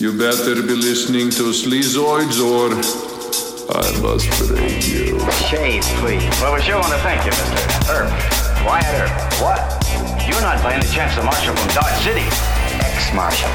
[0.00, 2.72] You better be listening to Sleazoids or
[3.68, 5.20] I must break you.
[5.44, 6.24] Shave, please.
[6.40, 7.60] Well, we sure want to thank you, Mr.
[7.92, 8.08] Earp.
[8.64, 9.12] Wyatt Earp.
[9.44, 9.60] What?
[10.24, 12.24] You're not by any chance the marshal from Dodge City?
[12.80, 13.52] Ex-marshal.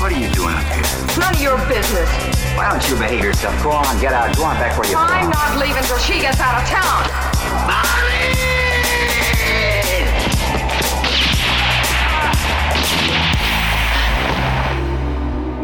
[0.00, 0.88] What are you doing up here?
[1.04, 2.08] It's None of your business.
[2.56, 3.52] Why don't you behave yourself?
[3.62, 4.34] Go on, get out.
[4.34, 5.36] Go on back where you I'm belong.
[5.36, 8.31] not leaving till she gets out of town.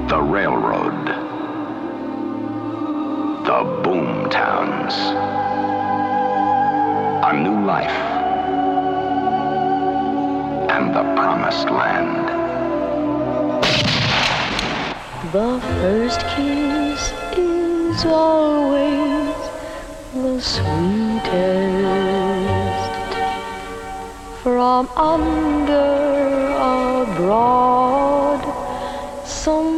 [0.09, 1.07] The railroad.
[3.45, 4.95] The boom towns.
[7.27, 7.99] A new life.
[10.71, 12.27] And the promised land.
[15.31, 19.37] The first kiss is always
[20.15, 21.29] the sweetest.
[24.43, 28.41] From under a broad
[29.27, 29.78] sombrero.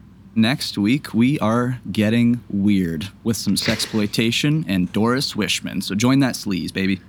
[0.33, 5.83] Next week, we are getting weird with some sexploitation and Doris Wishman.
[5.83, 7.01] So join that sleaze, baby.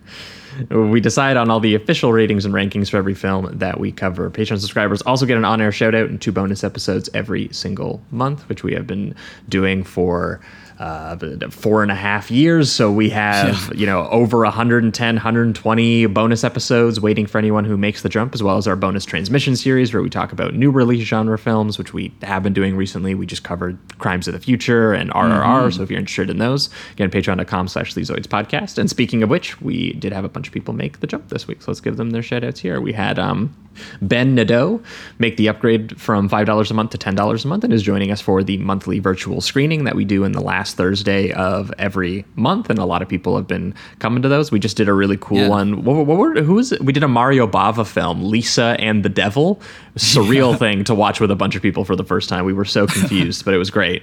[0.71, 4.29] We decide on all the official ratings and rankings for every film that we cover.
[4.29, 8.03] Patreon subscribers also get an on air shout out and two bonus episodes every single
[8.11, 9.15] month, which we have been
[9.49, 10.41] doing for
[10.83, 11.17] uh,
[11.51, 12.71] four and a half years.
[12.73, 13.81] So we have, Yeah.
[13.81, 18.43] you know, over 110, 120 bonus episodes waiting for anyone who makes the jump, as
[18.43, 21.93] well as our bonus transmission series where we talk about new release genre films, which
[21.95, 23.15] we have been doing recently.
[23.15, 25.73] We just covered Crimes of the Future and RRR.
[25.73, 28.77] So if you're interested in those, again, patreon.com slash Sleazoids podcast.
[28.79, 31.47] And speaking of which, we did have a bunch of people make the jump this
[31.47, 31.63] week.
[31.63, 32.81] So let's give them their shout outs here.
[32.81, 33.55] We had um,
[34.01, 34.83] Ben Nadeau
[35.19, 38.21] make the upgrade from $5 a month to $10 a month and is joining us
[38.21, 42.71] for the monthly virtual screening that we do in the last Thursday of every month.
[42.71, 44.51] And a lot of people have been coming to those.
[44.51, 45.49] We just did a really cool Yeah.
[45.49, 45.85] one.
[45.85, 46.83] What, what were, who was it?
[46.83, 49.61] We did a Mario Bava film, Lisa and the Devil.
[49.97, 52.45] Surreal thing to watch with a bunch of people for the first time.
[52.45, 54.03] We were so confused, but it was great.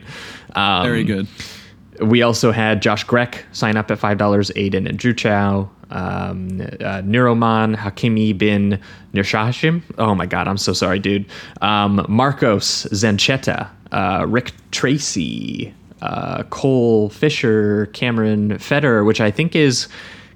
[0.56, 1.28] Um, Very good.
[2.02, 7.02] we also had Josh Grech sign up at $5, Aiden and Drew Chow, um, uh,
[7.02, 8.80] Neuroman, Hakimi bin
[9.14, 9.82] Nirshashim.
[9.98, 11.26] Oh my God, I'm so sorry, dude.
[11.62, 19.88] Um, Marcos Zanchetta, uh, Rick Tracy, uh, Cole Fisher, Cameron Feder, which I think is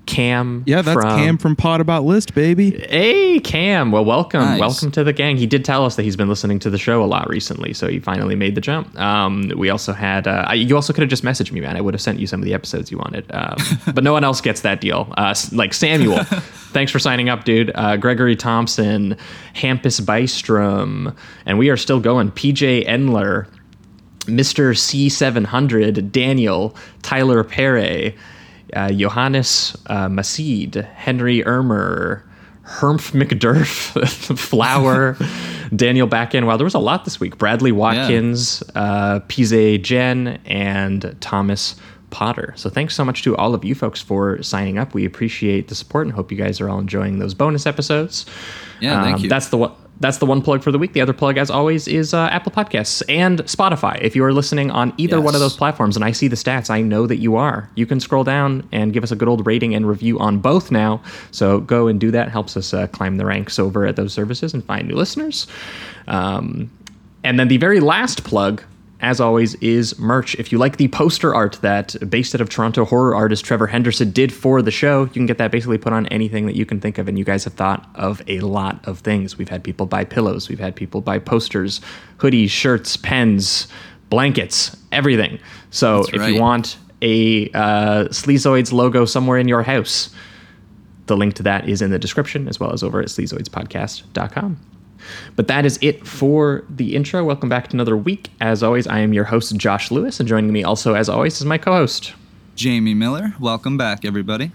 [0.06, 0.64] Cam.
[0.68, 2.72] Yeah, that's from, Cam from Pod About List, baby.
[2.72, 3.90] Hey, Cam.
[3.92, 4.42] Well, welcome.
[4.42, 4.60] Nice.
[4.60, 5.38] Welcome to the gang.
[5.38, 7.88] He did tell us that he's been listening to the show a lot recently, so
[7.88, 8.94] he finally made the jump.
[9.00, 11.78] Um, we also had, uh, I- you also could have just messaged me, man.
[11.78, 13.26] I would have sent you some of the episodes you wanted.
[13.34, 13.56] Um,
[13.94, 15.12] but no one else gets that deal.
[15.18, 16.24] Uh, like Samuel.
[16.74, 17.72] Thanks for signing up, dude.
[17.76, 19.16] Uh, Gregory Thompson,
[19.56, 21.16] Hampus Bystrom,
[21.46, 22.32] and we are still going.
[22.32, 23.46] PJ Endler,
[24.26, 24.74] Mr.
[24.76, 28.14] C700, Daniel, Tyler Perre,
[28.74, 32.24] uh, Johannes uh, Masid, Henry Ermer,
[32.66, 35.18] Hermf McDurf, Flower,
[35.76, 36.46] Daniel Backen.
[36.46, 37.38] Wow, there was a lot this week.
[37.38, 41.76] Bradley Watkins, uh, Pise Jen, and Thomas
[42.10, 42.54] Potter.
[42.56, 44.94] So thanks so much to all of you folks for signing up.
[44.94, 48.26] We appreciate the support and hope you guys are all enjoying those bonus episodes.
[48.80, 49.30] Yeah, thank Um, you.
[49.30, 49.72] That's the one.
[50.00, 50.94] That's the one plug for the week.
[50.94, 54.02] The other plug, as always, is uh, Apple Podcasts and Spotify.
[54.02, 56.70] If you are listening on either one of those platforms, and I see the stats,
[56.70, 57.70] I know that you are.
[57.76, 60.72] You can scroll down and give us a good old rating and review on both
[60.72, 61.02] now.
[61.32, 62.30] So go and do that.
[62.30, 65.48] Helps us uh, climb the ranks over at those services and find new listeners.
[66.08, 66.70] Um,
[67.24, 68.62] and then the very last plug,
[69.04, 70.34] as always, is merch.
[70.36, 74.12] If you like the poster art that based out of Toronto horror artist Trevor Henderson
[74.12, 76.80] did for the show, you can get that basically put on anything that you can
[76.80, 77.08] think of.
[77.08, 79.38] And you guys have thought of a lot of things.
[79.38, 81.82] We've had people buy pillows, we've had people buy posters,
[82.18, 83.68] hoodies, shirts, pens,
[84.10, 85.38] blankets, everything.
[85.70, 86.34] So That's if right.
[86.34, 90.10] you want a uh, Sleazoids logo somewhere in your house,
[91.08, 94.73] the link to that is in the description as well as over at sleazoidspodcast.com.
[95.36, 97.24] But that is it for the intro.
[97.24, 98.30] Welcome back to another week.
[98.42, 101.46] As always, I am your host, Josh Lewis, and joining me also, as always, is
[101.46, 102.14] my co host.
[102.56, 104.52] Jamie Miller, welcome back, everybody.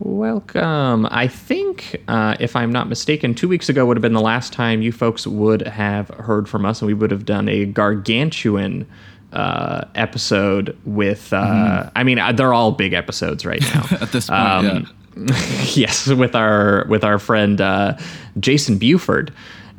[0.00, 1.08] Welcome.
[1.10, 4.52] I think, uh, if I'm not mistaken, two weeks ago would have been the last
[4.52, 8.86] time you folks would have heard from us, and we would have done a gargantuan
[9.32, 11.32] uh, episode with.
[11.32, 13.86] Uh, I mean, uh, they're all big episodes right now.
[14.00, 14.94] At this point, Um,
[15.74, 17.98] yes, with our with our friend uh,
[18.38, 19.32] Jason Buford,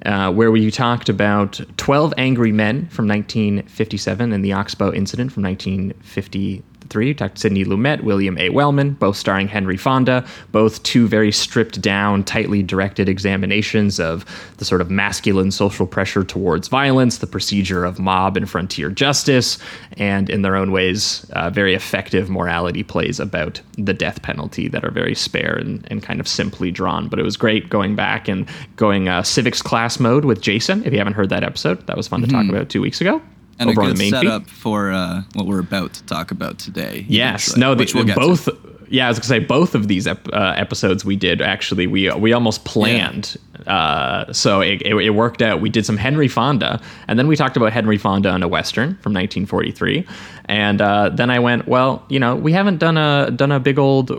[0.05, 5.43] uh, where we talked about Twelve Angry Men from 1957 and the Oxbow incident from
[5.43, 6.63] 1950.
[6.89, 7.09] Three.
[7.09, 8.49] We talked Sidney Lumet, William A.
[8.49, 14.25] Wellman, both starring Henry Fonda, both two very stripped down, tightly directed examinations of
[14.57, 19.57] the sort of masculine social pressure towards violence, the procedure of mob and frontier justice,
[19.97, 24.85] and in their own ways, uh, very effective morality plays about the death penalty that
[24.85, 27.07] are very spare and, and kind of simply drawn.
[27.07, 30.83] But it was great going back and going uh, civics class mode with Jason.
[30.85, 33.21] If you haven't heard that episode, that was fun to talk about two weeks ago.
[33.59, 34.27] And a over on good the main feed.
[34.27, 37.05] setup for uh, what we're about to talk about today.
[37.09, 38.19] Yes, no, the, which we'll get to.
[38.19, 38.49] both.
[38.91, 42.09] Yeah, I was gonna say both of these ep- uh, episodes we did actually we
[42.13, 43.37] we almost planned.
[43.67, 45.61] Uh, so it, it, it worked out.
[45.61, 48.95] We did some Henry Fonda, and then we talked about Henry Fonda in a western
[49.01, 50.07] from 1943,
[50.45, 53.77] and uh, then I went, well, you know, we haven't done a done a big
[53.77, 54.09] old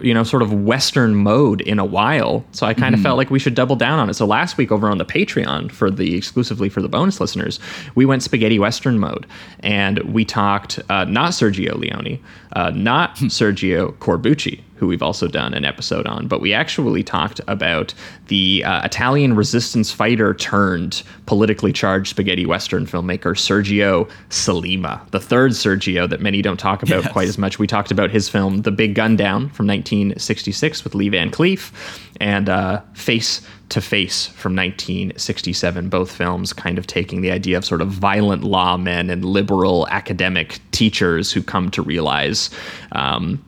[0.00, 2.44] you know sort of western mode in a while.
[2.52, 4.14] So i kind of felt like we should double down on it.
[4.14, 7.60] So last week over on the patreon for the exclusively for the bonus listeners
[7.94, 9.26] we went spaghetti western mode.
[9.60, 12.18] And we talked uh, not sergio leone
[12.52, 17.40] uh, not sergio corbucci who we've also done an episode on but we actually talked
[17.48, 17.92] about
[18.28, 25.50] the uh, italian resistance fighter turned politically charged spaghetti western filmmaker sergio sollima the third
[25.52, 27.12] sergio that many don't talk about Yes.
[27.12, 27.58] quite as much.
[27.58, 31.72] We talked about his film The Big Gun Down from 1966 with Lee Van Cleef
[32.20, 35.88] and uh, Face to Face from 1967.
[35.88, 40.60] Both films kind of taking the idea of sort of violent lawmen and liberal academic
[40.70, 42.50] teachers who come to realize.
[42.92, 43.44] Um,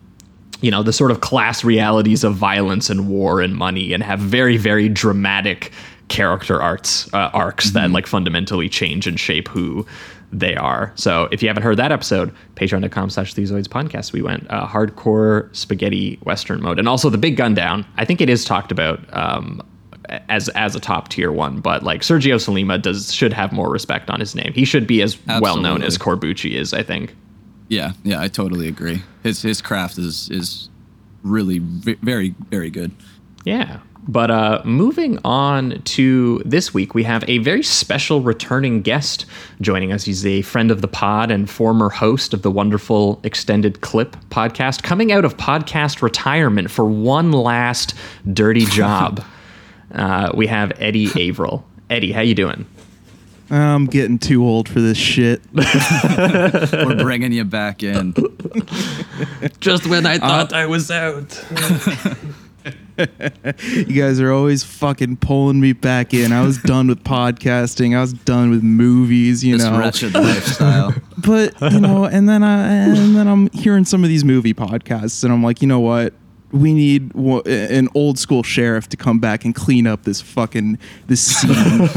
[0.61, 4.19] you know the sort of class realities of violence and war and money and have
[4.19, 5.73] very very dramatic
[6.09, 9.87] character arcs uh, arcs that like fundamentally change and shape who
[10.33, 14.47] they are so if you haven't heard that episode patreon.com slash sleazoids podcast we went
[14.51, 18.45] uh, hardcore spaghetti western mode and also the big gun down i think it is
[18.45, 19.63] talked about um,
[20.29, 24.11] as as a top tier one but like sergio sollima does should have more respect
[24.11, 27.15] on his name he should be as well known as corbucci is i think
[27.69, 29.03] Yeah, yeah, I totally agree.
[29.23, 30.69] His his craft is is
[31.23, 32.91] really ve- very very good.
[33.45, 33.79] Yeah.
[34.09, 39.25] But uh, moving on to this week, we have a very special returning guest
[39.61, 40.03] joining us.
[40.05, 44.83] He's a friend of the pod and former host of the wonderful Extended Clip podcast,
[44.83, 47.95] coming out of podcast retirement for one last
[48.33, 49.23] dirty job.
[49.95, 51.65] Uh, we have Eddie Averill.
[51.89, 52.67] Eddie, how you doing?
[53.53, 55.43] I'm getting too old for this shit.
[55.53, 58.15] We're bringing you back in.
[59.61, 61.45] Just when I thought I was out.
[62.99, 66.33] You guys are always fucking pulling me back in.
[66.33, 67.97] I was done with podcasting.
[67.97, 69.79] I was done with movies, you This know.
[69.79, 70.95] wretched lifestyle.
[71.19, 75.25] But, you know, and then I and then I'm hearing some of these movie podcasts
[75.25, 76.13] and I'm like, "You know what?
[76.53, 81.21] We need an old school sheriff to come back and clean up this fucking this
[81.21, 81.89] scene."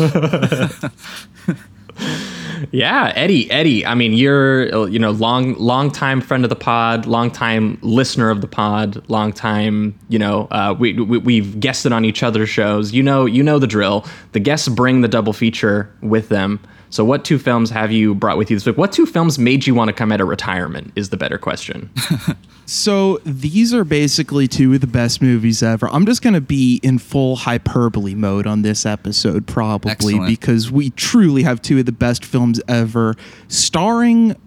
[2.72, 3.86] Yeah, Eddie, Eddie.
[3.86, 8.30] I mean, you're you know long long time friend of the pod, long time listener
[8.30, 12.50] of the pod, long time you know uh, we, we we've guested on each other's
[12.50, 12.94] shows.
[12.94, 14.06] You know you know the drill.
[14.32, 16.60] The guests bring the double feature with them.
[16.94, 18.78] So, what two films have you brought with you this week?
[18.78, 20.92] What two films made you want to come out of retirement?
[20.96, 21.90] Is the better question.
[22.66, 25.90] So these are basically two of the best movies ever.
[25.90, 30.28] I'm just going to be in full hyperbole mode on this episode, probably Excellent.
[30.28, 33.16] because we truly have two of the best films ever,
[33.50, 34.38] starring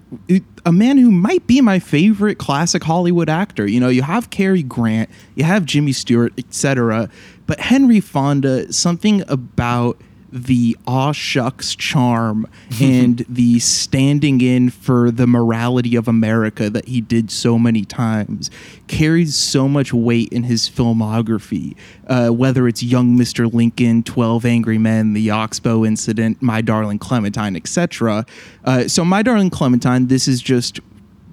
[0.64, 3.66] a man who might be my favorite classic Hollywood actor.
[3.66, 7.10] You know, you have Cary Grant, you have Jimmy Stewart, etc.,
[7.46, 10.00] but Henry Fonda, something about
[10.32, 12.46] the aw shucks charm
[12.80, 18.50] and the standing in for the morality of America that he did so many times
[18.86, 21.76] carries so much weight in his filmography.
[22.06, 23.52] Uh, whether it's Young Mr.
[23.52, 28.24] Lincoln, 12 Angry Men, The Oxbow Incident, My Darling Clementine, etc.
[28.64, 30.80] Uh, so, My Darling Clementine, this is just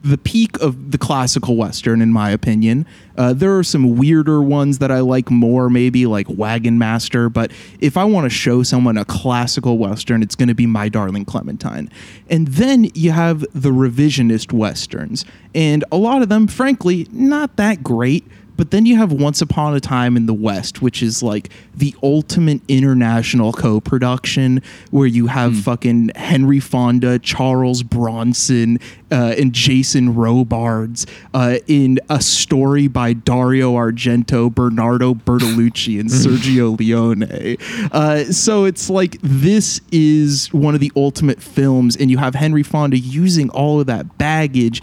[0.03, 2.85] the peak of the classical western in my opinion.
[3.17, 7.51] Uh, there are some weirder ones that i like more maybe like wagon master but
[7.79, 11.25] if i want to show someone a classical western it's going to be my darling
[11.25, 11.89] clementine.
[12.29, 17.83] And then you have the revisionist westerns and a lot of them frankly not that
[17.83, 21.49] great but then you have Once Upon a Time in the West, which is like
[21.75, 28.79] the ultimate international co production where you have fucking Henry Fonda, Charles Bronson,
[29.11, 36.77] uh, and Jason Robards uh, in a story by Dario Argento, Bernardo Bertolucci, and Sergio
[36.77, 37.57] Leone.
[37.91, 42.63] Uh, so it's like this is one of the ultimate films, and you have Henry
[42.63, 44.81] Fonda using all of that baggage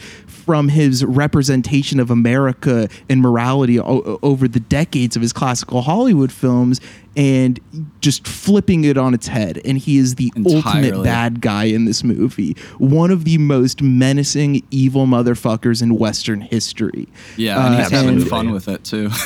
[0.50, 5.82] from his representation of America and morality sensibility o- over the decades of his classical
[5.82, 6.80] Hollywood films
[7.16, 7.58] and
[8.00, 9.60] just flipping it on its head.
[9.64, 12.56] And he is the ultimate bad guy in this movie.
[12.78, 17.08] One of the most menacing, evil motherfuckers in Western history.
[17.36, 19.10] Yeah, and Uh, he's having and- fun with it too.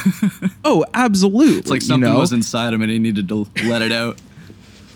[0.67, 1.59] Oh, absolutely.
[1.59, 2.21] it's like something you know?
[2.21, 4.19] was inside him and he needed to let it out.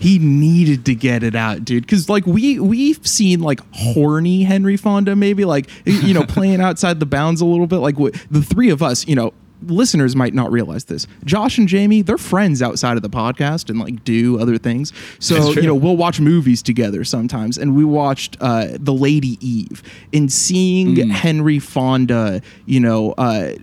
[0.01, 1.85] He needed to get it out, dude.
[1.85, 7.01] Because like we we've seen like horny Henry Fonda, maybe like you know playing outside
[7.01, 7.79] the bounds a little bit.
[7.79, 9.33] Like w- the three of us, you know.
[9.67, 11.09] Listeners might not realize this.
[11.25, 14.93] Josh and Jamie, they're friends outside of the podcast and like do other things.
[15.19, 17.59] So, you know, we'll watch movies together sometimes.
[17.59, 19.83] And we watched uh, The Lady Eve.
[20.13, 21.11] And seeing Mm.
[21.11, 23.55] Henry Fonda, you know, uh,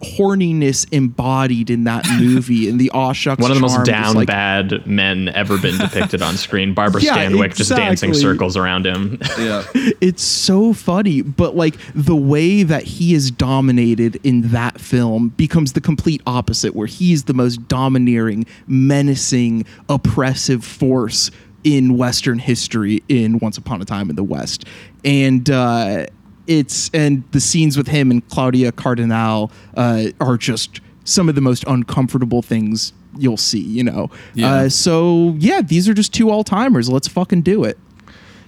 [0.00, 4.26] horniness embodied in that movie in the aw shucks One of the most down like,
[4.26, 6.74] bad men ever been depicted on screen.
[6.74, 9.18] Barbara Yeah, Stanwyck just dancing circles around him.
[9.38, 9.64] Yeah.
[10.00, 15.74] it's so funny but like the way that he is dominated in that film becomes
[15.74, 21.30] the complete opposite where he's the most domineering menacing oppressive force
[21.64, 24.64] in western history in once upon a time in the west
[25.04, 26.06] and uh
[26.46, 31.40] it's and the scenes with him and claudia cardinale uh are just some of the
[31.40, 34.52] most uncomfortable things you'll see you know Yeah.
[34.52, 37.78] uh so yeah these are just two all-timers let's fucking do it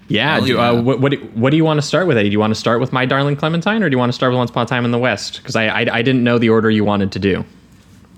[0.08, 0.40] Yeah.
[0.40, 0.70] Do, yeah.
[0.70, 2.30] Uh, what, what, do, what do you want to start with, Eddie?
[2.30, 4.32] Do you want to start with My Darling Clementine or do you want to start
[4.32, 5.36] with Once Upon a Time in the West?
[5.42, 7.44] Because I, I, I didn't know the order you wanted to do.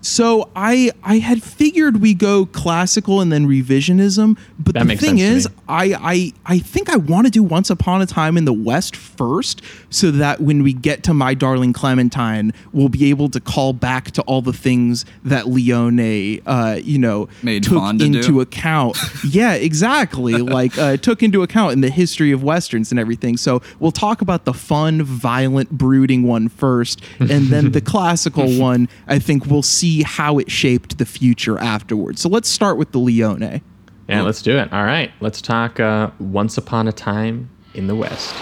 [0.02, 5.19] So I I had figured we go classical and then revisionism, but That the thing
[5.19, 5.49] is.
[5.69, 8.97] I, I I think I want to do Once Upon a Time in the West
[8.97, 13.73] first, so that when we get to My Darling Clementine, we'll be able to call
[13.73, 18.19] back to all the things that Leone, uh, you know, Made took Fonda do.
[18.19, 18.97] into account.
[19.28, 20.33] yeah, exactly.
[20.40, 23.37] like uh, took into account in the history of westerns and everything.
[23.37, 28.88] So we'll talk about the fun, violent, brooding one first, and then the classical one.
[29.07, 32.20] I think we'll see how it shaped the future afterwards.
[32.20, 33.61] So let's start with the Leone.
[34.09, 34.73] Yeah, let's do it.
[34.73, 35.12] All right.
[35.20, 38.35] Let's talk uh, Once Upon a Time in the West.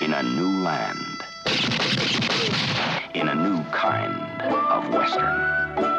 [0.00, 1.24] in a new land,
[3.14, 5.93] in a new kind of Western.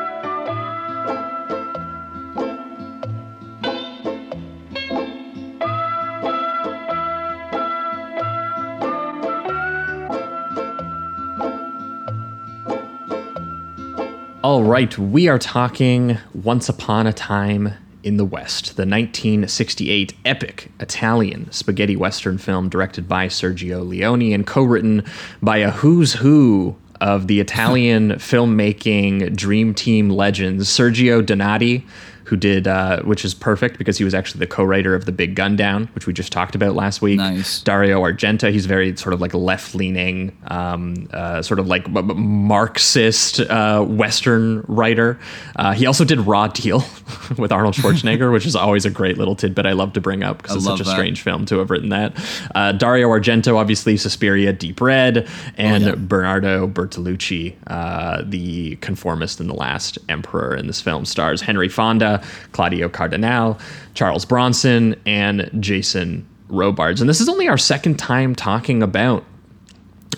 [14.46, 17.74] All right, we are talking Once Upon a Time
[18.04, 24.46] in the West, the 1968 epic Italian spaghetti western film directed by Sergio Leone and
[24.46, 25.04] co written
[25.42, 31.84] by a who's who of the Italian filmmaking dream team legends Sergio Donati.
[32.26, 35.36] Who did, uh, which is perfect because he was actually the co-writer of The Big
[35.36, 37.18] Gun Down, which we just talked about last week.
[37.18, 37.62] Nice.
[37.62, 38.52] Dario Argento.
[38.52, 44.62] He's very sort of like left leaning, um, uh, sort of like Marxist uh, Western
[44.68, 45.20] writer.
[45.56, 46.84] Uh, he also did Raw Deal
[47.38, 50.42] with Arnold Schwarzenegger, which is always a great little tidbit I love to bring up
[50.42, 50.92] because it's such a that.
[50.92, 52.14] strange film to have written that.
[52.54, 55.28] Uh, Dario Argento, obviously, Suspiria, Deep Red,
[55.58, 55.96] and Oh, yeah.
[55.98, 62.15] Bernardo Bertolucci, uh, the conformist in The Last Emperor in this film, stars Henry Fonda,
[62.52, 63.60] Claudia Cardinale,
[63.94, 67.02] Charles Bronson, and Jason Robards.
[67.02, 69.24] And this is only our second time talking about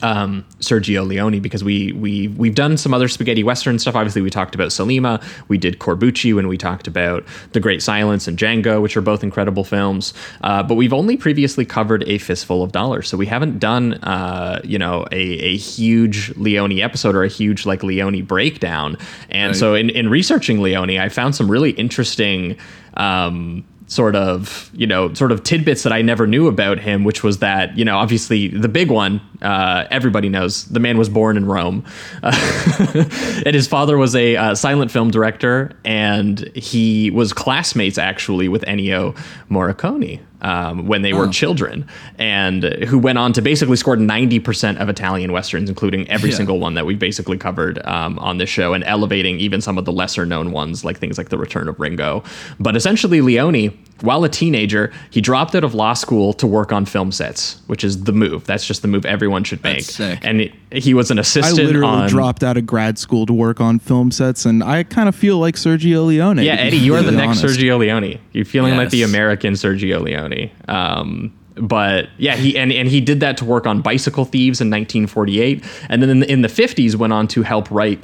[0.03, 3.95] um, Sergio Leone because we we we've done some other spaghetti western stuff.
[3.95, 5.23] Obviously, we talked about Sollima.
[5.47, 7.23] We did Corbucci when we talked about
[7.53, 10.13] The Great Silence and Django, which are both incredible films.
[10.41, 14.61] Uh, but we've only previously covered A Fistful of Dollars, so we haven't done uh,
[14.63, 18.97] you know a, a huge Leone episode or a huge like Leone breakdown.
[19.29, 19.55] And Right.
[19.55, 22.57] so in, in researching Leone, I found some really interesting.
[22.95, 27.23] Um, sort of you know sort of tidbits that I never knew about him, which
[27.23, 31.37] was that you know obviously the big one uh, everybody knows the man was born
[31.37, 31.83] in Rome,
[32.23, 32.31] uh,
[33.45, 38.63] and his father was a uh, silent film director, and he was classmates actually with
[38.63, 39.15] Ennio
[39.49, 40.21] Morricone.
[40.39, 41.87] Um, when they were children,
[42.19, 46.35] and who went on to basically score 90% of Italian westerns, including every Yeah.
[46.35, 49.85] single one that we've basically covered um, on this show, and elevating even some of
[49.85, 52.23] the lesser known ones, like things like The Return of Ringo.
[52.59, 56.85] But essentially, Leone, while a teenager, he dropped out of law school to work on
[56.85, 58.45] film sets, which is the move.
[58.45, 59.77] That's just the move everyone should make.
[59.77, 60.19] That's sick.
[60.21, 61.59] And it, he was an assistant.
[61.59, 62.09] I literally on.
[62.09, 65.39] dropped out of grad school to work on film sets, and I kind of feel
[65.39, 66.37] like Sergio Leone.
[66.39, 67.57] Yeah, Eddie, you are the next honest.
[67.59, 68.19] Sergio Leone.
[68.33, 70.26] You're feeling like the American Sergio Leone.
[70.67, 74.69] Um, but yeah, he and, and he did that to work on Bicycle Thieves in
[74.69, 77.99] 1948, and then in the, in the 50s went on to help write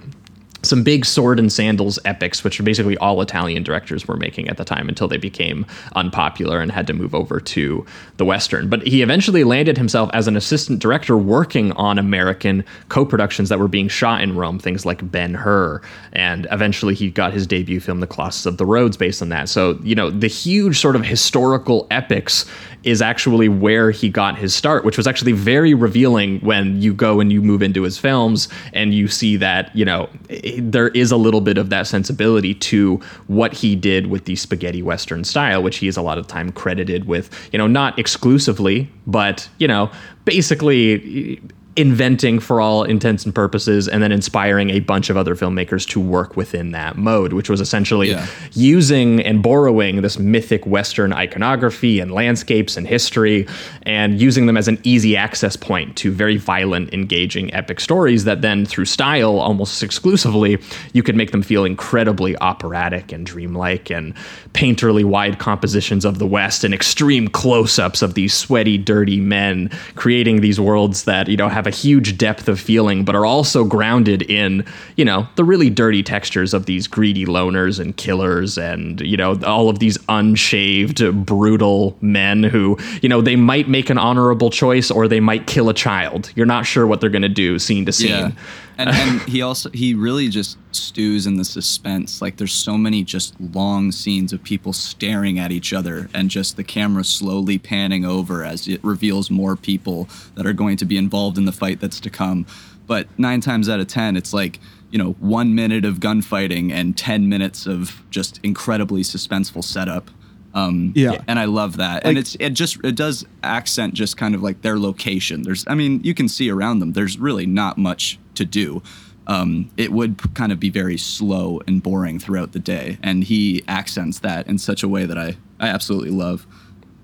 [0.63, 4.57] some big sword and sandals epics, which are basically all Italian directors were making at
[4.57, 5.65] the time until they became
[5.95, 7.85] unpopular and had to move over to
[8.17, 8.69] the Western.
[8.69, 13.59] But he eventually landed himself as an assistant director working on American co productions that
[13.59, 15.81] were being shot in Rome, things like Ben Hur.
[16.13, 19.49] And eventually he got his debut film, The Colossus of the Rhodes, based on that.
[19.49, 22.45] So, you know, the huge sort of historical epics
[22.83, 27.19] is actually where he got his start, which was actually very revealing when you go
[27.19, 30.09] and you move into his films and you see that, you know,
[30.57, 34.81] there is a little bit of that sensibility to what he did with the spaghetti
[34.81, 38.89] western style, which he is a lot of time credited with, you know, not exclusively,
[39.07, 39.89] but, you know,
[40.25, 41.41] basically
[41.75, 45.99] inventing for all intents and purposes and then inspiring a bunch of other filmmakers to
[45.99, 48.27] work within that mode which was essentially Yeah.
[48.53, 53.47] using and borrowing this mythic western iconography and landscapes and history
[53.83, 58.41] and using them as an easy access point to very violent engaging epic stories that
[58.43, 60.59] then through style almost exclusively
[60.93, 64.13] you could make them feel incredibly operatic and dreamlike and
[64.53, 70.41] painterly wide compositions of the west and extreme close-ups of these sweaty dirty men creating
[70.41, 74.21] these worlds that you know have a huge depth of feeling but are also grounded
[74.23, 74.65] in
[74.95, 79.39] you know the really dirty textures of these greedy loners and killers and you know
[79.45, 84.89] all of these unshaved brutal men who you know they might make an honorable choice
[84.91, 87.85] or they might kill a child you're not sure what they're going to do scene
[87.85, 88.31] to scene Yeah.
[88.77, 92.21] And and he also he really just stews in the suspense.
[92.21, 96.57] Like there's so many just long scenes of people staring at each other and just
[96.57, 100.97] the camera slowly panning over as it reveals more people that are going to be
[100.97, 102.45] involved in the fight that's to come.
[102.87, 104.59] But nine times out of ten, it's like,
[104.91, 110.09] you know, one minute of gunfighting and ten minutes of just incredibly suspenseful setup.
[110.55, 111.21] Um, Yeah.
[111.27, 112.05] and I love that.
[112.05, 115.41] and it's it just it does accent just kind of like their location.
[115.43, 116.93] There's I mean you can see around them.
[116.93, 118.81] There's really not much to do.
[119.25, 123.23] Um, it would p- kind of be very slow and boring throughout the day, and
[123.23, 126.45] he accents that in such a way that I I absolutely love.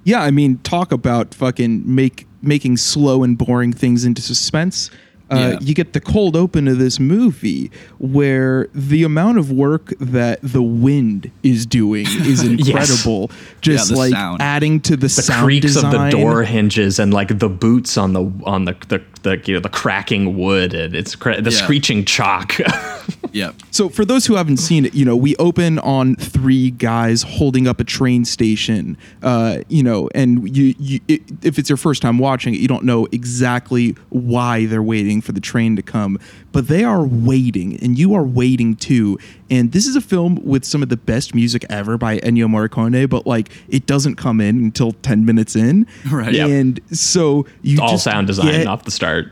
[0.03, 4.89] Yeah, I mean, talk about fucking make making slow and boring things into suspense.
[5.31, 5.57] Uh, Yeah.
[5.61, 7.69] You get the cold open of this movie
[7.99, 13.29] where the amount of work that the wind is doing is incredible.
[13.61, 14.41] Just the like sound.
[14.41, 18.13] adding to the, the sound creaks of the door hinges and like the boots on
[18.13, 21.57] the on the the, the you know the cracking wood and it's cra- the Yeah.
[21.57, 22.53] screeching chalk
[23.31, 23.51] yeah.
[23.71, 27.67] So for those who haven't seen it, you know, we open on three guys holding
[27.67, 28.97] up a train station.
[29.21, 32.67] Uh, you know, and you, you i if it's your first time watching it, you
[32.67, 36.17] don't know exactly why they're waiting for the train to come,
[36.51, 39.17] but they are waiting, and you are waiting too.
[39.49, 43.09] And this is a film with some of the best music ever by Ennio Morricone,
[43.09, 45.85] but like it doesn't come in until ten minutes in.
[46.11, 46.33] Right.
[46.33, 46.49] Yep.
[46.49, 49.31] And so you all just sound design get- off the start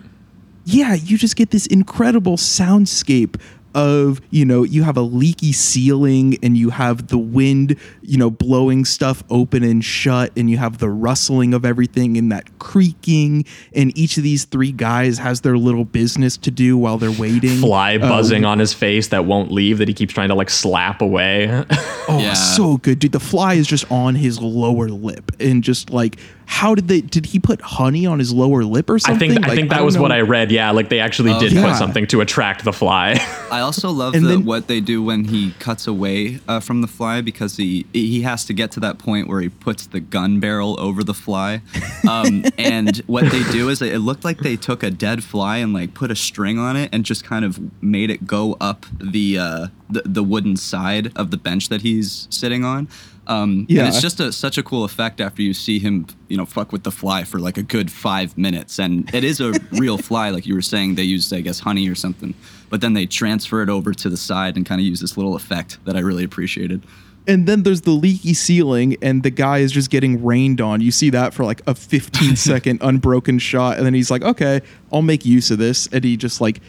[0.70, 3.40] yeah, you just get this incredible soundscape
[3.78, 8.30] of, you know, you have a leaky ceiling and you have the wind, you know,
[8.32, 13.46] blowing stuff open and shut and you have the rustling of everything and that creaking
[13.74, 17.60] and each of these three guys has their little business to do while they're waiting.
[17.60, 20.50] fly Uh, buzzing on his face that won't leave that he keeps trying to like
[20.50, 21.48] slap away
[22.10, 22.34] Oh, Yeah.
[22.34, 23.12] so good, dude.
[23.12, 26.18] The fly is just on his lower lip, and just like,
[26.50, 27.02] how did they?
[27.02, 29.32] Did he put honey on his lower lip or something?
[29.32, 29.44] I something?
[29.44, 30.14] think I think that don't was what.
[30.14, 30.50] I read.
[30.50, 31.62] Yeah, like they actually did yeah.
[31.62, 33.18] put something to attract the fly.
[33.52, 36.88] I also love the, then- what they do when he cuts away uh, from the
[36.88, 40.40] fly because he he has to get to that point where he puts the gun
[40.40, 41.62] barrel over the fly.
[42.10, 45.74] Um, and what they do is it looked like they took a dead fly and
[45.74, 49.38] like put a string on it and just kind of made it go up the
[49.38, 52.88] uh, the, the wooden side of the bench that he's sitting on.
[53.28, 53.82] Um, Yeah.
[53.82, 56.72] and it's just a, such a cool effect after you see him, you know, fuck
[56.72, 58.80] with the fly for like a good five minutes.
[58.80, 60.96] And it is a real fly, like you were saying.
[60.96, 62.34] They used, I guess, honey or something,
[62.70, 65.36] but then they transfer it over to the side and kind of use this little
[65.36, 66.84] effect that I really appreciated.
[67.30, 70.80] And then there's the leaky ceiling, and the guy is just getting rained on.
[70.80, 74.62] You see that for like a 15 second unbroken shot, and then he's like, "Okay,
[74.94, 76.62] I'll make use of this," and he just like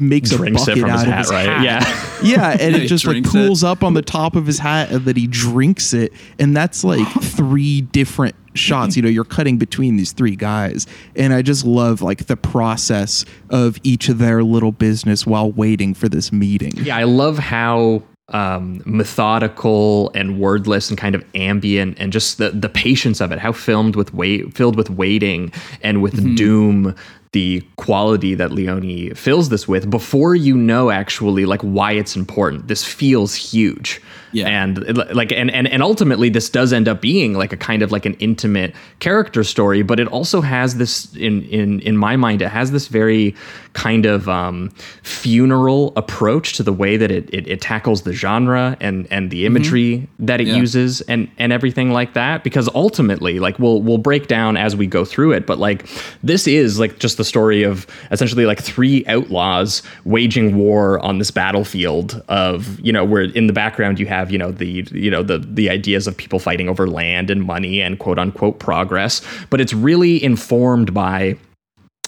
[0.00, 1.46] makes Drinks a it bucket from out his of hat, his right?
[1.46, 1.64] hat.
[1.64, 2.20] Yeah.
[2.22, 3.66] yeah, and it just like drinks it.
[3.66, 7.06] up on the top of his hat, and then he drinks it, and that's like
[7.22, 8.96] three different shots.
[8.96, 10.86] You know, you're cutting between these three guys,
[11.16, 15.94] and I just love like the process of each of their little business while waiting
[15.94, 16.72] for this meeting.
[16.76, 22.50] Yeah, I love how um, methodical and wordless and kind of ambient and just the
[22.50, 23.38] the patience of it.
[23.38, 26.94] How filmed with wait, filled with waiting and with doom
[27.32, 32.66] the quality that Leone fills this with before you know actually like why it's important.
[32.66, 34.00] This feels huge.
[34.32, 34.48] Yeah.
[34.48, 37.90] And like and, and and ultimately this does end up being like a kind of
[37.92, 42.42] like an intimate character story, but it also has this in in in my mind,
[42.42, 43.34] it has this very
[43.72, 44.70] kind of um
[45.02, 49.46] funeral approach to the way that it it, it tackles the genre and and the
[49.46, 50.56] imagery that it Yeah.
[50.56, 52.44] uses and and everything like that.
[52.44, 55.86] Because ultimately, like we'll we'll break down as we go through it, but like
[56.22, 61.30] this is like just the story of essentially like three outlaws waging war on this
[61.30, 65.22] battlefield of you know where in the background you have you know the you know
[65.22, 69.60] the the ideas of people fighting over land and money and quote unquote progress but
[69.60, 71.36] it's really informed by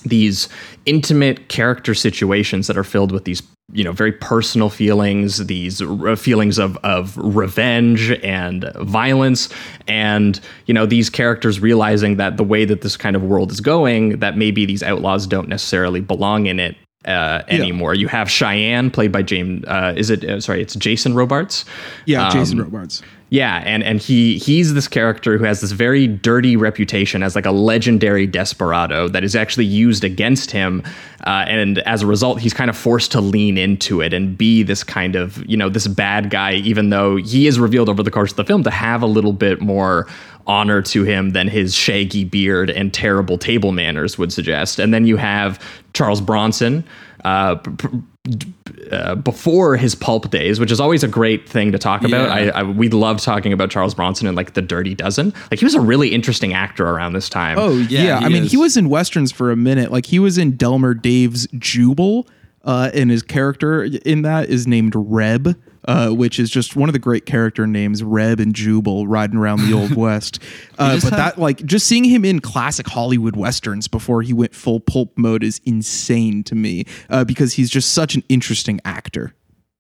[0.05, 0.49] these
[0.85, 6.09] intimate character situations that are filled with these you know very personal feelings these r-
[6.09, 9.49] uh, feelings of of revenge and violence.
[9.89, 13.61] And you know these characters realizing that the way that this kind of world is
[13.61, 17.95] going that maybe these outlaws don't necessarily belong in it uh, anymore.
[17.95, 19.65] You have Cheyenne, played by James.
[19.67, 20.25] Uh, is it?
[20.25, 21.65] Uh, sorry, it's Jason Robards.
[22.07, 23.03] Yeah, Jason Um, Robards.
[23.33, 27.47] Yeah, and and he he's this character who has this very dirty reputation as like
[27.47, 30.83] a legendary desperado that is actually used against him,
[31.27, 34.63] uh, and as a result, he's kind of forced to lean into it and be
[34.63, 38.11] this kind of you know this bad guy, even though he is revealed over the
[38.11, 40.07] course of the film to have a little bit more
[40.47, 44.79] honor to him than his shaggy beard and terrible table manners would suggest.
[44.79, 45.59] And then you have
[45.95, 46.85] Charles Bronson.
[47.25, 48.53] Uh, p- p-
[48.91, 52.29] uh, before his pulp days, which is always a great thing to talk about.
[52.29, 52.53] Yeah.
[52.55, 55.33] I, I we love talking about Charles Bronson and like the Dirty Dozen.
[55.51, 57.59] Like he was a really interesting actor around this time.
[57.59, 59.91] Oh yeah, Yeah, I he mean he was in westerns for a minute.
[59.91, 62.29] Like he was in Delmer Daves' Jubal,
[62.65, 65.57] uh, and his character in that is named Reb.
[65.85, 69.67] Uh, which is just one of the great character names, Reb and Jubal, riding around
[69.67, 70.39] the old west.
[70.79, 74.79] Uh, but that, like, just seeing him in classic Hollywood westerns before he went full
[74.79, 79.35] pulp mode is insane to me uh, because he's just such an interesting actor.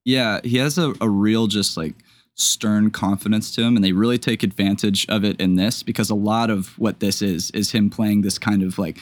[0.04, 1.94] Yeah, he has a, a real just like
[2.34, 6.14] stern confidence to him, and they really take advantage of it in this because a
[6.14, 8.98] lot of what this is is him playing this kind of like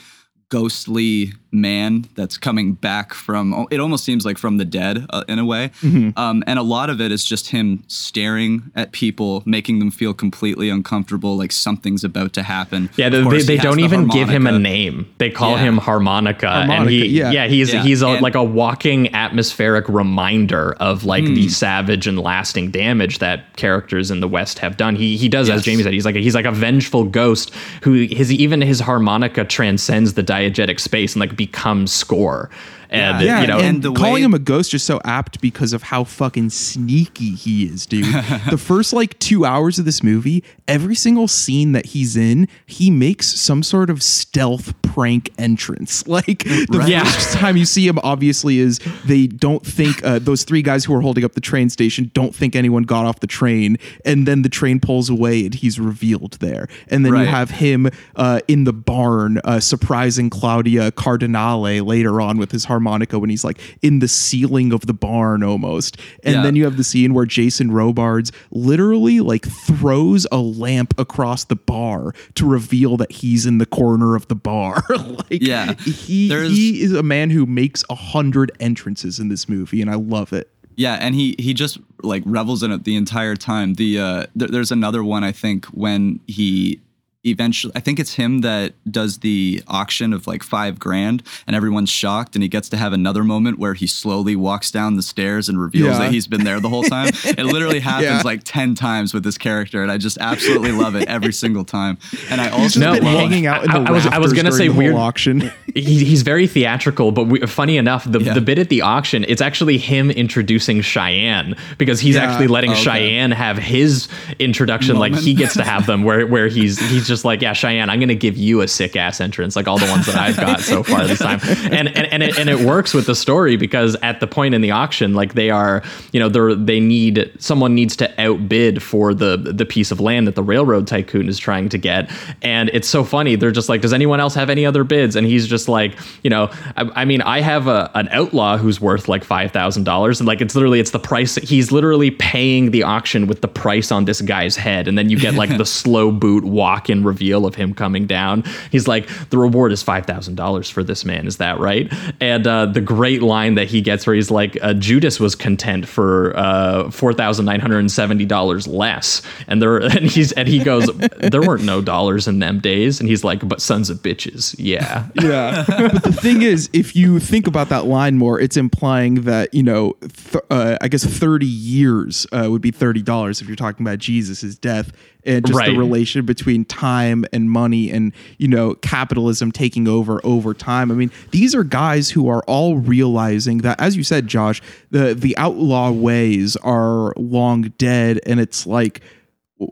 [0.50, 5.38] ghostly man that's coming back from it almost seems like from the dead uh, in
[5.38, 5.70] a way
[6.16, 10.14] um, and a lot of it is just him staring at people making them feel
[10.14, 14.28] completely uncomfortable like something's about to happen Yeah, Of they, they, don't the even give
[14.28, 15.12] him a name.
[15.18, 15.62] They call Yeah.
[15.64, 17.46] him Harmonica, and Harmonica, he yeah.
[17.48, 22.18] he's Yeah, he's a, and- like a walking atmospheric reminder of like the savage and
[22.18, 24.96] lasting damage that characters in the West have done.
[24.96, 25.92] He he does as Jamie said.
[25.92, 30.22] He's like a, he's like a vengeful ghost who his even his harmonica transcends the
[30.22, 32.50] diegetic space and like becomes score.
[32.90, 35.40] And Yeah, you know, and, and the calling way- him a ghost is so apt
[35.40, 38.04] because of how fucking sneaky he is, dude.
[38.50, 42.90] the first like two hours of this movie, every single scene that he's in, he
[42.90, 46.04] makes some sort of stealth prank entrance.
[46.10, 47.04] Like the Yeah.
[47.04, 50.92] first time you see him, obviously, is they don't think uh, those three guys who
[50.94, 54.42] are holding up the train station don't think anyone got off the train, and then
[54.42, 58.64] the train pulls away and he's revealed there, and then you have him uh, in
[58.64, 63.98] the barn uh, surprising Claudia Cardinale later on with his harmonica when he's like in
[63.98, 65.96] the ceiling of the barn almost.
[66.24, 66.42] And Yeah.
[66.42, 71.56] then you have the scene where Jason Robards literally like throws a lamp across the
[71.56, 74.82] bar to reveal that he's in the corner of the bar.
[74.90, 75.74] like Yeah.
[75.74, 79.90] he There's- he is a man who makes a hundred entrances in this movie and
[79.90, 80.50] I love it.
[80.76, 83.74] Yeah, and he he just like revels in it the entire time.
[83.74, 86.80] The uh, th- there's another one I think when he
[87.24, 91.90] eventually I think it's him that does the auction of like five grand, and everyone's
[91.90, 95.48] shocked, and he gets to have another moment where he slowly walks down the stairs
[95.48, 95.98] and reveals Yeah.
[95.98, 97.08] that he's been there the whole time.
[97.24, 98.22] it literally happens Yeah.
[98.24, 101.98] like ten times with this character, and I just absolutely love it every single time.
[102.30, 104.06] And I He's also just No, been well, hanging out in the I- I was-
[104.06, 105.50] I was gonna say weird- auction.
[105.74, 108.34] he, he's very theatrical, but we, funny enough, the, Yeah.
[108.34, 112.24] the bit at the auction, it's actually him introducing Cheyenne because he's Yeah.
[112.24, 112.82] actually letting oh, Okay.
[112.82, 114.96] Cheyenne have his introduction.
[114.96, 117.98] Like he gets to have them where, where he's he's just like, yeah, Cheyenne, I'm
[117.98, 120.60] going to give you a sick ass entrance, like all the ones that I've got
[120.60, 121.40] so far this time.
[121.70, 124.62] And and and it, and it works with the story because at the point in
[124.62, 129.12] the auction, like they are, you know, they're they need someone needs to outbid for
[129.12, 132.10] the the piece of land that the railroad tycoon is trying to get.
[132.40, 133.36] And it's so funny.
[133.36, 135.16] They're just like, does anyone else have any other bids?
[135.16, 138.80] And he's just like, you know, I, I mean, I have a, an outlaw who's
[138.80, 141.34] worth like five thousand dollars, and like it's literally it's the price.
[141.34, 145.18] He's literally paying the auction with the price on this guy's head, and then you
[145.18, 148.44] get like the slow boot walk in fucking reveal of him coming down.
[148.70, 151.26] He's like, the reward is five thousand dollars for this man.
[151.26, 151.92] Is that right?
[152.20, 155.86] And uh, the great line that he gets where he's like, uh, Judas was content
[155.86, 160.48] for uh, four thousand nine hundred and seventy dollars less, and there and he's and
[160.48, 160.86] he goes,
[161.18, 165.08] there weren't no dollars in them days, and he's like, but sons of bitches, yeah.
[165.20, 165.64] Yeah.
[165.92, 169.62] but the thing is, if you think about that line more, it's implying that, you
[169.62, 173.98] know, th- uh, I guess 30 years uh, would be $30 if you're talking about
[173.98, 174.92] Jesus' death
[175.24, 176.89] and just the relation between time
[177.32, 180.90] and money and, you know, capitalism taking over over time.
[180.90, 185.14] I mean, these are guys who are all realizing that, as you said, Josh, the,
[185.14, 188.20] the outlaw ways are long dead.
[188.26, 189.00] And it's like,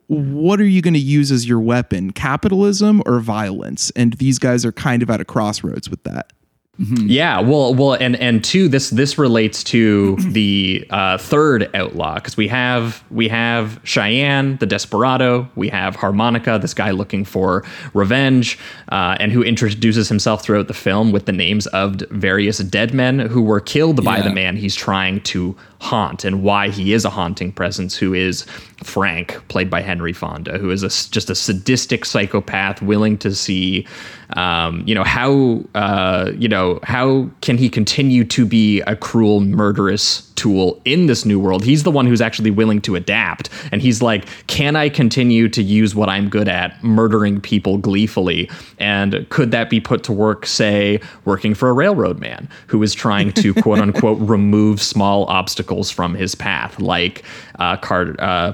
[0.07, 4.65] what are you going to use as your weapon capitalism or violence and these guys
[4.65, 6.33] are kind of at a crossroads with that
[6.79, 12.37] Yeah, well, well, and and two, this this relates to the uh, third outlaw because
[12.37, 17.65] we have we have Cheyenne, the desperado, we have Harmonica, this guy looking for
[17.95, 18.61] revenge,
[18.93, 23.19] uh, and who introduces himself throughout the film with the names of various dead men
[23.19, 27.11] who were killed by the man he's trying to haunt, and why he is a
[27.11, 28.45] haunting presence, who is
[28.85, 33.87] Frank, played by Henry Fonda, who is a just a sadistic psychopath willing to see,
[34.35, 39.41] um, you know, how, uh, you know, how can he continue to be a cruel,
[39.41, 41.65] murderous tool in this new world?
[41.65, 45.63] He's the one who's actually willing to adapt, and he's like, can I continue to
[45.63, 50.47] use what I'm good at, murdering people gleefully, and could that be put to work,
[50.47, 55.91] say, working for a railroad man who is trying to quote unquote remove small obstacles
[55.91, 57.25] from his path, like
[57.59, 58.19] uh, Card.
[58.21, 58.53] Uh,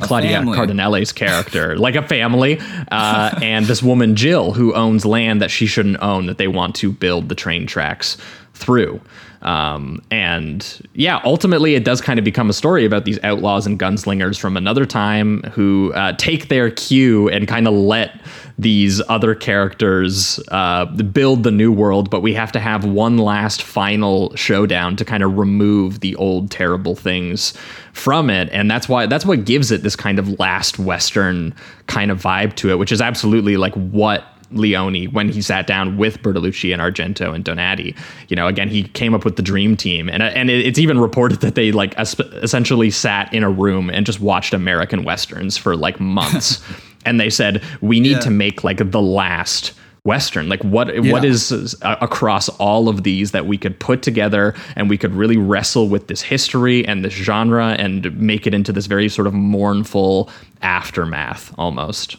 [0.00, 2.58] Claudia Cardinale's character, like a family,
[2.90, 6.74] uh, and this woman Jill, who owns land that she shouldn't own, that they want
[6.76, 8.16] to build the train tracks
[8.54, 9.00] through.
[9.44, 13.78] Um, and yeah, ultimately, it does kind of become a story about these outlaws and
[13.78, 18.20] gunslingers from another time who uh, take their cue and kind of let
[18.58, 22.08] these other characters uh, build the new world.
[22.10, 26.50] But we have to have one last final showdown to kind of remove the old
[26.50, 27.52] terrible things
[27.92, 31.54] from it and that's why that's what gives it this kind of last western
[31.86, 35.96] kind of vibe to it which is absolutely like what Leone when he sat down
[35.96, 37.94] with Bertolucci and Argento and Donati.
[38.28, 41.40] You know, again, he came up with the dream team, and and it's even reported
[41.40, 45.76] that they like es- essentially sat in a room and just watched American westerns for
[45.76, 46.62] like months,
[47.06, 48.18] and they said we need Yeah.
[48.20, 49.72] to make like the last
[50.06, 51.30] western like what what Yeah.
[51.30, 55.38] is uh, across all of these that we could put together and we could really
[55.38, 59.32] wrestle with this history and this genre and make it into this very sort of
[59.32, 60.28] mournful
[60.60, 62.18] aftermath almost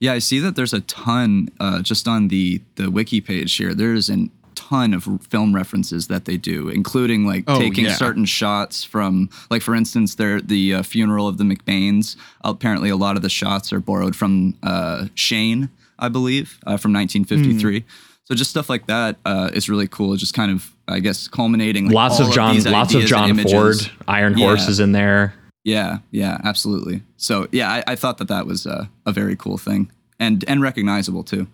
[0.00, 3.74] Yeah, I see that there's a ton uh, just on the the wiki page here.
[3.74, 7.94] There's a ton of film references that they do, including like Oh, taking yeah.
[7.94, 12.16] certain shots from, like for instance, there the uh, funeral of the McBains.
[12.42, 16.92] Apparently, a lot of the shots are borrowed from uh, Shane, I believe, uh, from
[16.94, 17.84] 1953.
[18.24, 20.14] So just stuff like that uh, is really cool.
[20.16, 23.48] Just kind of, I guess, culminating like, lots of John lots of ideas and John.
[23.48, 23.76] Ford
[24.08, 24.46] Iron Yeah.
[24.46, 25.34] Horse is in there
[25.64, 27.02] Yeah, yeah, absolutely.
[27.16, 30.62] So yeah, I, I thought that that was uh, a very cool thing and and
[30.62, 31.46] recognizable too.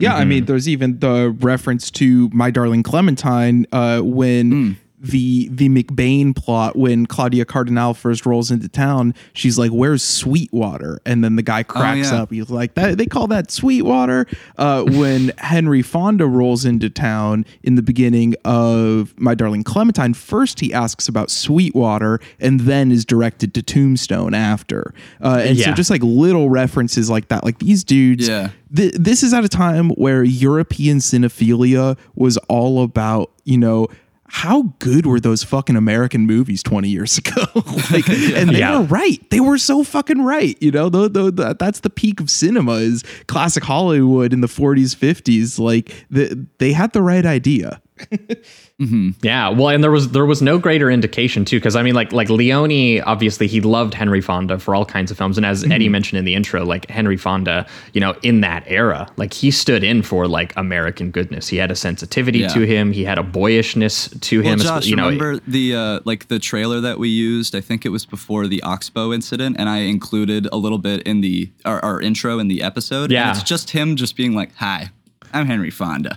[0.00, 5.68] Yeah, I mean, there's even the reference to My Darling Clementine uh, when the the
[5.68, 9.14] McBain plot when Claudia Cardinale first rolls into town.
[9.32, 12.22] She's like, "Where's Sweetwater?" And then the guy cracks yeah.
[12.22, 12.32] up.
[12.32, 17.76] He's like, that, "They call that Sweetwater." Uh, when Henry Fonda rolls into town in
[17.76, 23.54] the beginning of My Darling Clementine, first he asks about Sweetwater, and then is directed
[23.54, 24.92] to Tombstone after.
[25.22, 28.50] Uh, and so just like little references like that, like these dudes Yeah.
[28.74, 33.88] th- this is at a time where European cinephilia was all about, you know,
[34.30, 37.44] how good were those fucking American movies 20 years ago?
[37.90, 38.78] like, and they Yeah.
[38.80, 39.18] were right.
[39.30, 40.56] They were so fucking right.
[40.60, 44.46] You know, the, the, the, that's the peak of cinema is classic Hollywood in the
[44.46, 45.58] 40s, 50s.
[45.58, 47.80] Like, the, they had the right idea.
[48.80, 52.12] Yeah, well, and there was there was no greater indication too, because I mean, like
[52.12, 55.88] like Leone, obviously he loved Henry Fonda for all kinds of films, and as Eddie
[55.88, 59.82] mentioned in the intro, like Henry Fonda, you know, in that era, like he stood
[59.82, 61.48] in for like American goodness.
[61.48, 62.48] He had a sensitivity Yeah.
[62.48, 64.58] to him, he had a boyishness to Well, him.
[64.60, 67.56] Josh, you know, remember the uh, like the trailer that we used?
[67.56, 71.20] I think it was before the Oxbow incident, and I included a little bit in
[71.20, 73.04] the our, our intro in the episode.
[73.04, 73.30] and Yeah.
[73.32, 74.90] it's just him just being like, "Hi,
[75.32, 76.16] I'm Henry Fonda."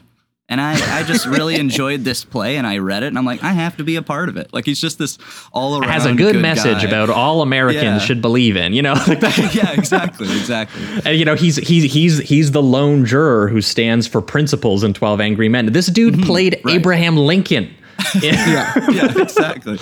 [0.52, 3.42] And I, I just really enjoyed this play, and I read it, and I'm like,
[3.42, 4.52] I have to be a part of it.
[4.54, 5.18] Like he's just this
[5.54, 6.88] all around has a good, message guy.
[6.90, 7.98] about all Americans Yeah.
[8.00, 9.22] should believe in, you know, like
[9.56, 10.82] yeah, exactly, exactly.
[11.06, 14.94] And you know, he's he's he's he's the lone juror who stands for principles in
[14.94, 15.68] Twelve Angry Men.
[15.72, 16.68] This dude played Mm-hmm.
[16.68, 16.76] right.
[16.76, 17.74] Abraham Lincoln.
[18.22, 19.78] yeah, yeah, exactly.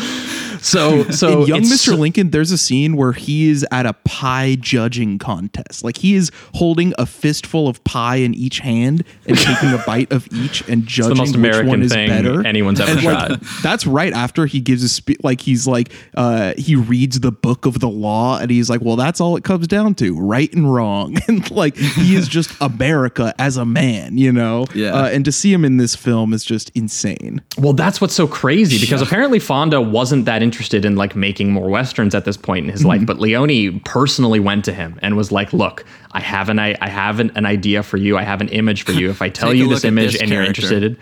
[0.62, 1.98] So so in Young Mr.
[1.98, 5.84] Lincoln, there's a scene where he is at a pie judging contest.
[5.84, 10.12] Like he is holding a fistful of pie in each hand and taking a bite
[10.12, 12.45] of each and judging most which American one is thing better.
[12.45, 13.39] anyone's ever And, like.
[13.63, 15.17] That's right after he gives a speech.
[15.24, 18.95] Like he's like uh, he reads the book of the law and he's like, well,
[18.95, 21.17] that's all it comes down to, right and wrong.
[21.28, 24.65] And like he is just America as a man, you know.
[24.74, 24.93] Yeah.
[24.93, 27.41] Uh, and to see him in this film is just insane.
[27.58, 31.70] Well, that's what's so crazy because apparently Fonda wasn't that interested in like making more
[31.70, 32.90] westerns at this point in his Mm-hmm.
[32.90, 36.76] life, but Leone personally went to him and was like, "Look, I have an I,
[36.82, 38.18] I have an, an idea for you.
[38.18, 39.10] I have an image for you.
[39.10, 40.98] If I tell you this image this and you're character." interested."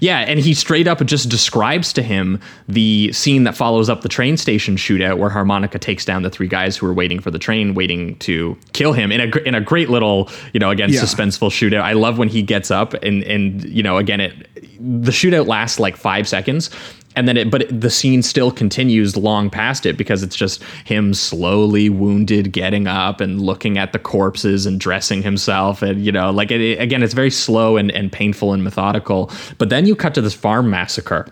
[0.00, 4.08] Yeah, and he straight up just describes to him the scene that follows up the
[4.08, 7.38] train station shootout where Harmonica takes down the three guys who are waiting for the
[7.38, 11.00] train, waiting to kill him in a in a great little, you know, again Yeah.
[11.02, 11.82] suspenseful shootout.
[11.82, 14.32] I love when he gets up and and you know, again it
[14.80, 16.70] the shootout lasts like 5 seconds
[17.16, 21.14] and then it but the scene still continues long past it because it's just him
[21.14, 25.82] slowly wounded getting up and looking at the corpses and dressing himself.
[25.82, 29.30] And you know like it, it- again it's very slow and, and painful and methodical.
[29.58, 31.26] But then you cut to this farm massacre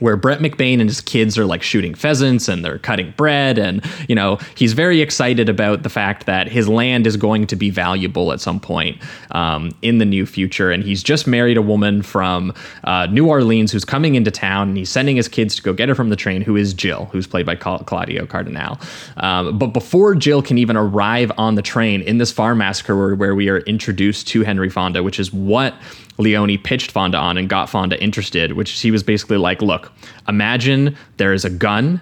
[0.00, 3.58] where Brett McBain and his kids are like shooting pheasants and they're cutting bread.
[3.58, 7.56] And, you know, he's very excited about the fact that his land is going to
[7.56, 9.00] be valuable at some point
[9.32, 10.70] um, in the new future.
[10.70, 12.52] And he's just married a woman from
[12.84, 15.88] uh, New Orleans who's coming into town and he's sending his kids to go get
[15.88, 18.78] her from the train, who is Jill, who's played by Cla- Claudia Cardinale.
[19.16, 23.14] Um, but before Jill can even arrive on the train in this farm massacre where,
[23.14, 25.74] where we are introduced to Henry Fonda, which is what
[26.18, 29.92] Leone pitched Fonda on and got Fonda interested, which he was basically like, look,
[30.26, 32.00] imagine there is a gun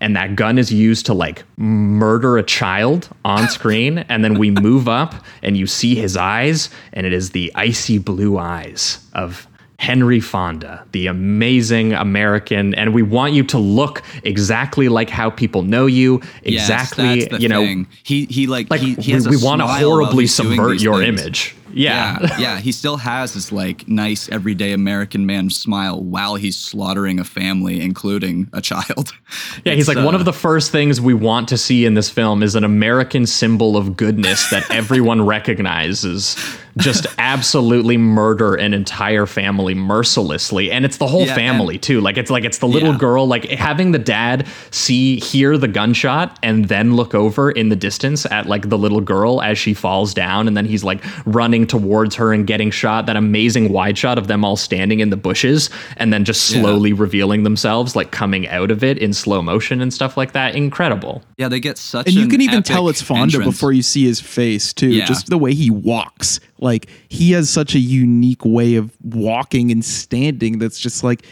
[0.00, 4.50] and that gun is used to like murder a child on screen and then we
[4.50, 9.46] move up and you see his eyes and it is the icy blue eyes of
[9.78, 15.62] Henry Fonda, the amazing American, and we want you to look exactly like how people
[15.62, 16.20] know you.
[16.42, 17.86] Yes, Exactly, the you know, thing.
[18.02, 21.20] He he like, like he, he we, we want to horribly subvert your things.
[21.20, 21.54] image.
[21.72, 22.18] Yeah.
[22.20, 22.58] yeah, yeah.
[22.58, 27.80] He still has this like nice everyday American man smile while he's slaughtering a family,
[27.80, 29.12] including a child.
[29.64, 31.94] Yeah, he's It's, like one uh, of the first things we want to see in
[31.94, 36.36] this film is an American symbol of goodness that everyone recognizes.
[36.80, 42.00] Just absolutely murder an entire family mercilessly, and it's the whole Yeah, family and- too.
[42.00, 42.98] Like it's like it's the little Yeah.
[42.98, 47.76] girl, like having the dad see hear the gunshot and then look over in the
[47.76, 51.66] distance at like the little girl as she falls down, and then he's like running
[51.66, 53.06] towards her and getting shot.
[53.06, 56.60] That amazing wide shot of them all standing in the bushes, and then just Yeah.
[56.60, 60.54] slowly revealing themselves, like coming out of it in slow motion and stuff like that.
[60.54, 61.22] Incredible.
[61.36, 62.06] Yeah, they get such.
[62.06, 63.54] and you can even tell it's Fonda entrance.
[63.56, 64.88] before you see his face too.
[64.88, 65.04] Yeah.
[65.04, 69.84] Just the way he walks, like he has such a unique way of walking and
[69.84, 70.58] standing.
[70.58, 71.24] That's just like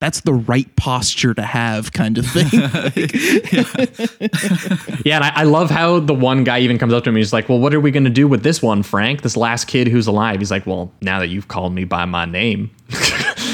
[0.00, 2.48] that's the right posture to have, kind of thing.
[5.04, 7.20] Yeah, and I, I love how the one guy even comes up to him and
[7.20, 9.22] he's like, Well, what are we going to do with this one, Frank?
[9.22, 10.40] This last kid who's alive.
[10.40, 12.70] He's like, Well, now that you've called me by my name,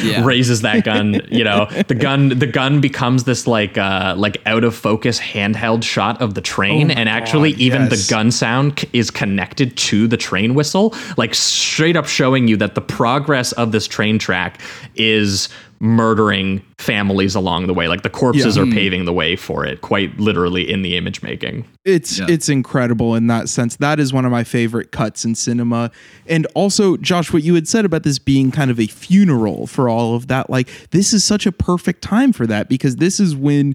[0.02, 0.24] Yeah.
[0.24, 4.64] raises that gun, you know, the gun the gun becomes this like uh like out
[4.64, 8.06] of focus handheld shot of the train Oh and actually God, even yes.
[8.06, 12.56] the gun sound c- is connected to the train whistle, like straight up showing you
[12.58, 14.60] that the progress of this train track
[14.94, 17.88] is murdering families along the way.
[17.88, 18.62] Like the corpses Yeah.
[18.62, 21.64] are paving the way for it, quite literally in the image making.
[21.84, 22.26] It's Yeah.
[22.28, 23.76] it's incredible in that sense.
[23.76, 25.90] That is one of my favorite cuts in cinema.
[26.26, 29.88] And also, Josh, what you had said about this being kind of a funeral for
[29.88, 33.34] all of that, like this is such a perfect time for that because this is
[33.36, 33.74] when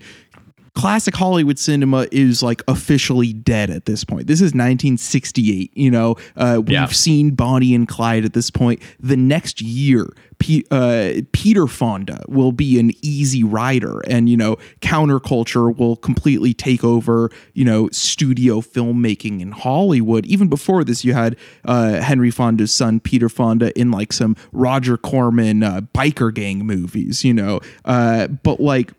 [0.74, 4.28] classic Hollywood cinema is like officially dead at this point.
[4.28, 5.72] This is 1968.
[5.76, 6.86] You know, uh, we've Yeah.
[6.88, 8.82] seen Bonnie and Clyde at this point.
[9.00, 10.08] The next year,
[10.40, 16.54] P- uh, Peter Fonda will be an easy rider, and you know, counterculture will completely
[16.54, 17.30] take over.
[17.54, 20.26] You know, studio filmmaking in Hollywood.
[20.26, 24.98] Even before this, you had uh, Henry Fonda's son Peter Fonda in like some Roger
[24.98, 27.24] Corman uh, biker gang movies.
[27.24, 28.94] You know, uh, but like.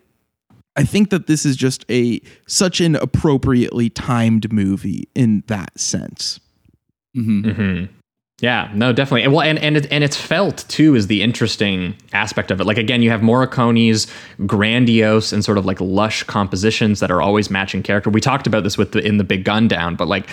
[0.76, 6.40] I think that this is just a such an appropriately timed movie in that sense.
[7.16, 7.50] Mm-hmm.
[7.50, 7.94] Mm-hmm.
[8.42, 9.22] Yeah, no, definitely.
[9.22, 12.64] And well, and and it, and it's felt too is the interesting aspect of it.
[12.64, 14.08] Like again, you have Morricone's
[14.46, 18.10] grandiose and sort of like lush compositions that are always matching character.
[18.10, 20.28] We talked about this with the, in the Big Gun Down, but like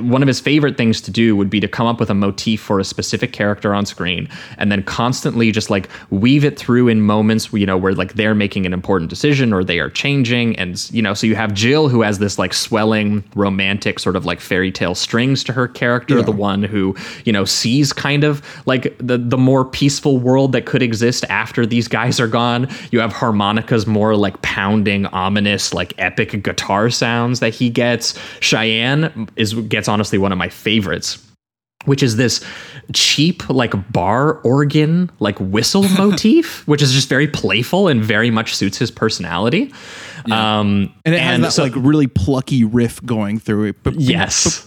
[0.00, 2.60] one of his favorite things to do would be to come up with a motif
[2.60, 7.00] for a specific character on screen and then constantly just like weave it through in
[7.00, 10.90] moments you know where like they're making an important decision or they are changing and
[10.92, 14.40] you know so you have Jill who has this like swelling romantic sort of like
[14.40, 16.22] fairy tale strings to her character, Yeah.
[16.24, 20.66] the one who you know sees kind of like the the more peaceful world that
[20.66, 22.68] could exist after these guys are gone.
[22.90, 28.18] You have harmonicas more like pounding, ominous, like epic guitar sounds that he gets.
[28.40, 31.24] Cheyenne is gets honestly one of my favorites
[31.84, 32.44] which is this
[32.92, 38.54] cheap like bar organ like whistle motif which is just very playful and very much
[38.54, 39.72] suits his personality
[40.30, 43.76] um and it has that so- like really plucky riff going through it.
[43.96, 44.64] Yes.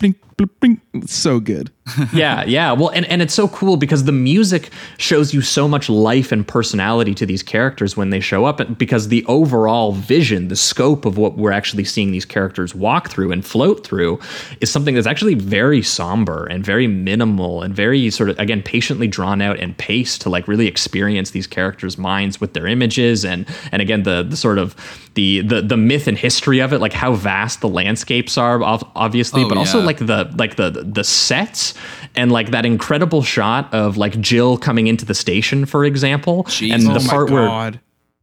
[1.05, 1.71] So good.
[2.13, 2.73] yeah, yeah.
[2.73, 6.45] Well, and, and it's so cool because the music shows you so much life and
[6.45, 8.59] personality to these characters when they show up.
[8.59, 13.09] and Because the overall vision, the scope of what we're actually seeing these characters walk
[13.09, 14.19] through and float through
[14.59, 19.07] is something that's actually very somber and very minimal and very sort of, again, patiently
[19.07, 23.45] drawn out and paced to like really experience these characters' minds with their images and,
[23.71, 24.75] and again, the, the sort of
[25.13, 28.61] the, the, the myth and history of it, like how vast the landscapes are,
[28.95, 29.85] obviously, Oh, but also yeah.
[29.85, 31.73] like the like the the sets
[32.15, 36.73] and like that incredible shot of like Jill coming into the station, for example, Jeez.
[36.73, 37.79] and Oh the my part where.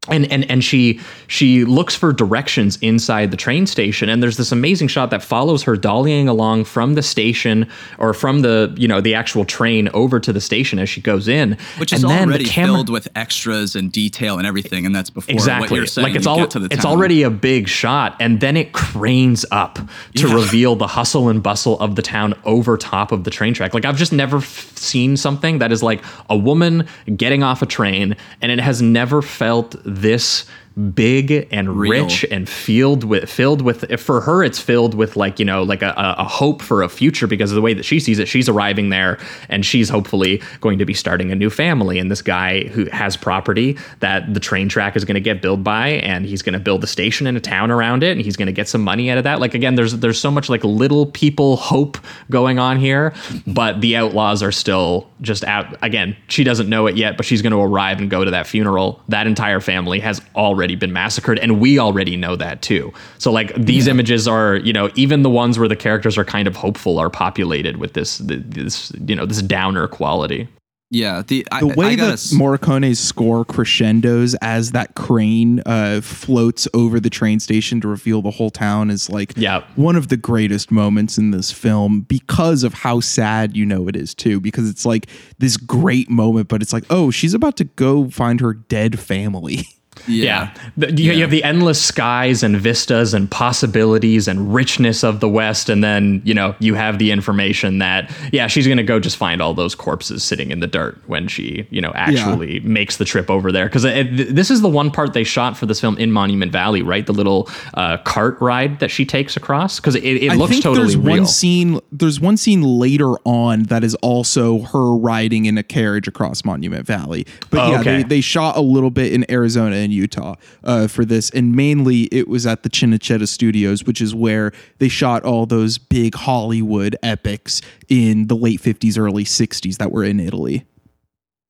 [0.08, 0.98] And and and she
[1.28, 4.08] she looks for directions inside the train station.
[4.08, 8.40] And there's this amazing shot that follows her dollying along from the station or from
[8.40, 11.56] the you know the actual train over to the station as she goes in.
[11.78, 14.92] Which is and then the already camera- filled with extras and detail and everything, and
[14.92, 15.68] that's before exactly.
[15.70, 16.08] what you're saying.
[16.08, 19.44] like it's all get to the it's already a big shot and then it cranes
[19.52, 19.78] up
[20.16, 20.34] to Yeah.
[20.34, 23.72] reveal the hustle and bustle of the town over top of the train track.
[23.72, 27.66] Like i've just never f- seen something that is like a woman getting off a
[27.66, 30.46] train and it has never felt this
[30.94, 32.04] big and Real.
[32.04, 35.82] rich and filled with filled with for her it's filled with like you know like
[35.82, 38.28] a, a hope for a future because of the way that she sees it.
[38.28, 39.18] She's arriving there
[39.48, 41.98] and she's hopefully going to be starting a new family.
[41.98, 45.62] And this guy who has property that the train track is going to get built
[45.62, 48.36] by and he's going to build a station in a town around it and he's
[48.36, 49.40] going to get some money out of that.
[49.40, 51.98] Like again there's there's so much like little people hope
[52.30, 53.14] going on here
[53.46, 57.42] but the outlaws are still just out again she doesn't know it yet but she's
[57.42, 59.00] going to arrive and go to that funeral.
[59.08, 63.54] That entire family has already been massacred and we already know that too so like
[63.54, 66.98] these images are you know even the ones where the characters are kind of hopeful
[66.98, 70.48] are populated with this this you know this downer quality
[70.94, 71.22] yeah.
[71.26, 76.02] The I, The way I gotta that s- Morricone's score crescendos as that crane uh,
[76.02, 79.64] floats over the train station to reveal the whole town is like Yeah.
[79.76, 83.96] one of the greatest moments in this film because of how sad you know it
[83.96, 84.38] is too.
[84.38, 85.06] Because it's like
[85.38, 89.64] this great moment, but it's like, oh, she's about to go find her dead family.
[90.06, 90.52] Yeah.
[90.76, 95.28] The- You, you have the endless skies and vistas and possibilities and richness of the
[95.28, 95.68] West.
[95.68, 99.16] And then, you know, you have the information that, yeah, she's going to go just
[99.16, 103.04] find all those corpses sitting in the dirt when she, you know, actually makes the
[103.04, 103.66] trip over there.
[103.66, 107.06] Because this is the one part they shot for this film in Monument Valley, right?
[107.06, 109.78] The little uh, cart ride that she takes across.
[109.80, 111.16] Because it, it I looks think totally there's real.
[111.18, 111.80] one scene.
[111.92, 116.86] There's one scene later on that is also her riding in a carriage across Monument
[116.86, 117.26] Valley.
[117.50, 117.96] But Oh, yeah, okay.
[117.98, 120.34] they, they shot a little bit in Arizona and Utah
[120.64, 124.88] uh, for this, and mainly it was at the Cinecittà Studios, which is where they
[124.88, 130.20] shot all those big Hollywood epics in the late 50s, early 60s that were in
[130.20, 130.64] Italy.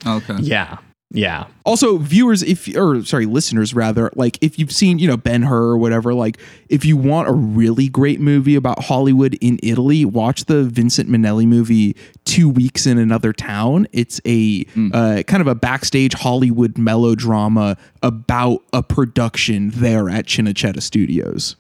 [0.06, 0.36] okay.
[0.40, 0.78] yeah.
[1.14, 1.44] Yeah.
[1.66, 5.62] Also, viewers, if or sorry, listeners rather, like if you've seen, you know, Ben Hur
[5.72, 6.38] or whatever, like
[6.70, 11.46] if you want a really great movie about Hollywood in Italy, watch the Vincent Minnelli
[11.46, 11.94] movie
[12.24, 13.86] Two Weeks in Another Town.
[13.92, 20.80] It's a uh, kind of a backstage Hollywood melodrama about a production there at Cinecittà
[20.82, 21.56] Studios.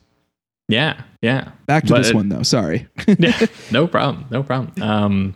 [0.68, 1.02] Yeah.
[1.20, 1.50] Yeah.
[1.66, 2.42] Back to But this it- one though.
[2.42, 2.88] Sorry.
[3.18, 4.82] yeah, no problem, no problem.
[4.82, 5.34] Um,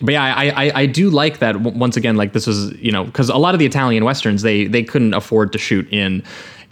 [0.00, 1.60] but yeah, I, I I do like that.
[1.60, 4.66] Once again, like this was you know because a lot of the Italian westerns they
[4.66, 6.22] they couldn't afford to shoot in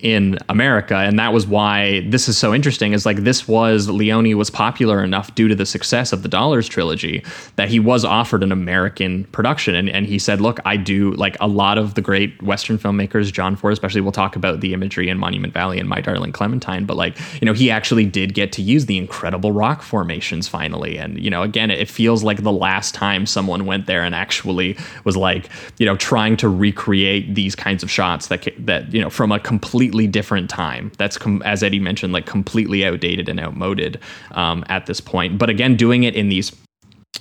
[0.03, 2.93] in America, and that was why this is so interesting.
[2.93, 6.69] Is like this was Leone was popular enough due to the success of the Dollars
[6.69, 7.25] trilogy
[7.55, 11.37] that he was offered an American production, and and he said, look, I do like
[11.41, 14.01] a lot of the great Western filmmakers, John Ford especially.
[14.01, 17.47] We'll talk about the imagery in Monument Valley and My Darling Clementine, but like you
[17.47, 21.43] know he actually did get to use the incredible rock formations finally, and you know
[21.43, 25.49] again it feels like the last time someone went there and actually was like
[25.79, 29.39] you know trying to recreate these kinds of shots that that you know from a
[29.39, 33.99] completely different time that's com- as Eddie mentioned like completely outdated and outmoded
[34.33, 36.51] um, at this point but again doing it in these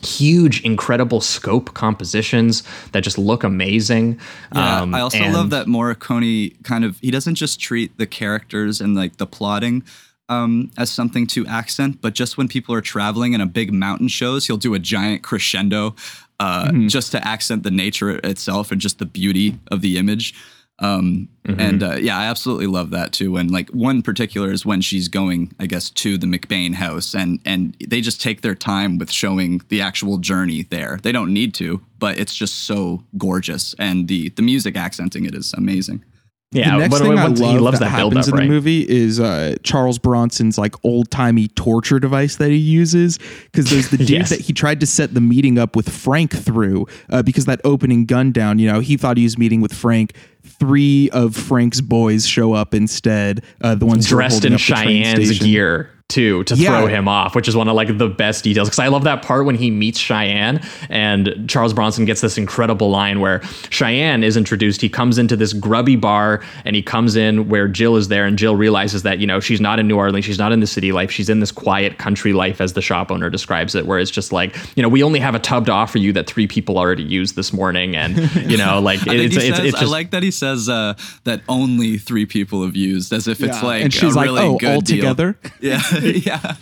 [0.01, 2.63] huge incredible scope compositions
[2.93, 4.17] that just look amazing
[4.55, 8.07] Yeah, um, I also and- love that Morricone kind of he doesn't just treat the
[8.07, 9.84] characters and like the plotting
[10.30, 14.07] um, as something to accent, but just when people are traveling in a big mountain
[14.07, 15.93] shows, he'll do a giant crescendo
[16.39, 16.88] uh, Mm-hmm.
[16.88, 20.34] just to accent the nature itself and just the beauty of the image.
[20.82, 21.29] Um,
[21.59, 23.38] And uh, yeah, I absolutely love that too.
[23.38, 27.39] And like one particular is when she's going, I guess, to the McBain house, and
[27.45, 30.99] and they just take their time with showing the actual journey there.
[31.01, 35.34] They don't need to, but it's just so gorgeous, and the the music accenting it
[35.36, 36.03] is amazing.
[36.54, 38.43] Yeah, the next but thing I love he loves that, that happens up, in right?
[38.43, 43.70] the movie is uh, Charles Bronson's like old timey torture device that he uses because
[43.70, 44.30] there's the dude Yes.
[44.32, 48.06] that he tried to set the meeting up with Frank through uh, because that opening
[48.06, 50.14] gun down, you know, he thought he was meeting with Frank.
[50.43, 53.43] Three of Frank's boys show up instead.
[53.62, 56.70] Uh, the ones dressed in up the train Cheyenne's gear too to Yeah.
[56.70, 58.68] throw him off, which is one of like the best details.
[58.68, 62.89] Because I love that part when he meets Cheyenne and Charles Bronson gets this incredible
[62.91, 64.82] line where Cheyenne is introduced.
[64.82, 68.38] He comes into this grubby bar and he comes in where Jill is there, and
[68.38, 70.91] Jill realizes that you know she's not in New Orleans, she's not in the city
[70.91, 74.12] life, she's in this quiet country life, as the shop owner describes it, where it's
[74.12, 76.78] just like you know we only have a tub to offer you that three people
[76.78, 78.18] already used this morning, and
[78.51, 80.95] you know like I, it's it's, says, it's I just like that he says uh,
[81.24, 84.41] that only three people have used, as if it's like and she's a like, really
[84.41, 84.97] "Oh, good all deal.
[84.97, 85.82] together." Yeah,
[86.26, 86.56] yeah.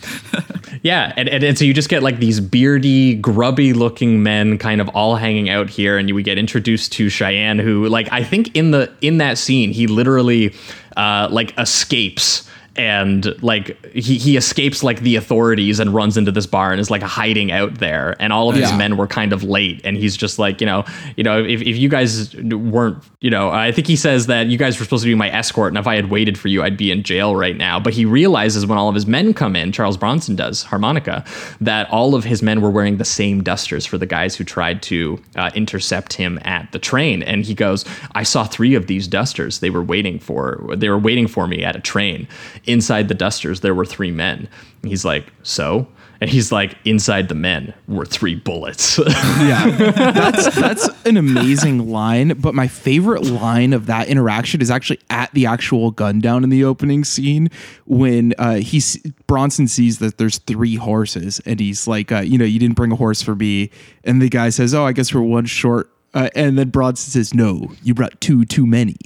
[0.82, 4.80] Yeah, and, and, and so you just get like these beardy, grubby looking men kind
[4.80, 8.24] of all hanging out here, and you we get introduced to Cheyenne, who like I
[8.24, 10.54] think in the in that scene he literally
[10.96, 16.46] uh, like escapes and like he, he escapes like the authorities and runs into this
[16.46, 18.16] bar and is like hiding out there.
[18.20, 18.76] And all of his Yeah.
[18.76, 19.80] men were kind of late.
[19.84, 20.84] And he's just like you know
[21.16, 24.56] you know if, if you guys weren't you know i think he says that you
[24.56, 26.76] guys were supposed to be my escort and if i had waited for you i'd
[26.76, 27.78] be in jail right now.
[27.80, 31.24] But he realizes when all of his men come in charles bronson does harmonica
[31.60, 34.82] that all of his men were wearing the same dusters for the guys who tried
[34.84, 37.22] to uh, intercept him at the train.
[37.22, 39.60] And he goes i saw three of these dusters.
[39.60, 42.26] They were waiting for they were waiting for me at a train
[42.64, 44.48] inside the dusters there were three men.
[44.82, 45.86] And he's like so?
[46.22, 48.98] And he's like inside the men were three bullets.
[49.40, 49.70] Yeah.
[50.12, 55.32] That's that's an amazing line but my favorite line of that interaction is actually at
[55.32, 57.48] the actual gun down in the opening scene
[57.86, 58.96] when uh he's
[59.26, 62.92] bronson sees that there's three horses and he's like uh, you know you didn't bring
[62.92, 63.70] a horse for me.
[64.04, 67.32] And the guy says oh i guess we're one short uh, and then Bronson says,
[67.34, 68.96] "No, you brought two too many."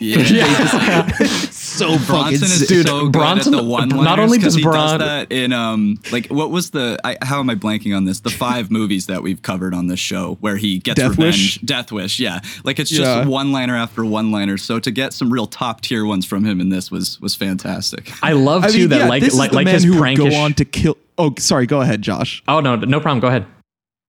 [0.00, 0.22] Yeah.
[1.50, 2.68] so fucking Bronson is sick.
[2.68, 5.52] Dude, so good Bronson- at the one not only does he Bron- does that in
[5.52, 9.06] um like what was the I, how am I blanking on this the five movies
[9.06, 11.58] that we've covered on this show where he gets Death revenge Wish?
[11.60, 13.16] Death Wish yeah like it's Yeah.
[13.18, 16.44] just one liner after one liner so to get some real top tier ones from
[16.44, 19.32] him in this was was fantastic I love I too mean, that yeah, like this
[19.32, 20.30] is like the like man his who would prankish.
[20.30, 20.96] go on to kill.
[21.16, 21.66] Oh, sorry.
[21.66, 22.42] Go ahead, Josh.
[22.48, 23.20] oh no, no problem.
[23.20, 23.46] Go ahead.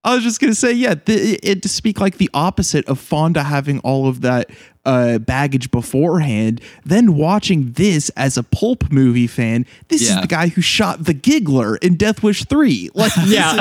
[0.05, 3.43] I was just gonna say, yeah, th- it to speak like the opposite of Fonda
[3.43, 4.49] having all of that
[4.85, 6.61] uh, baggage beforehand.
[6.85, 10.15] Then watching this as a pulp movie fan, this Yeah.
[10.17, 12.91] is the guy who shot the Giggler in Death Wish Three.
[12.93, 13.53] Like, Yeah,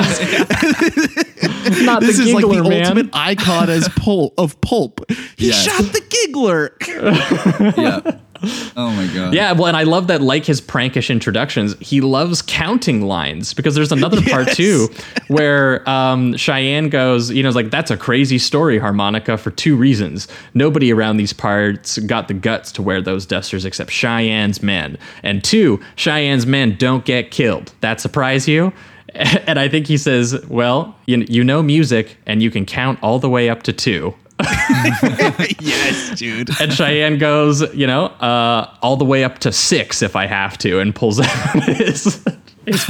[1.81, 2.83] not this the is like the man.
[2.83, 5.01] ultimate icon as pulp of pulp.
[5.37, 5.63] He Yes.
[5.63, 6.77] shot the Giggler.
[7.77, 8.19] yeah
[8.77, 12.41] oh my god Yeah, well, and I love that, like his prankish introductions, he loves
[12.41, 14.87] counting lines because there's another part too
[15.27, 20.27] where um, Cheyenne goes, you know, like, that's a crazy story, harmonica, for two reasons.
[20.53, 24.97] Nobody around these parts got the guts to wear those dusters except Cheyenne's men.
[25.23, 27.73] And two, Cheyenne's men don't get killed.
[27.81, 28.73] That surprise you?
[29.47, 33.17] And I think he says, well, you, you know music and you can count all
[33.17, 34.13] the way up to two.
[35.59, 36.49] yes, dude.
[36.59, 40.57] And Cheyenne goes, you know, uh, all the way up to six if I have
[40.59, 42.23] to, and pulls out his,
[42.65, 42.83] his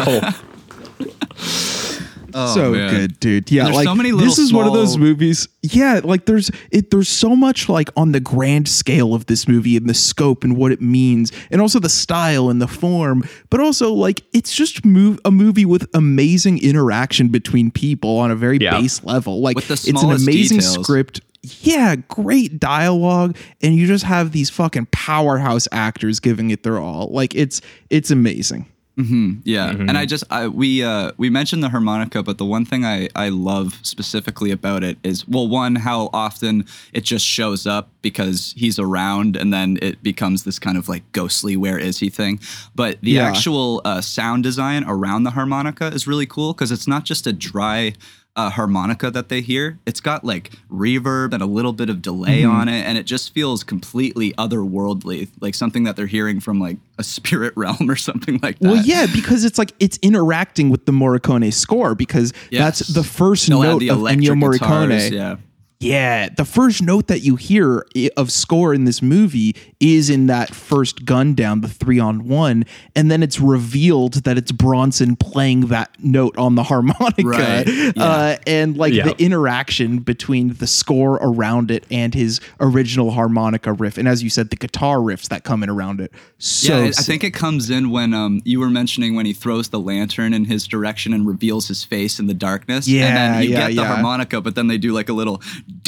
[2.36, 2.54] Colt.
[2.54, 2.90] so man.
[2.94, 3.52] good, dude.
[3.52, 5.48] Yeah, There's like so many this is one of those movies.
[5.62, 6.92] Yeah, like there's it.
[6.92, 10.56] There's so much like on the grand scale of this movie and the scope and
[10.58, 13.24] what it means, and also the style and the form.
[13.50, 18.36] But also like it's just move a movie with amazing interaction between people on a
[18.36, 18.80] very Yeah.
[18.80, 19.42] base level.
[19.42, 20.84] Like With the it's an amazing details.
[20.84, 21.22] script.
[21.62, 27.10] Yeah, great dialogue, and you just have these fucking powerhouse actors giving it their all.
[27.12, 27.62] Like it's
[27.92, 28.66] it's amazing.
[28.98, 32.86] Yeah, and I just I, we uh, we mentioned the harmonica, but the one thing
[32.86, 37.90] I I love specifically about it is well, one how often it just shows up
[38.02, 42.10] because he's around, and then it becomes this kind of like ghostly "where is he"
[42.10, 42.40] thing.
[42.74, 43.28] But the Yeah.
[43.28, 47.34] actual uh, sound design around the harmonica is really cool because it's not just a
[47.34, 47.94] dry.
[48.38, 52.42] Uh, harmonica that they hear, it's got like reverb and a little bit of delay
[52.42, 52.52] Mm-hmm.
[52.52, 56.76] on it, and it just feels completely otherworldly, like something that they're hearing from like
[56.98, 58.68] a spirit realm or something like that.
[58.68, 62.80] Well, yeah, because it's like it's interacting with the Morricone score because Yes.
[62.80, 64.90] that's the first They'll note the of Ennio Morricone.
[64.90, 65.36] guitars, yeah.
[65.82, 70.56] Yeah, the first note that you hear of score in this movie is in that
[70.56, 72.64] first gun down, the three on one,
[72.96, 77.92] and then it's revealed that it's Bronson playing that note on the harmonica, Right, yeah.
[77.98, 79.04] uh, and like Yeah.
[79.04, 84.30] the interaction between the score around it and his original harmonica riff, and as you
[84.30, 86.12] said, the guitar riffs that come in around it.
[86.38, 87.06] So yeah, I- I sick.
[87.06, 90.46] think it comes in when um you were mentioning when he throws the lantern in
[90.46, 92.88] his direction and reveals his face in the darkness.
[92.88, 93.94] Yeah, and Yeah, then you yeah, get the yeah.
[93.94, 95.42] harmonica, but then they do like a little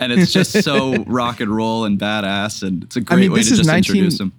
[0.00, 3.32] and it's just so rock and roll and badass, and it's a great I mean,
[3.32, 4.32] way this to is just 19 introduce him.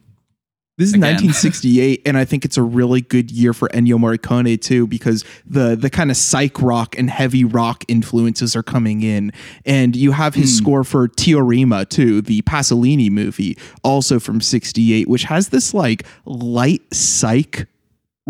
[0.78, 1.16] This is Again.
[1.16, 5.76] 1968, and I think it's a really good year for Ennio Morricone too, because the
[5.76, 9.32] the kind of psych rock and heavy rock influences are coming in,
[9.64, 10.64] and you have his hmm.
[10.64, 16.82] score for Teorema too, the Pasolini movie, also from '68, which has this like light
[16.92, 17.68] psych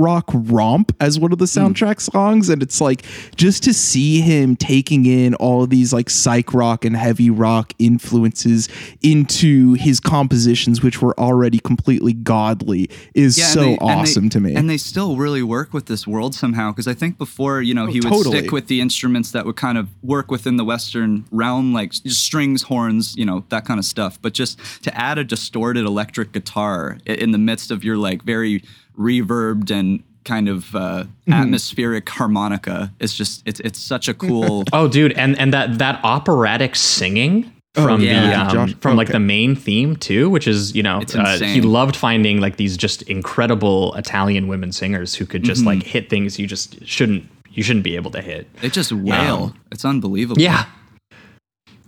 [0.01, 1.59] rock romp as one of the hmm.
[1.59, 6.09] soundtrack songs and it's like just to see him taking in all of these like
[6.09, 8.67] psych rock and heavy rock influences
[9.01, 14.29] into his compositions which were already completely godly is Yeah, so they- and they- awesome
[14.29, 17.61] to me And they still really work with this world somehow because I think before,
[17.61, 18.39] you know, oh, he would totally.
[18.39, 22.63] stick with the instruments that would kind of work within the Western realm, like strings,
[22.63, 24.19] horns, you know, that kind of stuff.
[24.21, 28.63] But just to add a distorted electric guitar in the midst of your like very
[28.97, 31.33] reverbed and kind of uh, Mm-hmm.
[31.33, 34.63] atmospheric harmonica It's just it's it's such a cool.
[34.73, 38.29] Oh, dude, and and that that operatic singing from yeah.
[38.29, 41.61] the um, Josh- from like the main theme too, which is you know uh, he
[41.61, 45.67] loved finding like these just incredible Italian women singers who could just Mm-hmm.
[45.79, 48.53] like hit things you just shouldn't you shouldn't be able to hit.
[48.61, 49.53] They just wail.
[49.71, 50.41] it's unbelievable.
[50.41, 50.65] Yeah.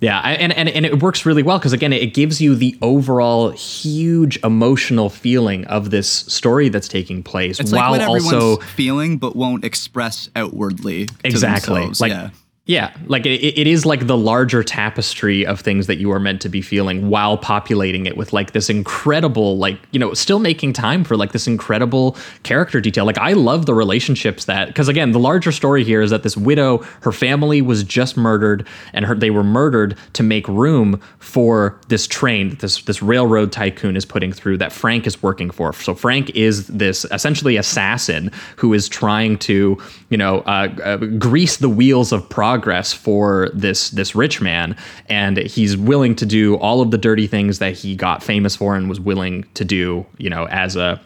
[0.04, 3.52] Yeah, and, and and it works really well because again, it gives you the overall
[3.52, 9.18] huge emotional feeling of this story that's taking place, It's like while everyone's also feeling
[9.18, 11.08] but won't express outwardly.
[11.24, 12.32] exactly like yeah.
[12.66, 16.42] Yeah like it, it is like the larger tapestry of things that you are meant
[16.42, 20.72] to be feeling while populating it with like this incredible like you know still making
[20.72, 23.04] time for like this incredible character detail.
[23.04, 26.38] Like i love the relationships that because again the larger story here is that this
[26.38, 31.78] widow her family was just murdered and her they were murdered to make room for
[31.90, 35.74] this train that this this railroad tycoon is putting through that frank is working for.
[35.74, 39.78] So frank is this essentially assassin who is trying to
[40.10, 42.53] you know uh, uh, grease the wheels of progress
[42.94, 44.76] for this this rich man
[45.10, 48.76] and he's willing to do all of the dirty things that he got famous for
[48.76, 51.00] and was willing to do you know as a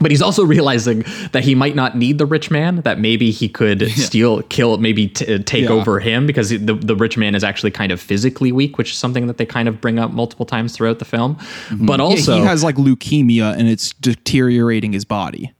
[0.00, 3.48] but he's also realizing that he might not need the rich man that maybe he
[3.48, 5.70] could steal kill maybe t- uh, take Yeah.
[5.70, 8.96] over him because the, the rich man is actually kind of physically weak which is
[8.96, 11.36] something that they kind of bring up multiple times throughout the film.
[11.80, 15.52] But Yeah, also he has like leukemia and it's deteriorating his body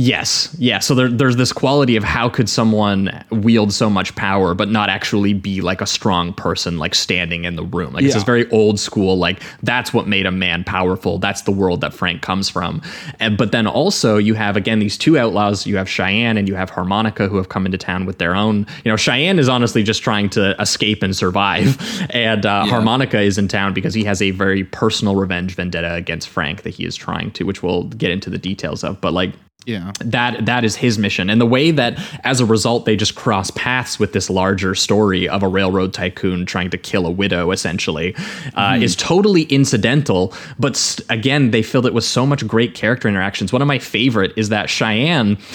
[0.00, 0.78] Yes, yeah.
[0.78, 4.88] So there, there's this quality of how could someone wield so much power but not
[4.88, 7.94] actually be like a strong person, like standing in the room.
[7.94, 8.18] Like it's Yeah.
[8.18, 9.18] this very old school.
[9.18, 11.18] Like that's what made a man powerful.
[11.18, 12.80] That's the world that Frank comes from.
[13.18, 15.66] And but then also you have again these two outlaws.
[15.66, 18.68] You have Cheyenne and you have Harmonica who have come into town with their own.
[18.84, 21.76] You know, Cheyenne is honestly just trying to escape and survive,
[22.10, 26.28] and uh, Harmonica is in town because he has a very personal revenge vendetta against
[26.28, 29.00] Frank that he is trying to, which we'll get into the details of.
[29.00, 29.32] But like
[29.68, 29.92] yeah.
[30.00, 31.28] That that is his mission.
[31.28, 35.28] And the way that as a result they just cross paths with this larger story
[35.28, 38.16] of a railroad tycoon trying to kill a widow essentially
[38.54, 43.08] uh, is totally incidental but st- again they filled it with so much great character
[43.08, 43.52] interactions.
[43.52, 45.36] One of my favorite is that cheyenne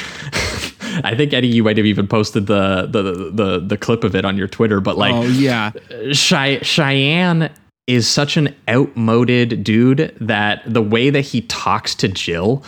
[1.03, 4.25] I think Eddie, you might have even posted the the the, the clip of it
[4.25, 5.71] on your Twitter, but like, oh yeah.
[6.11, 7.49] Chey- Cheyenne
[7.87, 12.63] is such an outmoded dude that the way that he talks to Jill,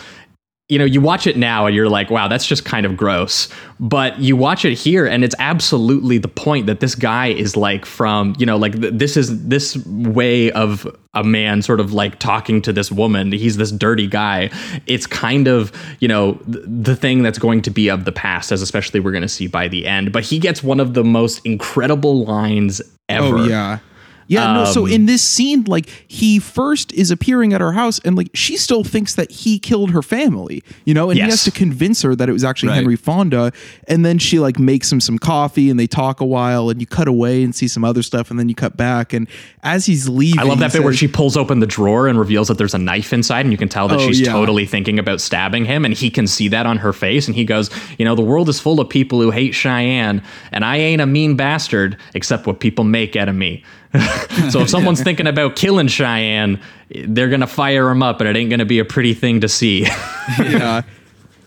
[0.68, 3.50] you know, you watch it now and you're like, wow, that's just kind of gross.
[3.80, 7.86] But you watch it here and it's absolutely the point that this guy is like
[7.86, 12.18] from, you know, like th- this is this way of a man sort of like
[12.18, 13.32] talking to this woman.
[13.32, 14.50] He's this dirty guy.
[14.88, 18.52] It's kind of, you know, th- the thing that's going to be of the past,
[18.52, 20.12] as especially we're going to see by the end.
[20.12, 23.38] But he gets one of the most incredible lines oh, ever.
[23.38, 23.80] Oh yeah.
[24.28, 28.00] Yeah, no, so Um, in this scene, like he first is appearing at her house
[28.06, 31.44] and like she still thinks that he killed her family, you know, and he has
[31.44, 32.76] to convince her that it was actually Right.
[32.76, 33.52] Henry Fonda.
[33.88, 36.88] And then she like makes him some coffee and they talk a while and you
[36.88, 39.14] cut away and see some other stuff and then you cut back.
[39.14, 39.28] And
[39.64, 42.48] as he's leaving, I love that bit where she pulls open the drawer and reveals
[42.48, 44.32] that there's a knife inside, and you can tell that Oh, she's yeah.
[44.32, 47.46] totally thinking about stabbing him, and he can see that on her face, and he
[47.46, 50.22] goes, "You know, the world is full of people who hate Cheyenne,
[50.52, 53.64] and I ain't a mean bastard, except what people make out of me."
[54.50, 58.50] so if someone's thinking about killing Cheyenne, they're gonna fire him up, and it ain't
[58.50, 59.82] gonna be a pretty thing to see.
[60.40, 60.82] yeah.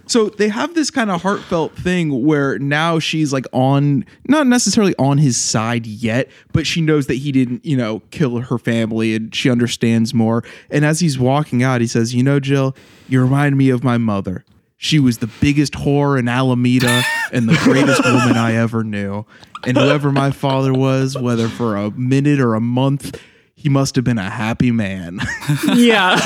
[0.09, 4.95] So they have this kind of heartfelt thing where now she's like on, not necessarily
[4.99, 9.15] on his side yet, but she knows that he didn't, you know, kill her family
[9.15, 10.43] and she understands more.
[10.71, 12.75] And as he's walking out, he says, You know, Jill,
[13.07, 14.47] you remind me of my mother.
[14.81, 17.03] She was the biggest whore in Alameda
[17.33, 19.26] and the greatest woman I ever knew.
[19.66, 23.20] And whoever my father was, whether for a minute or a month,
[23.57, 25.18] he must have been a happy man.
[25.74, 26.16] Yeah.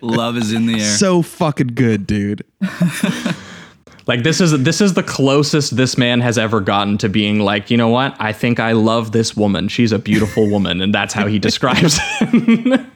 [0.00, 0.96] Love is in the air.
[0.96, 2.42] so fucking good, dude.
[4.06, 7.70] like this is this is the closest this man has ever gotten to being like,
[7.70, 8.16] you know what?
[8.18, 9.68] I think I love this woman.
[9.68, 12.86] She's a beautiful woman, and that's how he describes it.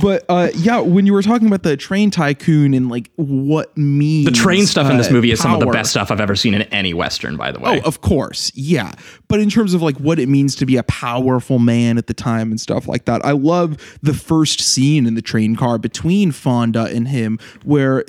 [0.00, 4.26] But uh, yeah, when you were talking about the train tycoon and like what means
[4.26, 6.34] the train stuff in this uh, movie is some of the best stuff I've ever
[6.34, 7.80] seen in any western, by the way.
[7.80, 8.92] Oh, of course, yeah.
[9.28, 12.14] But in terms of like what it means to be a powerful man at the
[12.14, 16.32] time and stuff like that, I love the first scene in the train car between
[16.32, 18.04] Fonda and him, where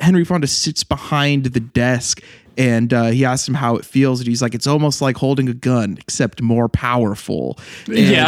[0.00, 2.22] Henry Fonda sits behind the desk.
[2.58, 5.48] And uh, he asks him how it feels, and he's like, "It's almost like holding
[5.48, 7.56] a gun, except more powerful."
[7.86, 8.26] And, Yeah.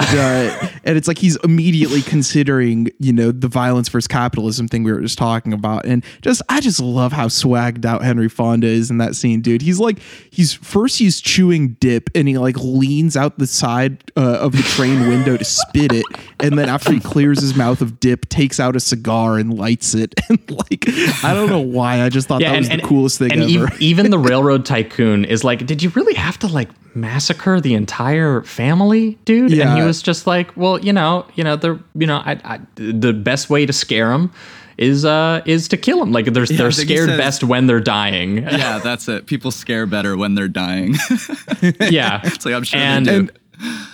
[0.63, 4.93] uh, and it's like he's immediately considering, you know, the violence versus capitalism thing we
[4.93, 5.85] were just talking about.
[5.85, 9.63] And just, I just love how swagged out Henry Fonda is in that scene, dude.
[9.63, 9.99] He's like,
[10.31, 14.63] he's first he's chewing dip and he like leans out the side uh, of the
[14.63, 16.05] train window to spit it.
[16.39, 19.95] And then after he clears his mouth of dip, takes out a cigar and lights
[19.95, 20.15] it.
[20.31, 20.85] And like,
[21.25, 22.03] I don't know why.
[22.03, 23.65] I just thought that was the coolest thing and ever.
[23.67, 27.75] ev- even the railroad tycoon is like, did you really have to like massacre the
[27.75, 29.53] entire family, dude?
[29.53, 32.61] And he was just like, well, you know, you know, the you know, I, I,
[32.77, 34.33] the best way to scare them
[34.79, 36.11] is uh is to kill them.
[36.13, 38.39] Like they're they're think he scared says- best when they're dying.
[38.43, 39.27] yeah, that's it.
[39.27, 40.95] People scare better when they're dying.
[41.81, 43.19] yeah, it's like I'm sure And- they do.
[43.19, 43.31] and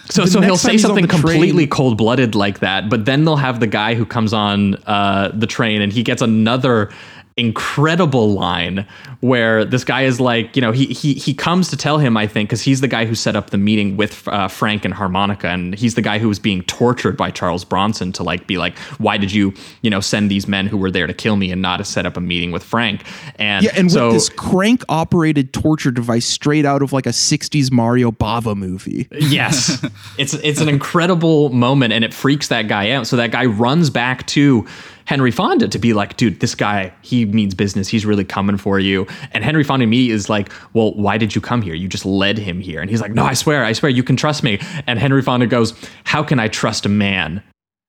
[0.08, 3.58] So, The so he'll say something completely cold blooded like that, but then they'll have
[3.58, 6.92] the guy who comes on uh, the train and he gets another
[7.36, 8.86] incredible line
[9.20, 12.26] where this guy is like, you know, he he he comes to tell him, I
[12.26, 15.48] think, because he's the guy who set up the meeting with uh, Frank and Harmonica,
[15.48, 18.78] and he's the guy who was being tortured by Charles Bronson to like be like,
[18.98, 21.60] why did you, you know, send these men who were there to kill me and
[21.60, 23.04] not to set up a meeting with Frank?
[23.36, 27.10] And yeah, and so with this crank operated torture device straight out of like a
[27.10, 29.08] 60s Mario Bava movie.
[29.12, 29.84] yes
[30.18, 33.90] it's it's an incredible moment and it freaks that guy out so that guy runs
[33.90, 34.66] back to
[35.06, 37.88] henry fonda to be like dude this guy he means business.
[37.88, 39.06] He's really coming for you.
[39.32, 41.74] And henry fonda immediately is like well why did you come here?
[41.74, 42.80] You just led him here.
[42.80, 44.58] And he's like no i swear i swear you can trust me.
[44.86, 47.42] And henry fonda goes how can i trust a man?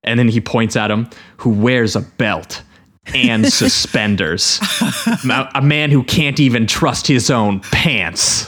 [0.04, 2.64] And then he points at him who wears a belt
[3.14, 4.60] and suspenders.
[5.30, 8.46] a a man who can't even trust his own pants.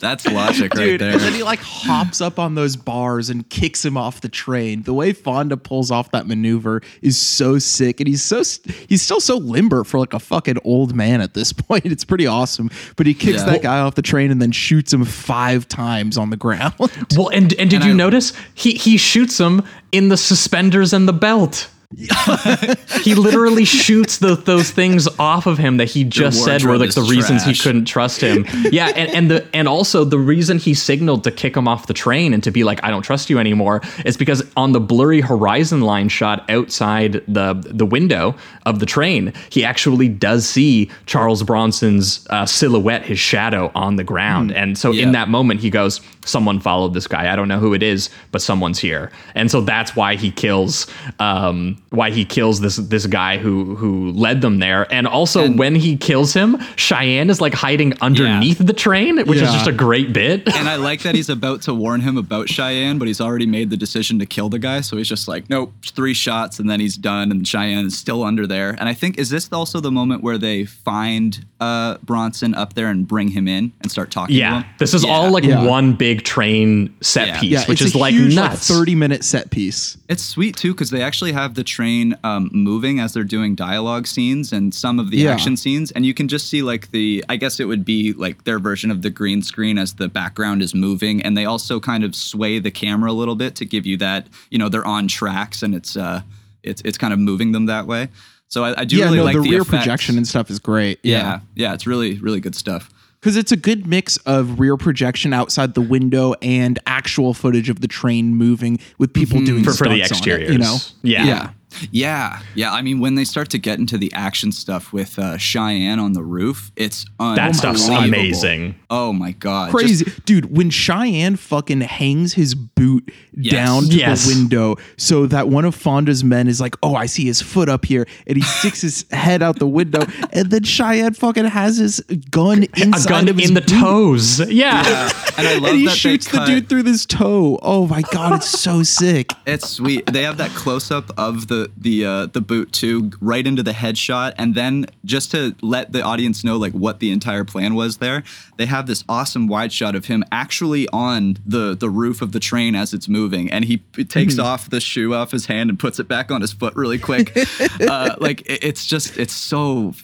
[0.00, 1.10] That's logic right Dude, there.
[1.12, 4.82] and then he like hops up on those bars and kicks him off the train.
[4.82, 8.42] The way Fonda pulls off that maneuver is so sick, and he's so
[8.88, 11.86] he's still so limber for like a fucking old man at this point.
[11.86, 12.70] It's pretty awesome.
[12.96, 13.50] But he kicks Yeah.
[13.52, 16.74] that guy off the train and then shoots him five times on the ground.
[17.16, 19.62] Well, and and did And you I- notice he he shoots him
[19.92, 21.68] in the suspenders and the belt?
[23.02, 26.94] he literally shoots the, those things off of him that he just said were like
[26.94, 28.46] the reasons he couldn't trust him.
[28.70, 31.94] Yeah, and, and the and also the reason he signaled to kick him off the
[31.94, 35.20] train and to be like, I don't trust you anymore, is because on the blurry
[35.20, 38.34] horizon line shot outside the the window
[38.66, 44.04] of the train, he actually does see Charles Bronson's uh, silhouette, his shadow on the
[44.04, 45.04] ground, and so Yeah.
[45.04, 47.32] in that moment he goes, someone followed this guy.
[47.32, 50.86] I don't know who it is, but someone's here, and so that's why he kills,
[51.18, 54.92] um, why he kills this this guy who who led them there.
[54.92, 59.52] And also when he kills him, Cheyenne is like hiding underneath the train, which is
[59.52, 60.48] just a great bit.
[60.56, 63.70] and I like that he's about to warn him about Cheyenne, but he's already made
[63.70, 64.80] the decision to kill the guy.
[64.80, 67.30] So he's just like, nope, three shots, and then he's done.
[67.30, 68.70] And Cheyenne is still under there.
[68.78, 72.88] And I think is this also the moment where they find uh, Bronson up there
[72.88, 74.34] and bring him in and start talking?
[74.34, 75.10] to Yeah, this is Yeah.
[75.12, 75.64] all like Yeah.
[75.64, 77.40] one big train set Yeah.
[77.40, 78.68] piece, yeah, which is like huge, nuts.
[78.68, 79.96] thirty minute set piece.
[80.08, 84.06] It's sweet too because they actually have the train um, moving as they're doing dialogue
[84.06, 85.30] scenes and some of the Yeah.
[85.32, 88.44] action scenes, and you can just see like the I guess it would be like
[88.44, 92.04] their version of the green screen as the background is moving, and they also kind
[92.04, 95.08] of sway the camera a little bit to give you that you know they're on
[95.08, 96.20] tracks and it's uh
[96.62, 98.08] it's it's kind of moving them that way.
[98.48, 99.78] So I, I do yeah, really no, like the, the, rear effects.
[99.84, 100.98] projection and stuff is great.
[101.02, 102.90] Yeah, yeah, it's really really good stuff.
[103.22, 107.80] Because it's a good mix of rear projection outside the window and actual footage of
[107.80, 109.46] the train moving with people mm-hmm.
[109.46, 110.50] doing for, for the on it, exteriors.
[110.50, 111.24] you know, yeah.
[111.24, 111.50] Yeah.
[111.90, 112.72] Yeah, yeah.
[112.72, 116.12] I mean, when they start to get into the action stuff with uh, Cheyenne on
[116.12, 118.74] the roof, it's That stuff's amazing.
[118.90, 120.56] Oh my god, Crazy, Just- dude.
[120.56, 123.52] When Cheyenne fucking hangs his boot Yes.
[123.52, 124.26] down to Yes.
[124.26, 127.68] the window, so that one of Fonda's men is like, "Oh, I see his foot
[127.70, 131.78] up here," and he sticks his head out the window, and then Cheyenne fucking has
[131.78, 132.00] his
[132.30, 133.68] gun A inside gun of his in the boot.
[133.80, 134.40] toes.
[134.52, 135.10] Yeah.
[135.38, 137.58] and I love and he that shoots they the cut, dude through this toe.
[137.62, 139.32] Oh my god, it's so sick.
[139.46, 140.04] It's sweet.
[140.12, 143.72] They have that close up of the the uh, the boot too, right into the
[143.72, 147.98] headshot, and then just to let the audience know like what the entire plan was
[147.98, 148.22] there,
[148.56, 152.40] they have this awesome wide shot of him actually on the the roof of the
[152.40, 155.78] train as it's moving, and he p- takes off the shoe off his hand and
[155.78, 157.36] puts it back on his foot really quick.
[157.88, 159.94] uh, like it- it's just it's so.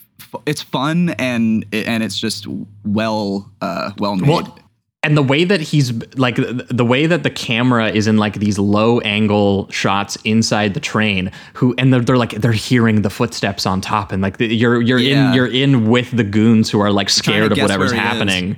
[0.44, 2.46] It's fun and and it's just
[2.84, 4.28] well uh, well made.
[4.28, 4.59] Well,
[5.05, 8.59] and the way that he's like the way that the camera is in like these
[8.59, 13.64] low angle shots inside the train who and they're, they're like they're hearing the footsteps
[13.64, 15.28] on top and like the, you're you're Yeah.
[15.28, 18.57] in you're in with the goons who are like scared of whatever's happening is.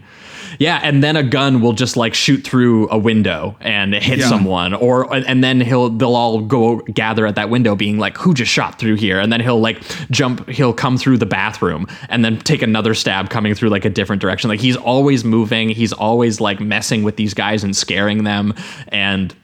[0.61, 4.29] Yeah and then a gun will just like shoot through a window and hit Yeah.
[4.29, 8.33] someone or and then he'll they'll all go gather at that window being like who
[8.35, 9.83] just shot through here and then he'll like
[10.13, 13.91] jump he'll come through the bathroom and then take another stab coming through like a
[13.91, 18.23] different direction like he's always moving he's always like messing with these guys and scaring
[18.25, 18.55] them
[18.89, 19.35] and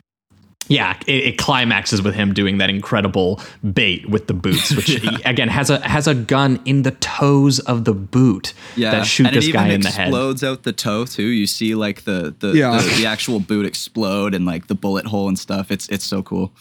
[0.68, 3.40] yeah, it, it climaxes with him doing that incredible
[3.72, 7.58] bait with the boots, which he, again has a has a gun in the toes
[7.60, 10.08] of the boot yeah, that shoot and this it guy even in the head.
[10.08, 11.22] explodes out the toe too.
[11.26, 12.80] You see like the the, Yeah.
[12.80, 15.70] the the actual boot explode and like the bullet hole and stuff.
[15.70, 16.52] It's it's so cool.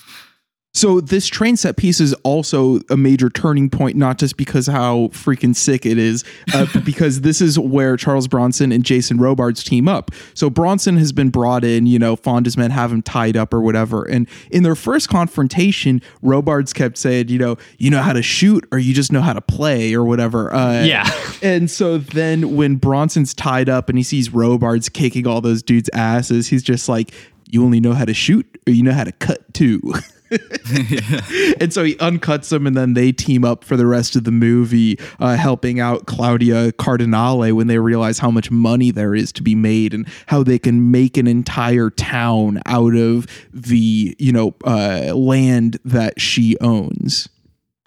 [0.75, 5.07] So this train set piece is also a major turning point, not just because how
[5.13, 9.63] freaking sick it is, uh, but because this is where Charles Bronson and Jason Robards
[9.63, 10.11] team up.
[10.33, 13.61] So Bronson has been brought in, you know, Fonda's men have him tied up or
[13.61, 14.03] whatever.
[14.03, 18.67] And in their first confrontation, Robards kept saying, you know, you know how to shoot
[18.73, 20.53] or you just know how to play or whatever.
[20.53, 21.09] Uh, Yeah.
[21.41, 25.89] And so then when Bronson's tied up and he sees Robards kicking all those dudes'
[25.93, 27.13] asses, he's just like,
[27.49, 29.81] you only know how to shoot or you know how to cut too.
[31.59, 34.31] and so he uncuts them and then they team up for the rest of the
[34.31, 39.43] movie uh, helping out claudia cardinale when they realize how much money there is to
[39.43, 44.55] be made and how they can make an entire town out of the you know
[44.65, 47.29] uh, land that she owns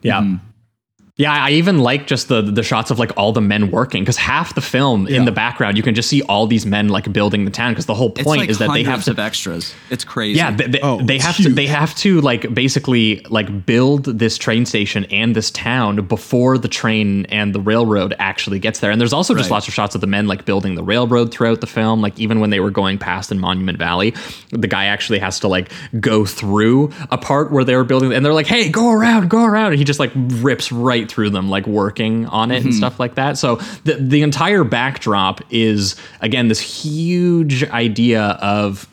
[0.02, 0.20] Yeah.
[0.20, 0.44] Mm-hmm.
[1.18, 4.16] Yeah, I even like just the the shots of like all the men working because
[4.16, 7.44] half the film in the background you can just see all these men like building
[7.44, 9.74] the town because the whole point like is that they have to of extras.
[9.90, 10.38] It's crazy.
[10.38, 14.04] Yeah, they, they, Oh, they it's have to they have to like basically like build
[14.04, 18.92] this train station and this town before the train and the railroad actually gets there.
[18.92, 19.56] And there's also just Right.
[19.56, 22.00] lots of shots of the men like building the railroad throughout the film.
[22.00, 24.14] Like even when they were going past in Monument Valley,
[24.50, 28.24] the guy actually has to like go through a part where they were building and
[28.24, 31.48] they're like, "Hey, go around, go around." And he just like rips right through them
[31.48, 33.38] like working on it and stuff like that.
[33.38, 38.88] So the the entire backdrop is again this huge idea of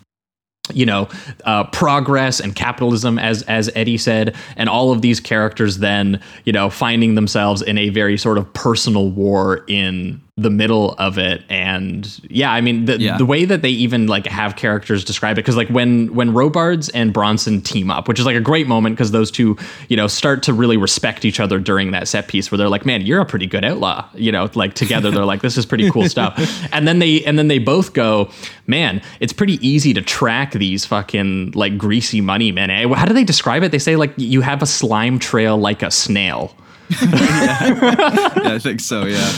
[0.74, 1.07] you know
[1.43, 6.53] uh, progress and capitalism as as Eddie said and all of these characters then you
[6.53, 11.44] know finding themselves in a very sort of personal war in the middle of it
[11.48, 13.18] and yeah i mean the, Yeah.
[13.18, 16.90] the way that they even like have characters describe it because like when when robards
[16.90, 19.56] and bronson team up which is like a great moment because those two
[19.88, 22.86] you know start to really respect each other during that set piece where they're like
[22.86, 25.90] man you're a pretty good outlaw you know like together they're like this is pretty
[25.90, 26.38] cool stuff
[26.74, 28.30] and then they and then they both go
[28.68, 32.86] man it's pretty easy to track these fucking like greasy money men eh?
[32.96, 35.90] how do they describe it they say like you have a slime trail like a
[35.90, 36.54] snail
[37.02, 39.06] yeah, I think so.
[39.06, 39.32] Yeah.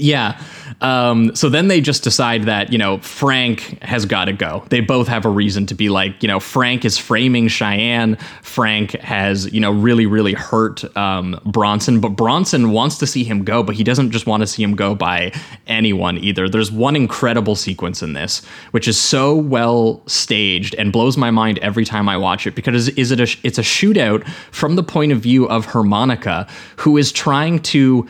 [0.00, 0.40] Yeah.
[0.80, 4.64] Um, so then they just decide that, you know, Frank has got to go.
[4.70, 8.16] They both have a reason to be like, you know, Frank is framing Cheyenne.
[8.42, 13.44] Frank has, you know, really, really hurt um, Bronson, but Bronson wants to see him
[13.44, 15.32] go, but he doesn't just want to see him go by
[15.66, 16.48] anyone either.
[16.48, 21.58] There's one incredible sequence in this, which is so well staged and blows my mind
[21.58, 25.12] every time I watch it because is it a, it's a shootout from the point
[25.12, 28.08] of view of Harmonica, who is trying to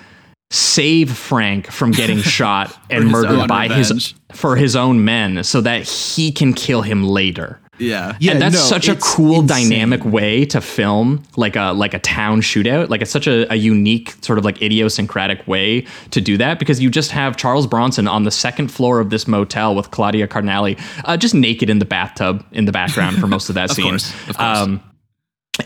[0.51, 5.61] save Frank from getting shot and murdered own by his for his own men so
[5.61, 7.61] that he can kill him later.
[7.79, 8.15] Yeah.
[8.21, 9.71] Yeah, and that's no, such a cool insane.
[9.71, 12.91] dynamic way to film like a like a town shootout.
[12.91, 16.81] Like it's such a, a unique sort of like idiosyncratic way to do that because
[16.81, 20.77] you just have Charles Bronson on the second floor of this motel with Claudia Cardinale
[21.07, 23.91] uh, just naked in the bathtub in the background for most of that Of scene.
[23.91, 24.59] course, of course.
[24.59, 24.83] Um,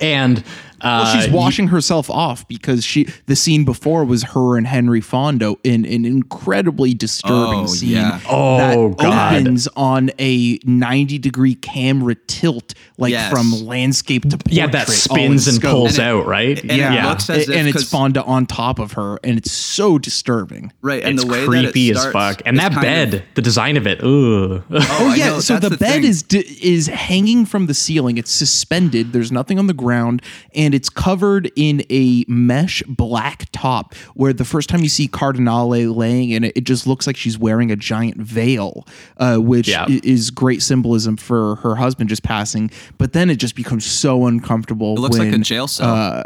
[0.01, 0.45] and
[0.80, 5.00] Uh, Well, she's washing herself off because she the scene before was her and Henry
[5.00, 8.20] Fonda in an incredibly disturbing Oh, scene yeah.
[8.28, 9.36] Oh, that God.
[9.36, 13.30] opens on a 90 degree camera tilt like Yes.
[13.32, 14.52] from landscape to portrait.
[14.52, 15.70] yeah, that spins and scope.
[15.70, 16.60] pulls And it- out, right?
[16.60, 19.38] and it yeah, looks as and if- it's 'cause- Fonda on top of her, and
[19.38, 20.72] it's so disturbing.
[20.82, 22.42] Right, and it's the way creepy that it as fuck.
[22.46, 24.04] And that bed, of- the design of it, ugh.
[24.04, 26.04] oh, Oh yeah, know, so that's the, bed thing.
[26.04, 28.18] is d- is hanging from the ceiling.
[28.18, 29.12] It's suspended.
[29.12, 30.22] There's nothing on the ground,
[30.54, 33.94] and it's covered in a mesh black top.
[34.14, 37.38] Where the first time you see Cardinale laying in it, it just looks like she's
[37.38, 38.86] wearing a giant veil,
[39.18, 39.86] uh, which Yeah.
[39.88, 42.70] is great symbolism for her husband just passing.
[42.98, 44.94] But then it just becomes so uncomfortable.
[44.96, 45.94] It looks like a jail cell.
[45.94, 46.22] Uh,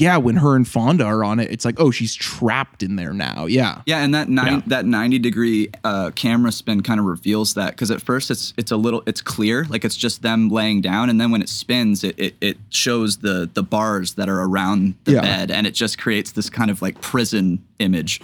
[0.00, 3.12] yeah, when her and Fonda are on it, it's like, oh, she's trapped in there
[3.12, 3.44] now.
[3.46, 3.82] Yeah.
[3.86, 4.60] Yeah, and that nine Yeah.
[4.68, 8.70] that ninety degree uh, camera spin kind of reveals that because at first it's it's
[8.72, 12.02] a little it's clear like it's just them laying down, and then when it spins,
[12.02, 15.20] it it, it shows the the bars that are around the Yeah.
[15.20, 18.20] bed, and it just creates this kind of like prison image.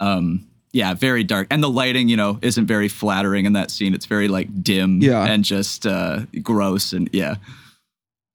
[0.00, 3.94] Um, yeah, very dark, and the lighting, you know, isn't very flattering in that scene.
[3.94, 5.24] It's very like dim, Yeah.
[5.24, 7.36] and just uh, gross, and yeah,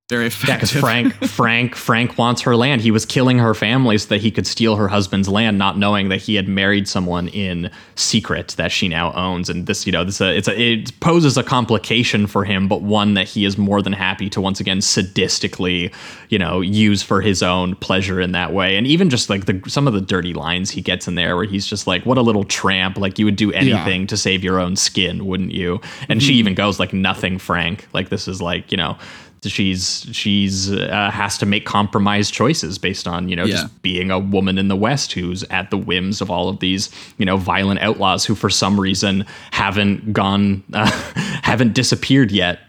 [0.10, 0.72] very Yeah, because.
[0.72, 2.82] Frank, Frank, Frank wants her land.
[2.82, 6.10] He was killing her family so that he could steal her husband's land, not knowing
[6.10, 9.50] that he had married someone in secret that she now owns.
[9.50, 12.82] And this, you know, this uh, it's a, it poses a complication for him, but
[12.82, 15.94] one that he is more than happy to once again sadistically,
[16.30, 18.78] you know, use for his own pleasure in that way.
[18.78, 21.46] And even just like the some of the dirty lines he gets in there, where
[21.46, 22.98] he's just like, "What a little tramp!
[22.98, 26.56] Like you would do anything to save your own skin, wouldn't you?" And she even
[26.56, 27.88] goes like, "Nothing, Frank.
[27.94, 28.98] Like this is like, you know."
[29.46, 33.56] She's she's uh, has to make compromised choices based on you know Yeah.
[33.62, 36.90] just being a woman in the west who's at the whims of all of these
[37.18, 40.90] you know violent outlaws who for some reason haven't gone uh,
[41.44, 42.60] haven't disappeared yet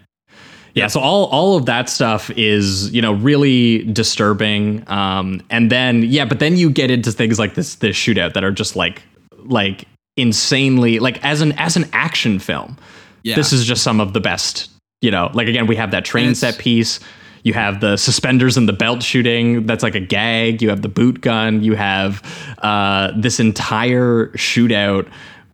[0.74, 6.02] yeah so all all of that stuff is you know really disturbing um and then
[6.02, 9.02] yeah but then you get into things like this this shootout that are just like
[9.46, 12.76] like insanely like as an as an action film
[13.24, 13.34] Yeah.
[13.34, 14.69] this is just some of the best
[15.01, 17.01] you know like again we have that train set piece.
[17.42, 19.64] You have the suspenders and the belt shooting.
[19.64, 20.61] That's like a gag.
[20.61, 21.62] You have the boot gun.
[21.62, 22.22] You have
[22.59, 25.11] uh, this entire shootout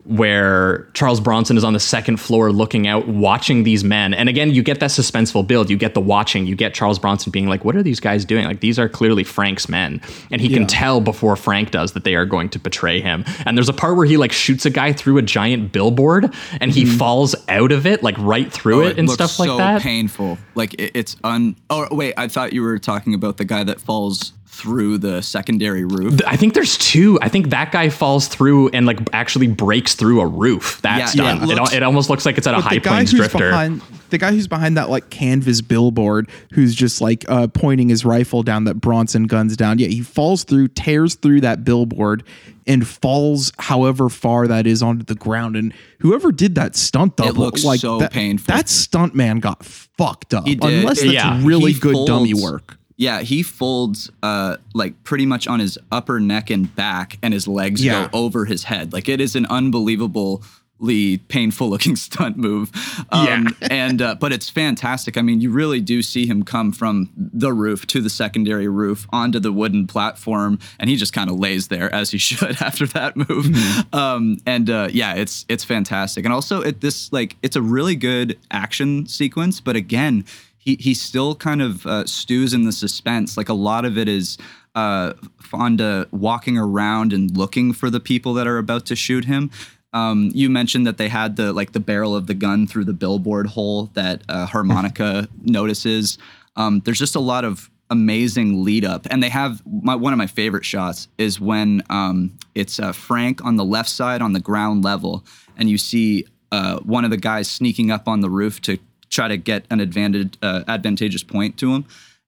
[0.07, 4.13] where Charles Bronson is on the second floor looking out, watching these men.
[4.13, 5.69] And again, you get that suspenseful build.
[5.69, 6.45] You get the watching.
[6.47, 8.45] You get Charles Bronson being like, what are these guys doing?
[8.45, 10.01] Like, these are clearly Frank's men.
[10.31, 10.59] And he Yeah.
[10.59, 13.25] can tell before Frank does that they are going to betray him.
[13.45, 16.71] And there's a part where he like shoots a guy through a giant billboard and
[16.71, 16.97] he mm-hmm.
[16.97, 19.53] falls out of it, like right through Oh, it, and looks stuff like that.
[19.53, 19.81] It's so that.
[19.81, 20.37] painful.
[20.55, 21.57] Like it, it's un.
[21.69, 25.85] Oh wait, I thought you were talking about the guy that falls through the secondary
[25.85, 26.19] roof.
[26.25, 27.19] I think there's two.
[27.21, 30.79] I think that guy falls through and like actually breaks through a roof.
[30.81, 31.49] That's Yeah, yeah, done.
[31.49, 33.19] it It, looks- it almost looks like it's at a high the guy plains who's
[33.19, 33.49] drifter.
[33.51, 38.05] behind the guy who's behind that like canvas billboard who's just like uh, pointing his
[38.05, 39.79] rifle down that Bronson guns down.
[39.79, 42.23] Yeah, he falls through, tears through that billboard,
[42.65, 45.55] and falls however far that is onto the ground.
[45.57, 48.55] And whoever did that stunt double, looks like so that, painful.
[48.55, 50.47] That stunt man got fucked up.
[50.47, 50.79] He did.
[50.79, 51.41] Unless that's Yeah.
[51.43, 52.77] really He good dummy work.
[52.97, 57.47] Yeah, he folds uh like pretty much on his upper neck and back, and his
[57.47, 58.07] legs Yeah.
[58.11, 58.91] go over his head.
[58.93, 62.71] Like it is an unbelievably painful looking stunt move.
[63.11, 65.17] Um, and uh, but it's fantastic.
[65.17, 69.07] I mean, you really do see him come from the roof to the secondary roof
[69.11, 72.85] onto the wooden platform, and he just kind of lays there as he should after
[72.87, 73.47] that move.
[73.93, 76.25] Um, and uh, yeah, it's it's fantastic.
[76.25, 80.25] And also, it this like it's a really good action sequence, but again
[80.67, 83.37] he he still kind of uh, stews in the suspense.
[83.37, 84.37] Like a lot of it is
[84.75, 89.49] uh, Fonda walking around and looking for the people that are about to shoot him.
[89.93, 92.93] Um, you mentioned that they had the like the barrel of the gun through the
[92.93, 96.17] billboard hole that uh, harmonica notices.
[96.57, 100.17] Um, there's just a lot of amazing lead up, and they have my, one of
[100.17, 104.41] my favorite shots is when um, it's uh, Frank on the left side on the
[104.41, 105.23] ground level,
[105.55, 108.77] and you see uh, one of the guys sneaking up on the roof to
[109.09, 111.85] try to get an advantage, uh, advantageous point to him.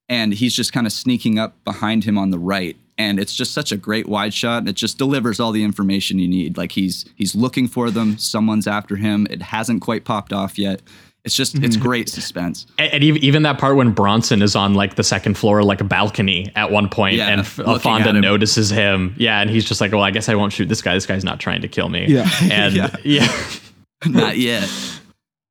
[0.07, 2.75] And he's just kind of sneaking up behind him on the right.
[2.97, 4.59] And it's just such a great wide shot.
[4.59, 6.57] And it just delivers all the information you need.
[6.57, 8.17] Like he's he's looking for them.
[8.17, 9.27] Someone's after him.
[9.29, 10.81] It hasn't quite popped off yet.
[11.25, 12.65] It's just it's great suspense.
[12.77, 15.79] And, and even even that part when Bronson is on like the second floor, like
[15.79, 18.21] a balcony at one point, Yeah, and F- Fonda him.
[18.21, 19.13] notices him.
[19.17, 20.93] Yeah, and he's just like, "Well, I guess I won't shoot this guy.
[20.95, 22.27] This guy's not trying to kill me." Yeah.
[22.51, 22.95] and Yeah.
[23.03, 23.27] yeah.
[24.05, 24.69] Not yet.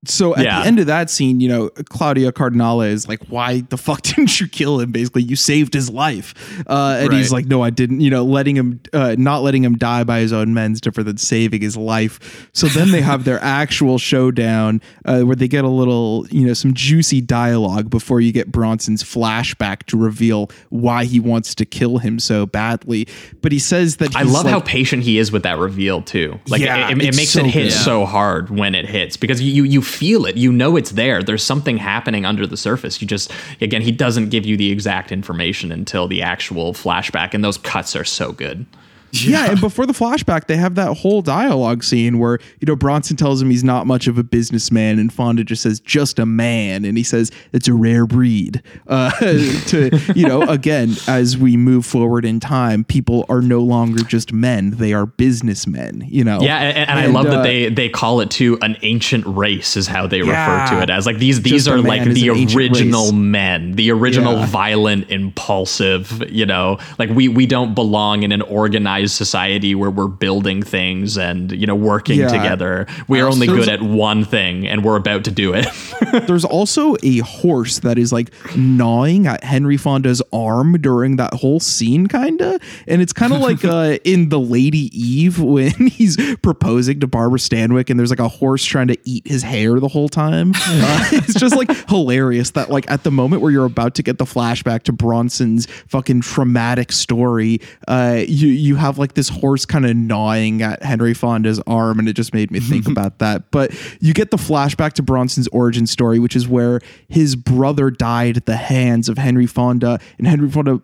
[0.05, 0.61] So at Yeah.
[0.61, 4.17] the end of that scene, you know, Claudia Cardinale is like, "Why the fuck didn't
[4.19, 4.93] you know?" Claudia Cardinale is like, "Why the fuck didn't you kill him?
[4.93, 6.35] Basically, you saved his life."
[6.69, 9.77] Uh, and he's like, "No, I didn't." You know, letting him, uh, not letting him
[9.77, 12.49] die by his own men's different than saving his life.
[12.53, 16.55] So then they have their actual showdown uh, where they get a little, you know,
[16.55, 21.99] some juicy dialogue before you get Bronson's flashback to reveal why he wants to kill
[21.99, 23.09] him so badly.
[23.43, 26.39] But he says that I love how patient he is with that reveal too.
[26.47, 27.73] Like Yeah, it, it, it makes so it hit good.
[27.73, 30.37] so hard when it hits because you you feel it.
[30.37, 31.23] You know it's there.
[31.23, 33.01] There's something happening under the surface.
[33.01, 37.43] You just again he doesn't give you the exact information until the actual flashback, and
[37.45, 38.67] those cuts are so good.
[39.29, 39.51] Yeah.
[39.51, 43.41] and before the flashback, they have that whole dialogue scene where you know Bronson tells
[43.43, 46.97] him he's not much of a businessman, and Fonda just says just a man, and
[46.97, 48.63] he says it's a rare breed.
[48.87, 49.11] Uh,
[49.69, 54.33] to you know, again, as we move forward in time, people are no longer just
[54.33, 56.05] men; they are businessmen.
[56.07, 56.41] You know.
[56.41, 59.77] Yeah, and, and I love uh, that they they call it too an ancient race
[59.77, 61.07] is how they refer to it as.
[61.07, 64.47] Like these these are like the original men, the original Yeah.
[64.47, 66.23] violent, impulsive.
[66.31, 71.17] You know, like we we don't belong in an organized society where we're building things
[71.19, 72.29] and you know working Yeah.
[72.29, 72.87] together.
[73.09, 75.67] We are only good at one thing, and we're about to do it.
[76.27, 81.61] There's also a horse that is like gnawing at Henry Fonda's arm during that whole
[81.61, 87.01] scene, kinda, and it's kind of like uh, in the Lady Eve when he's proposing
[87.01, 90.09] to Barbara Stanwyck, and there's like a horse trying to eat his hair the whole
[90.09, 90.53] time.
[90.57, 94.19] Uh, it's just like hilarious that like at the moment where you're about to get
[94.19, 99.85] the flashback to Bronson's fucking traumatic story, uh, you you have like this horse kind
[99.85, 103.51] of gnawing at Henry Fonda's arm, and it just made me think about that.
[103.51, 108.37] But you get the flashback to Bronson's origin story, which is where his brother died
[108.37, 110.81] at the hands of Henry Fonda, and Henry Fonda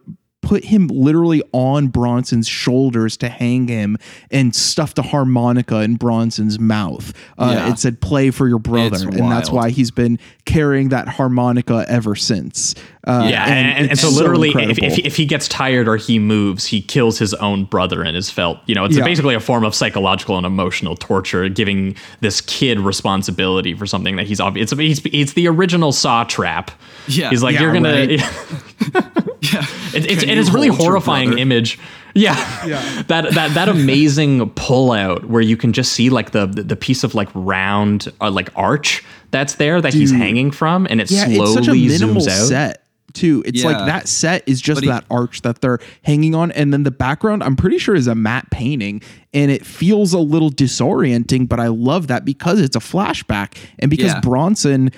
[0.55, 3.97] put him literally on Bronson's shoulders to hang him
[4.31, 7.13] and stuffed a harmonica in Bronson's mouth.
[7.37, 7.71] Uh, Yeah.
[7.73, 11.85] It said, "Play for your brother," It's and that's why he's been carrying that harmonica
[11.89, 12.75] ever since.
[13.07, 15.97] Uh, yeah, and, and, and it's so literally, if, if, if he gets tired or
[15.97, 18.59] he moves, he kills his own brother and is felt.
[18.67, 19.05] You know, it's Yeah.
[19.05, 24.27] basically a form of psychological and emotional torture, giving this kid responsibility for something that
[24.27, 24.73] he's obvious.
[24.73, 26.71] It's, it's, it's the original Saw trap.
[27.09, 27.29] Yeah.
[27.31, 28.07] he's like, Yeah, you're gonna.
[28.07, 29.15] right.
[29.53, 29.67] Yeah.
[29.93, 31.79] It, it's Can it really horrifying image.
[32.15, 32.35] Yeah,
[32.65, 33.03] Yeah.
[33.09, 36.77] that that that amazing pull out where you can just see like the the, the
[36.77, 41.11] piece of like round uh, like arch that's there that he's hanging from, and it
[41.11, 42.47] yeah, slowly it's such a minimal zooms out.
[42.47, 42.85] set
[43.15, 43.43] too.
[43.47, 46.85] It's like that set is just he- that arch that they're hanging on, and then
[46.85, 49.03] the background I'm pretty sure is a matte painting,
[49.35, 51.49] and it feels a little disorienting.
[51.49, 54.21] But I love that because it's a flashback, and because Yeah.
[54.21, 54.91] Bronson,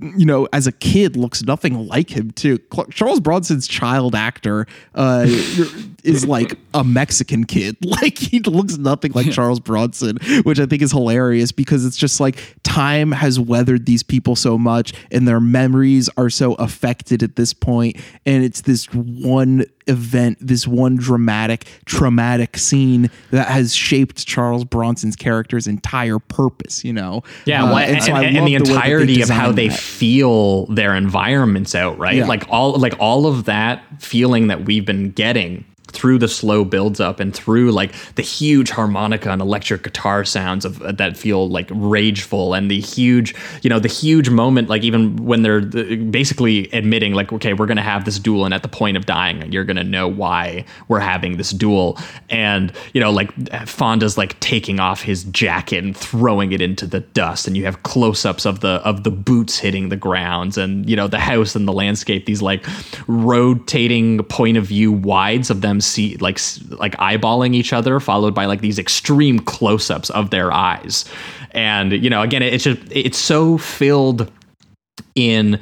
[0.00, 2.58] you know, as a kid looks nothing like him too.
[2.90, 5.26] Charles Bronson's child actor uh,
[6.02, 7.76] is like a Mexican kid.
[7.92, 12.20] Like he looks nothing like Charles Bronson, which I think is hilarious because it's just
[12.20, 17.36] like time has weathered these people so much and their memories are so affected at
[17.36, 24.26] this point and it's this one event this one dramatic traumatic scene that has shaped
[24.26, 28.56] Charles Bronson's character's entire purpose you know Yeah, Uh, well, and, so and- and the
[28.56, 29.78] they entirety of how they that.
[29.78, 32.16] feel their environments out, right?
[32.16, 32.26] Yeah.
[32.26, 37.00] Like all like all of that feeling that we've been getting through the slow builds
[37.00, 41.68] up and through like the huge harmonica and electric guitar sounds of that feel like
[41.72, 46.70] rageful and the huge you know the huge moment like even when they're uh, basically
[46.72, 49.64] admitting like okay we're gonna have this duel and at the point of dying you're
[49.64, 51.98] gonna know why we're having this duel.
[52.30, 53.30] And you know like
[53.66, 57.82] Fonda's like taking off his jacket and throwing it into the dust and you have
[57.82, 61.68] close-ups of the of the boots hitting the grounds and you know the house and
[61.68, 62.64] the landscape these like
[63.06, 66.38] rotating point of view wides of them see like
[66.70, 71.04] like eyeballing each other followed by like these extreme close-ups of their eyes.
[71.52, 74.30] And you know again it's just it's so filled
[75.14, 75.60] in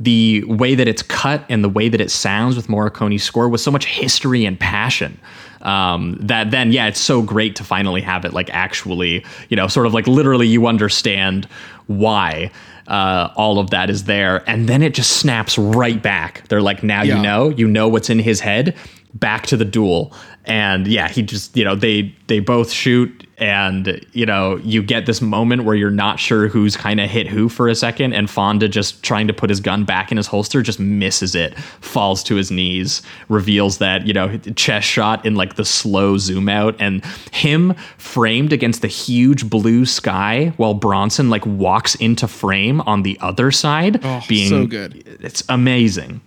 [0.00, 3.60] the way that it's cut and the way that it sounds with Morricone's score with
[3.60, 5.18] so much history and passion
[5.62, 9.68] um, that then yeah it's so great to finally have it like actually you know
[9.68, 11.46] sort of like literally you understand
[11.86, 12.50] why
[12.88, 14.42] uh, all of that is there.
[14.50, 16.46] And then it just snaps right back.
[16.48, 17.16] They're like now Yeah.
[17.16, 17.48] you know.
[17.50, 18.74] You know what's in his head
[19.14, 20.12] back to the duel.
[20.44, 25.06] And yeah he just you know they they both shoot and you know you get
[25.06, 28.28] this moment where you're not sure who's kind of hit who for a second and
[28.28, 32.24] Fonda just trying to put his gun back in his holster just misses it falls
[32.24, 36.74] to his knees reveals that you know chest shot in like the slow zoom out.
[36.80, 43.02] And him framed against the huge blue sky while Bronson like walks into frame on
[43.04, 45.04] the other side Oh, being so good.
[45.20, 46.20] it's amazing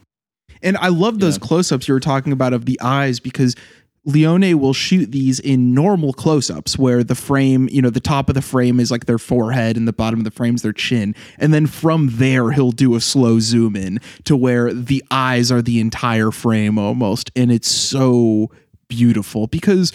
[0.62, 3.56] And I love those close ups you were talking about of the eyes because
[4.06, 8.36] Leone will shoot these in normal close-ups where the frame, you know, the top of
[8.36, 11.16] the frame is like their forehead and the bottom of the frame is their chin.
[11.39, 15.62] And then from there he'll do a slow zoom in to where the eyes are
[15.62, 17.32] the entire frame almost.
[17.36, 18.51] And it's so
[18.88, 19.91] beautiful because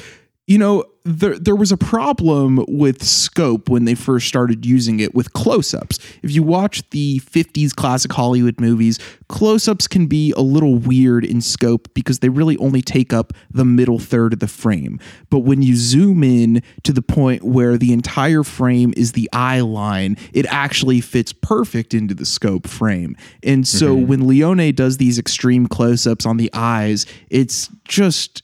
[0.50, 5.14] you know there there was a problem with scope when they first started using it
[5.14, 6.00] with close-ups.
[6.24, 8.98] If you watch the 50s classic Hollywood movies,
[9.28, 13.64] close-ups can be a little weird in scope because they really only take up the
[13.64, 14.98] middle third of the frame.
[15.30, 19.60] But when you zoom in to the point where the entire frame is the eye
[19.60, 23.16] line, it actually fits perfect into the scope frame.
[23.44, 24.06] And so mm-hmm.
[24.08, 28.42] when Leone does these extreme close-ups on the eyes, it's just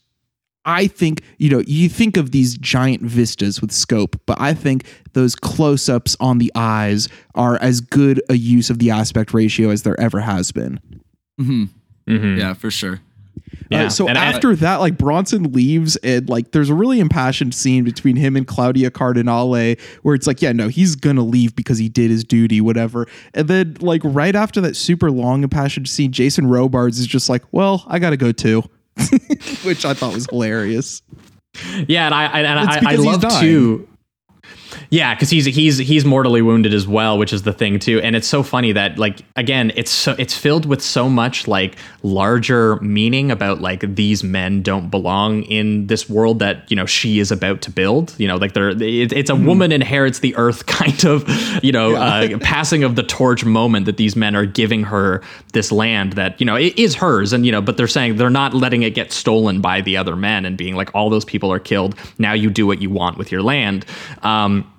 [0.66, 4.84] I think, you know, you think of these giant vistas with scope, but I think
[5.12, 9.70] those close ups on the eyes are as good a use of the aspect ratio
[9.70, 10.80] as there ever has been.
[12.06, 13.00] Yeah, for sure.
[13.70, 17.00] Yeah, Uh, so and I- after that, like Bronson leaves, and like there's a really
[17.00, 21.54] impassioned scene between him and Claudia Cardinale where it's like, yeah, no, he's gonna leave
[21.56, 23.06] because he did his duty, whatever.
[23.34, 27.42] And then like right after that super long impassioned scene, Jason Robards is just like,
[27.52, 28.62] well, I gotta go too,
[29.64, 31.02] which I thought was hilarious.
[31.88, 33.40] Yeah, and I and I, I love dying.
[33.40, 33.88] too.
[34.90, 38.00] Yeah, because he's he's he's mortally wounded as well, which is the thing too.
[38.00, 41.76] And it's so funny that like again, it's so it's filled with so much like
[42.02, 47.18] larger meaning about like these men don't belong in this world that you know she
[47.18, 48.14] is about to build.
[48.18, 51.28] You know, like they're it, it's a woman inherits the earth kind of
[51.64, 55.22] you know uh, passing of the torch moment that these men are giving her
[55.52, 58.30] this land that you know it is hers, and you know, but they're saying they're
[58.30, 61.52] not letting it get stolen by the other men and being like all those people
[61.52, 61.96] are killed.
[62.18, 63.84] Now you do what you want with your land.
[64.22, 64.70] Um,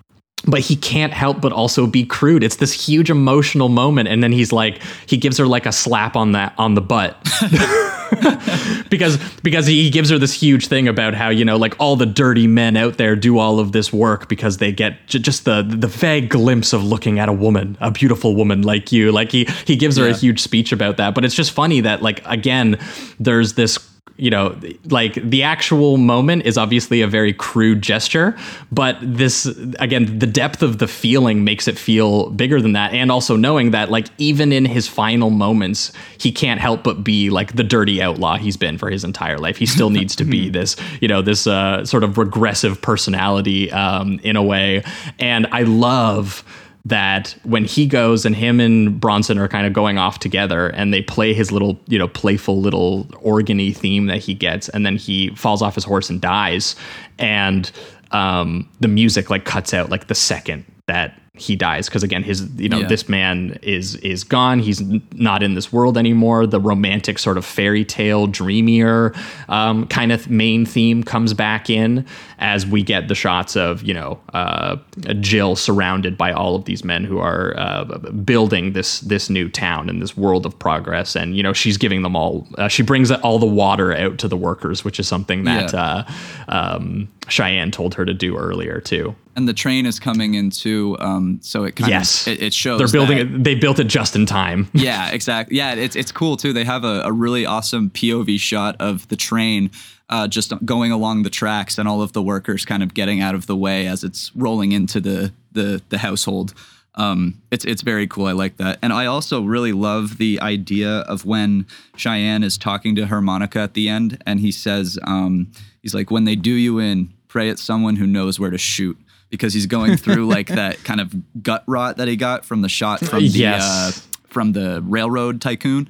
[0.46, 2.44] but he can't help but also be crude.
[2.44, 6.16] It's this huge emotional moment, and then he's like, he gives her like a slap
[6.16, 7.18] on that on the butt.
[8.90, 12.06] because because he gives her this huge thing about how you know like all the
[12.06, 15.64] dirty men out there do all of this work because they get j- just the
[15.64, 19.46] the vague glimpse of looking at a woman a beautiful woman like you like he
[19.66, 22.80] he gives her a huge speech about that but it's just funny that like again
[23.20, 23.78] there's this
[24.16, 28.36] you know like the actual moment is obviously a very crude gesture
[28.72, 29.46] but this
[29.80, 32.94] again the depth of the feeling makes it feel bigger than that.
[32.94, 37.30] And also knowing that like even in his final moments he can't help but be
[37.30, 39.58] like the dirty outlaw he's been for his entire life.
[39.58, 44.20] He still needs to be this you know this uh, sort of regressive personality um,
[44.24, 44.84] in a way.
[45.20, 46.44] And i love
[46.88, 50.94] that when he goes and him and Bronson are kind of going off together and
[50.94, 54.96] they play his little, you know, playful little organy theme that he gets, and then
[54.96, 56.76] he falls off his horse and dies,
[57.20, 57.72] and
[58.12, 62.50] um, the music like cuts out like the second that he dies because again his
[62.58, 62.88] you know Yeah.
[62.88, 67.38] this man is is gone he's n- not in this world anymore the romantic sort
[67.38, 69.14] of fairy tale dreamier
[69.50, 72.06] um, kind of main theme comes back in
[72.40, 74.76] as we get the shots of you know uh,
[75.20, 79.90] Jill surrounded by all of these men who are uh, building this this new town
[79.90, 83.12] and this world of progress and you know she's giving them all uh, she brings
[83.12, 85.80] all the water out to the workers which is something that Yeah.
[85.80, 86.12] uh,
[86.50, 91.40] um, Cheyenne told her to do earlier too And the train is coming into, um,
[91.44, 93.88] so it kind yes of, it, it shows they're building that- it they built it
[93.88, 95.56] just in time yeah, exactly.
[95.56, 96.52] Yeah, it's it's cool too.
[96.54, 99.70] They have a, a really awesome POV shot of the train
[100.10, 103.36] uh, just going along the tracks and all of the workers kind of getting out
[103.36, 106.54] of the way as it's rolling into the the the household.
[106.96, 108.26] Um, it's it's very cool.
[108.26, 112.96] I like that, and I also really love the idea of when Cheyenne is talking
[112.96, 115.52] to harmonica at the end, and he says, um,
[115.84, 118.98] he's like, "When they do you in, pray it's someone who knows where to shoot."
[119.30, 121.14] Because he's going through like that kind of
[121.44, 123.62] gut rot that he got from the shot from the Yes.
[123.64, 125.90] uh, from the railroad tycoon,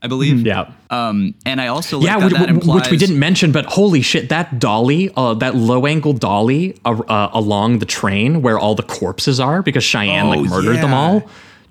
[0.00, 0.46] I believe.
[0.46, 3.50] yeah Um, and I also like yeah, that which, that implies, which we didn't mention,
[3.52, 8.40] but holy shit, that dolly, uh, that low angle dolly uh, uh, along the train
[8.42, 11.28] where all the corpses are because Cheyenne Oh, like murdered them all.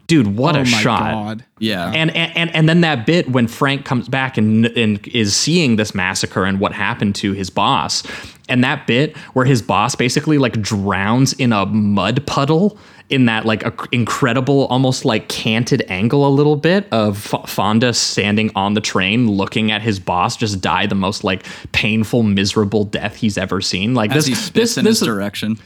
[0.07, 1.11] Dude, what oh a my shot!
[1.11, 1.45] god.
[1.59, 1.91] Yeah.
[1.93, 5.93] And, and and then that bit when Frank comes back and and is seeing this
[5.93, 8.03] massacre and what happened to his boss,
[8.49, 12.77] and that bit where his boss basically like drowns in a mud puddle
[13.09, 17.93] in that like a incredible almost like canted angle a little bit of F- Fonda
[17.93, 22.83] standing on the train looking at his boss just die the most like painful miserable
[22.83, 25.57] death he's ever seen like as this he this in this his direction.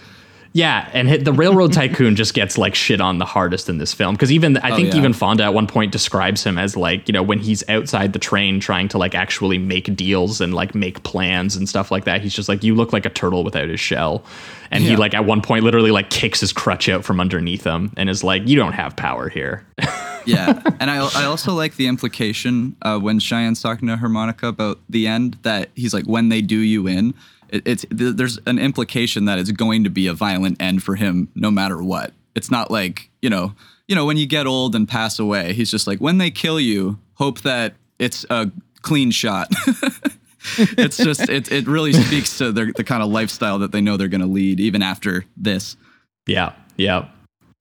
[0.54, 3.94] Yeah, and hit, the railroad tycoon just gets like shit on the hardest in this
[3.94, 4.98] film because even I think Oh, yeah.
[4.98, 8.20] even Fonda at one point describes him as like you know when he's outside the
[8.20, 12.22] train trying to like actually make deals and like make plans and stuff like that.
[12.22, 14.24] He's just like you look like a turtle without his shell,
[14.72, 17.94] and he like at one point literally like kicks his crutch out from underneath him
[17.96, 19.66] and is like you don't have power here.
[20.26, 24.80] yeah, and I I also like the implication uh, when Cheyenne's talking to Harmonica about
[24.90, 27.14] the end that he's like when they do you in.
[27.52, 30.96] It, it's th- there's an implication that it's going to be a violent end for
[30.96, 32.14] him no matter what.
[32.36, 33.54] It's not like you know
[33.88, 35.54] you know when you get old and pass away.
[35.54, 38.52] He's just like when they kill you, hope that it's a
[38.82, 39.50] clean shot.
[40.58, 43.98] it's just it it really speaks to their, the kind of lifestyle that they know
[43.98, 45.76] they're going to lead even after this.
[46.26, 47.08] Yeah, yeah.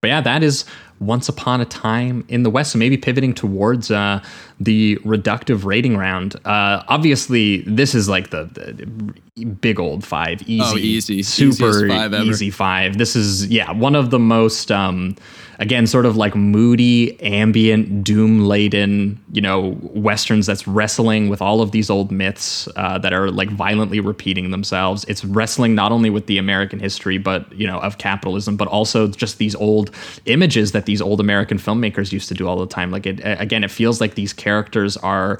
[0.00, 0.64] But yeah, that is
[1.00, 2.72] once upon a time in the West.
[2.72, 4.22] So maybe pivoting towards uh,
[4.60, 6.36] the reductive rating round.
[6.44, 11.22] Uh, obviously, this is like the, the big old five, easy, Oh, easy.
[11.22, 12.98] super five easy five.
[12.98, 15.16] This is yeah one of the most um,
[15.60, 21.60] again sort of like moody, ambient, doom laden you know westerns that's wrestling with all
[21.60, 25.04] of these old myths uh, that are like violently repeating themselves.
[25.04, 29.06] It's wrestling not only with the American history, but you know of capitalism, but also
[29.06, 29.90] just these old
[30.24, 32.90] images that these old American filmmakers used to do all the time.
[32.90, 35.38] Like it again, it feels like these characters are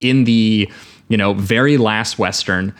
[0.00, 0.70] in the
[1.08, 2.74] you know very last western,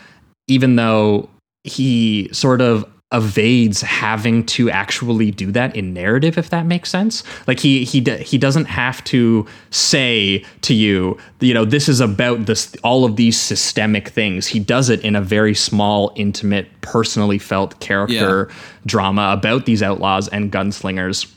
[0.47, 1.29] even though
[1.65, 7.23] he sort of evades having to actually do that in narrative if that makes sense.
[7.47, 12.47] Like he he he doesn't have to say to you you know this is about
[12.47, 14.47] this all of these systemic things.
[14.47, 18.51] He does it in a very small intimate personally felt character
[18.85, 21.33] drama about these outlaws and gunslingers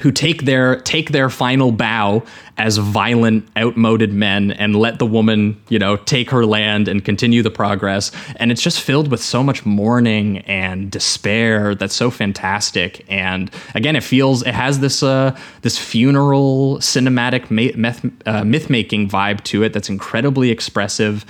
[0.00, 2.22] who take their take their final bow
[2.56, 7.42] as violent outmoded men and let the woman you know take her land and continue
[7.42, 8.10] the progress.
[8.36, 13.04] And it's just filled with so much mourning and despair that's so fantastic.
[13.08, 18.70] And again it feels it has this uh this funeral cinematic ma- myth, uh, myth
[18.70, 21.24] making vibe to it that's incredibly expressive.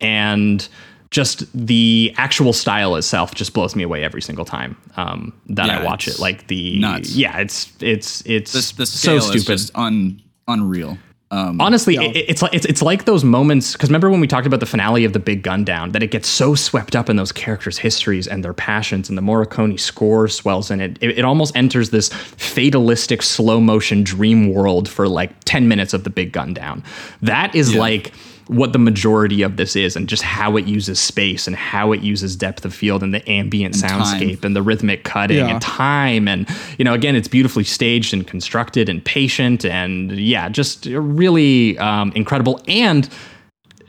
[0.00, 0.68] And
[1.12, 5.84] just the actual style itself just blows me away every single time um, that I
[5.84, 6.18] watch it.
[6.18, 7.14] Like the nuts.
[7.14, 9.58] yeah, it's it's it's This the so scale is stupid.
[9.58, 10.98] just un, unreal.
[11.30, 14.46] Um, Honestly, it, it's like it's, it's like those moments because remember when we talked
[14.46, 17.32] about the finale of the Big Gundown that it gets so swept up in those
[17.32, 20.98] characters' histories and their passions, and the Morricone score swells in it.
[21.00, 26.04] It, it almost enters this fatalistic slow motion dream world for like ten minutes of
[26.04, 26.84] the Big Gundown.
[27.22, 28.12] That is like
[28.48, 32.00] what the majority of this is, and just how it uses space and how it
[32.02, 34.00] uses depth of field and the ambient time.
[34.00, 35.48] soundscape and the rhythmic cutting Yeah.
[35.48, 36.48] and time and
[36.78, 42.12] you know again it's beautifully staged and constructed and patient and yeah just really um,
[42.14, 43.08] incredible and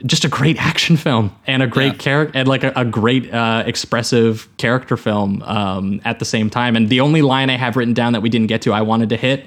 [0.06, 1.98] just a great action film and a great Yeah.
[1.98, 6.76] character and like a, a great uh, expressive character film um, at the same time
[6.76, 9.08] and the only line i have written down that we didn't get to i wanted
[9.10, 9.46] to hit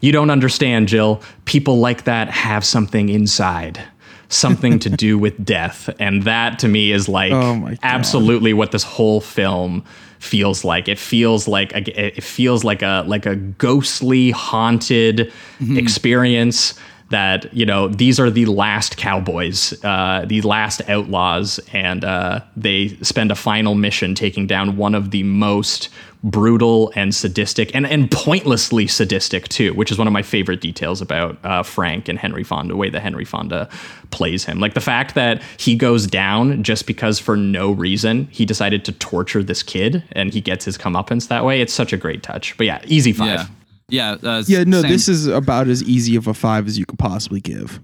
[0.00, 1.22] you don't understand jill.
[1.44, 3.82] People like that have something inside
[4.30, 5.88] something to do with death.
[5.98, 9.84] And that to me is like Oh absolutely what this whole film
[10.18, 10.88] feels like.
[10.88, 15.78] It feels like a, it feels like a like a ghostly haunted mm-hmm.
[15.78, 16.78] experience
[17.10, 22.88] that you know these are the last cowboys uh, the last outlaws and uh, they
[23.02, 25.88] spend a final mission taking down one of the most
[26.24, 31.00] brutal and sadistic and, and pointlessly sadistic too which is one of my favorite details
[31.00, 33.68] about uh, frank and henry fonda the way that henry fonda
[34.10, 34.58] plays him.
[34.58, 38.92] Like the fact that he goes down just because for no reason he decided to
[38.92, 42.56] torture this kid and he gets his comeuppance that way it's such a great touch.
[42.56, 43.28] But yeah easy five.
[43.28, 43.46] Yeah,
[43.88, 46.84] yeah, uh, Yeah, no, same- this is about as easy of a five as you
[46.86, 47.80] could possibly give.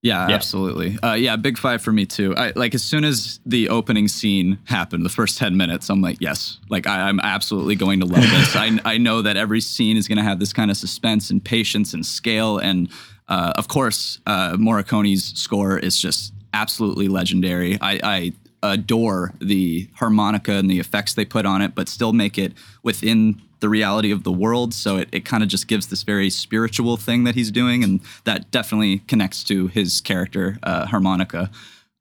[0.00, 0.34] Yeah, Yeah.
[0.36, 0.96] absolutely.
[1.02, 2.32] Uh, yeah, big five for me too.
[2.36, 6.18] I, like as soon as the opening scene happened, the first ten minutes, I'm like,
[6.20, 8.54] yes, like I, I'm absolutely going to love this.
[8.54, 11.42] I, I know that every scene is going to have this kind of suspense and
[11.44, 12.88] patience and scale, and
[13.26, 17.76] uh, of course, uh, Morricone's score is just absolutely legendary.
[17.80, 18.32] I, I
[18.62, 22.52] adore the harmonica and the effects they put on it, but still make it
[22.84, 24.74] within the reality of the world.
[24.74, 28.00] So it, it kind of just gives this very spiritual thing that he's doing, and
[28.24, 31.50] that definitely connects to his character, uh, harmonica.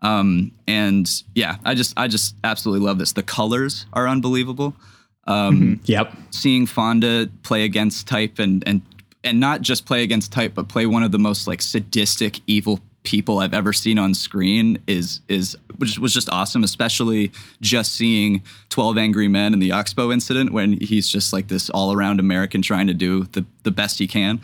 [0.02, 3.14] Um, and yeah, I just I just absolutely love this.
[3.14, 4.76] The colors are unbelievable.
[5.26, 8.82] Um, yep seeing Fonda play against type and and
[9.24, 12.80] and not just play against type, but play one of the most like sadistic, evil
[13.08, 16.64] people I've ever seen on screen is is which was just awesome.
[16.64, 17.32] Especially
[17.62, 21.94] just seeing Twelve Angry Men and the Oxbow incident when he's just like this all
[21.94, 24.42] around American trying to do the the best he can.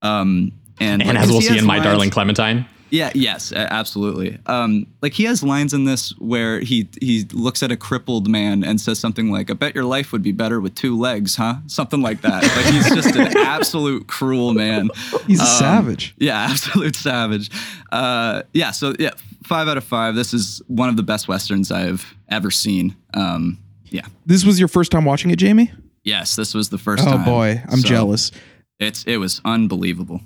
[0.00, 3.10] Um, and and like, as we'll see in my darling clementine yeah.
[3.14, 3.52] Yes.
[3.52, 4.38] Absolutely.
[4.46, 8.62] Um, like he has lines in this where he he looks at a crippled man
[8.64, 11.56] and says something like, "I bet your life would be better with two legs, huh?"
[11.66, 12.42] Something like that.
[12.42, 14.90] Like he's just an absolute cruel man.
[15.26, 16.14] He's a Um, savage.
[16.18, 17.50] Yeah, absolute savage.
[17.92, 18.70] Uh, yeah.
[18.70, 19.10] So yeah,
[19.44, 20.14] five out of five.
[20.14, 22.96] This is one of the best westerns I've ever seen.
[23.14, 24.06] Um, yeah.
[24.26, 25.70] This was your first time watching it, Jamie?
[26.04, 27.24] Yes, this was the first Oh time.
[27.24, 28.30] boy, I'm So, jealous.
[28.78, 30.20] It's it was unbelievable.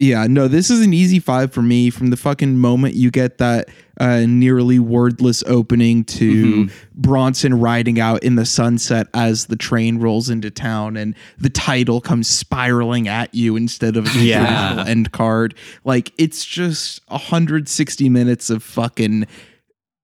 [0.00, 1.90] Yeah, no, this is an easy five for me.
[1.90, 3.68] From the fucking moment you get that
[4.00, 10.30] uh, nearly wordless opening to Bronson riding out in the sunset as the train rolls
[10.30, 14.84] into town, and the title comes spiraling at you instead of a Yeah.
[14.88, 15.54] end card.
[15.84, 19.26] Like it's just 160 minutes of fucking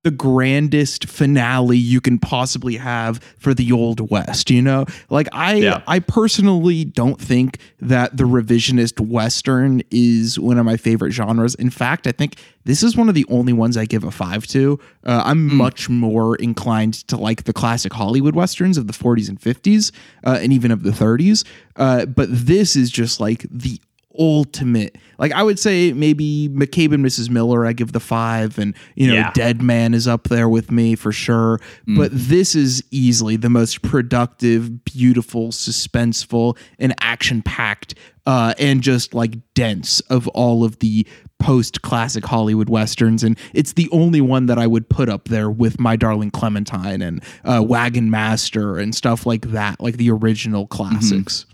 [0.07, 4.85] the grandest finale you can possibly have for the old west you know?
[5.11, 5.83] Like i Yeah.
[5.89, 11.57] i personally don't think that the revisionist western is one of my favorite genres.
[11.57, 14.47] In fact i think this is one of the only ones i give a five
[14.49, 14.79] to.
[15.05, 19.41] Uh, i'm much more inclined to like the classic hollywood westerns of the 40s and
[19.41, 19.91] 50s
[20.25, 21.45] uh, and even of the 30s
[21.77, 23.81] uh, but this is just like the
[24.19, 24.97] ultimate.
[25.19, 29.07] Like i would say maybe mccabe and mrs miller i give the five and you
[29.09, 29.31] know Yeah.
[29.33, 31.59] dead man is up there with me for sure.
[31.87, 37.95] But this is easily the most productive beautiful suspenseful and action packed
[38.27, 41.07] uh, and just like dense of all of the
[41.39, 43.23] post classic hollywood westerns.
[43.23, 47.01] And it's the only one that i would put up there with my darling clementine
[47.03, 51.47] and uh, wagon master and stuff like that like the original classics.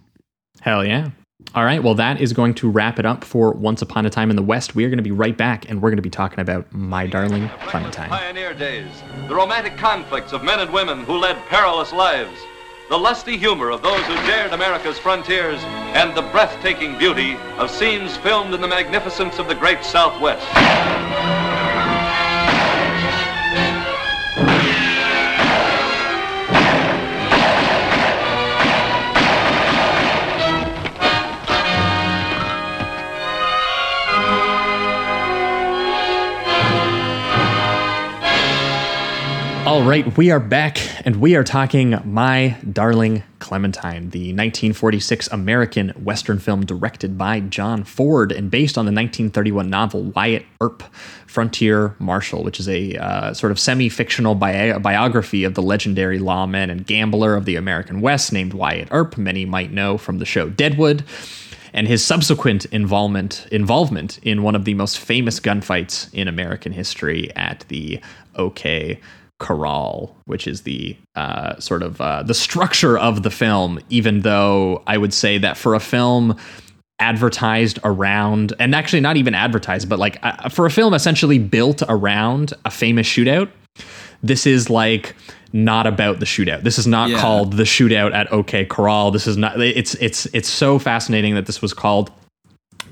[0.61, 1.11] Hell yeah.
[1.55, 1.83] All right.
[1.83, 4.43] Well, that is going to wrap it up for Once Upon a Time in the
[4.43, 4.75] West.
[4.75, 7.07] We are going to be right back, and we're going to be talking about My
[7.07, 8.09] Darling Clementine.
[8.09, 8.91] Pioneer days,
[9.29, 12.39] the romantic conflicts of men and women who led perilous lives,
[12.89, 15.61] the lusty humor of those who dared America's frontiers,
[15.95, 20.47] and the breathtaking beauty of scenes filmed in the magnificence of the great Southwest.
[39.73, 45.89] All right, we are back and we are talking My Darling Clementine, the 1946 American
[46.05, 50.83] Western film directed by John Ford and based on the 1931 novel Wyatt Earp,
[51.27, 56.19] Frontier Marshal, which is a uh, sort of semi fictional bi- biography of the legendary
[56.19, 59.17] lawman and gambler of the American West named Wyatt Earp.
[59.17, 61.03] Many might know from the show Deadwood
[61.73, 67.35] and his subsequent involvement involvement in one of the most famous gunfights in American history
[67.35, 68.01] at the
[68.37, 69.01] OK
[69.43, 73.81] Corral, which is the uh, sort of uh, the structure of the film.
[73.91, 76.37] Even though I would say that for a film
[76.99, 81.83] advertised around, and actually not even advertised, but like uh, for a film essentially built
[81.89, 83.49] around a famous shootout,
[84.23, 85.15] this is like
[85.53, 86.63] not about the shootout.
[86.63, 87.19] This is not Yeah.
[87.19, 89.11] called the shootout at OK Corral.
[89.11, 89.61] This is not.
[89.61, 92.11] It's it's it's so fascinating that this was called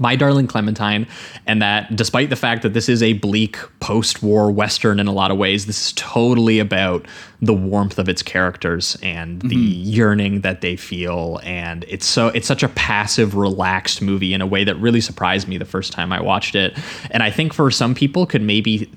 [0.01, 1.07] my Darling Clementine,
[1.47, 5.13] and that despite the fact that this is a bleak post war Western in a
[5.13, 7.07] lot of ways, this is totally about
[7.43, 9.91] the warmth of its characters and the mm-hmm.
[9.91, 11.39] yearning that they feel.
[11.43, 15.47] And it's so it's such a passive, relaxed movie in a way that really surprised
[15.47, 16.77] me the first time I watched it.
[17.11, 18.91] And I think for some people could maybe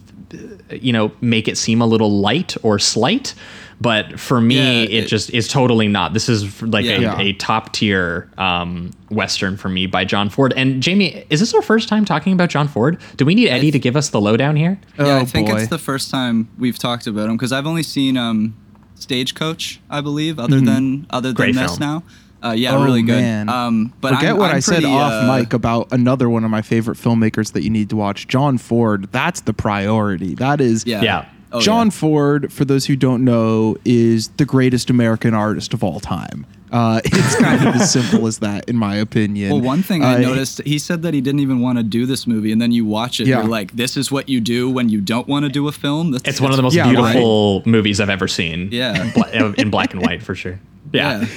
[0.72, 3.36] you know make it seem a little light or slight
[3.82, 7.20] but for me Yeah, it, it- just is totally not this is like a, Yeah.
[7.20, 11.62] a top tier um, western for me by john ford and jamie is this our
[11.62, 14.56] first time talking about john ford do we need eddie to give us the lowdown
[14.56, 15.58] here Yeah, Oh, I think boy.
[15.58, 18.56] it's the first time we've talked about him because I've only seen um,
[18.96, 21.80] Stagecoach, I believe, other than other than Great this film.
[21.80, 22.04] now.
[22.50, 23.22] Uh, yeah, Oh, really good.
[23.22, 23.48] man.
[23.50, 26.44] Um, but Forget I'm, what I'm i said pretty, off uh, mic about another one
[26.44, 29.10] of my favorite filmmakers that you need to watch, John Ford.
[29.12, 30.36] That's the priority.
[30.36, 31.02] That is Yeah.
[31.02, 31.26] Yeah.
[31.54, 31.92] Oh, John yeah.
[31.92, 36.46] Ford, for those who don't know, is the greatest American artist of all time.
[36.72, 39.52] Uh, it's kind of as simple as that, in my opinion.
[39.52, 42.08] Well, one thing I Uh, noticed, he said that he didn't even want to do
[42.08, 43.42] this movie, and then you watch it, Yeah.
[43.42, 46.10] you're like, "This is what you do when you don't want to do a film."
[46.12, 47.14] That's, it's one of the most Yeah, right.
[47.14, 49.12] beautiful movies i've ever seen Yeah.
[49.14, 50.60] Bla- in black and white for sure
[50.92, 51.28] yeah, Yeah.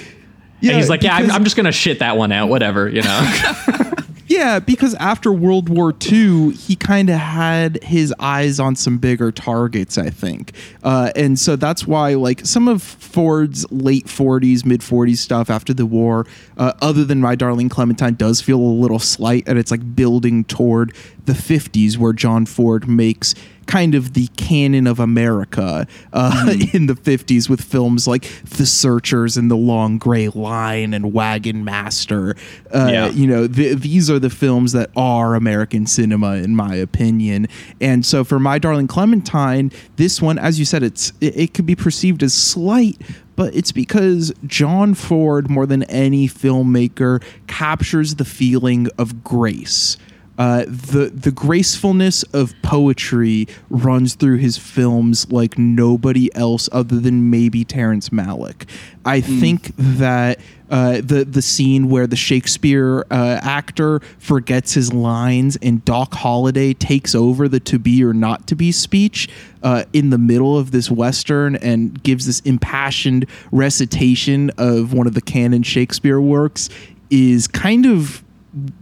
[0.63, 3.31] yeah, he's like yeah I'm, I'm just gonna shit that one out whatever you know
[4.29, 9.31] Yeah, because after World War II, he kind of had his eyes on some bigger
[9.31, 10.53] targets, I think.
[10.83, 15.73] Uh, and so that's why, like, some of Ford's late 40s, mid 40s stuff after
[15.73, 16.27] the war,
[16.57, 19.45] uh, other than My Darling Clementine, does feel a little slight.
[19.47, 20.93] And it's like building toward
[21.25, 23.35] the 50s, where John Ford makes
[23.67, 29.37] kind of the canon of America uh, in the 50s with films like The Searchers
[29.37, 32.37] and The Long Gray Line and Wagon Master.
[32.73, 33.09] Uh, Yeah.
[33.09, 37.49] You know, th- these are the films that are American cinema, in my opinion.
[37.81, 41.67] And so for My Darling Clementine, this one, as you said, it's it, it could
[41.67, 43.01] be perceived as slight.
[43.35, 49.99] But it's because John Ford, more than any filmmaker, captures the feeling of grace
[50.39, 57.31] Uh, the the gracefulness of poetry runs through his films like nobody else other than
[57.31, 58.69] maybe Terrence Malick.
[59.05, 60.41] I think that
[60.71, 66.75] uh, the the scene where the Shakespeare uh, actor forgets his lines and Doc Holliday
[66.75, 69.29] takes over the "to be or not to be" speech
[69.63, 75.15] uh, in the middle of this western and gives this impassioned recitation of one of
[75.15, 76.69] the canon Shakespeare works
[77.11, 78.23] is kind of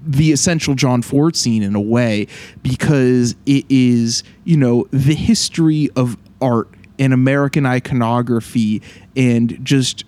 [0.07, 2.29] the essential John Ford scene in a way
[2.63, 6.69] because it is, you know, the history of art
[6.99, 8.83] and American iconography
[9.17, 10.05] and just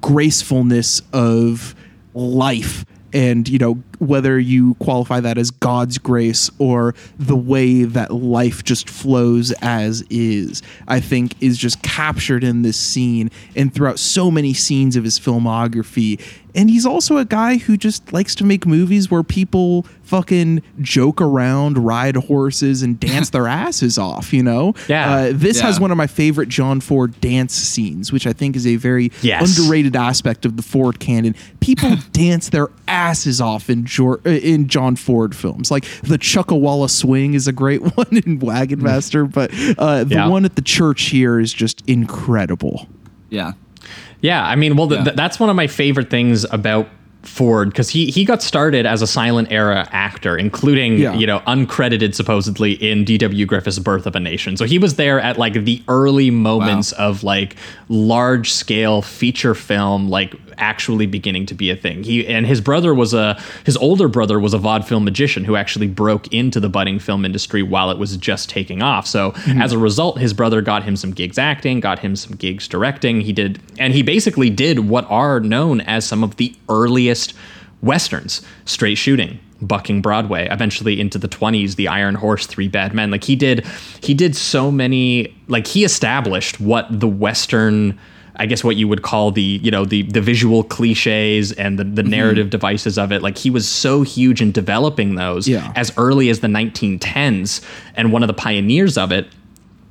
[0.00, 1.74] gracefulness of
[2.14, 8.12] life and you know whether you qualify that as God's grace or the way that
[8.12, 13.98] life just flows as is I think is just captured in this scene and throughout
[13.98, 16.20] so many scenes of his filmography
[16.58, 21.20] and he's also a guy who just likes to make movies where people fucking joke
[21.20, 24.32] around, ride horses, and dance their asses off.
[24.32, 25.12] You know, Yeah.
[25.14, 28.66] Uh, this has one of my favorite John Ford dance scenes, which I think is
[28.66, 29.56] a very Yes.
[29.58, 31.34] underrated aspect of the Ford canon.
[31.60, 35.70] People dance their asses off in Jor- uh, in John Ford films.
[35.70, 40.26] Like the Chuckawalla Swing is a great one in Wagon Master, but uh, the Yeah.
[40.28, 42.88] one at the church here is just incredible.
[43.30, 43.52] Yeah.
[44.20, 45.04] Yeah, I mean, well, th- Yeah.
[45.04, 46.88] th- that's one of my favorite things about
[47.22, 51.14] Ford because he he got started as a silent era actor, including Yeah.
[51.14, 53.44] you know uncredited supposedly in D.W.
[53.44, 54.56] Griffith's Birth of a Nation.
[54.56, 57.56] So he was there at like the early moments of like
[57.88, 62.02] large scale feature film, like actually beginning to be a thing.
[62.02, 65.88] He and his brother was a his older brother was a vaudeville magician who actually
[65.88, 69.06] broke into the budding film industry while it was just taking off.
[69.06, 69.62] So mm-hmm.
[69.62, 73.20] as a result, his brother got him some gigs acting, got him some gigs directing.
[73.20, 77.34] He did, and he basically did what are known as some of the earliest
[77.82, 79.40] westerns, straight shooting.
[79.60, 83.10] Bucking Broadway, eventually into the 20s, The Iron Horse, Three Bad Men.
[83.10, 83.66] Like he did,
[84.00, 85.34] he did so many.
[85.48, 87.98] Like he established what the Western
[88.38, 91.84] I guess what you would call the you know the the visual cliches and the,
[91.84, 92.10] the mm-hmm.
[92.10, 93.22] narrative devices of it.
[93.22, 95.72] Like he was so huge in developing those Yeah.
[95.74, 97.60] as early as the 1910s
[97.94, 99.28] and one of the pioneers of it.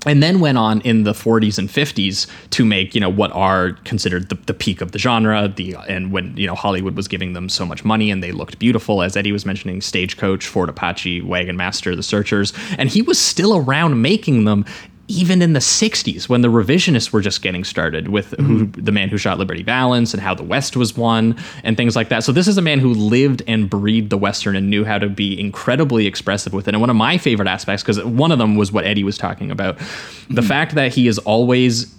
[0.06, 3.74] And then went on in the 40s and 50s to make you know what are
[3.84, 5.52] considered the, the peak of the genre.
[5.53, 8.57] The and when you know Hollywood was giving them so much money and they looked
[8.60, 13.19] beautiful, as Eddie was mentioning, Stagecoach, Fort Apache, Wagon Master, The Searchers, and he was
[13.19, 14.64] still around making them
[15.08, 18.84] even in the 60s when the revisionists were just getting started with who mm-hmm.
[18.84, 22.10] the man who shot liberty valance and how the west was won and things like
[22.10, 22.24] that.
[22.24, 25.08] So this is a man who lived and breathed the western and knew how to
[25.08, 26.74] be incredibly expressive with it.
[26.74, 29.50] And one of my favorite aspects because one of them was what eddie was talking
[29.50, 30.42] about the mm-hmm.
[30.42, 31.94] fact that he is always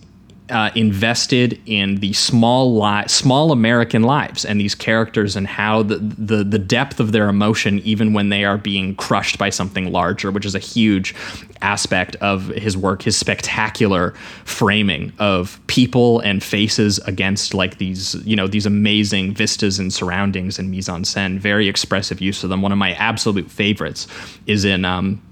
[0.50, 5.96] uh, invested in the small li- small American lives and these characters and how the,
[5.96, 10.30] the the depth of their emotion even when they are being crushed by something larger
[10.30, 11.14] which is a huge
[11.60, 14.12] aspect of his work his spectacular
[14.44, 20.58] framing of people and faces against like these you know these amazing vistas and surroundings
[20.58, 22.62] and mise en scène very expressive use of them.
[22.62, 24.06] One of my absolute favorites
[24.46, 25.22] is in um,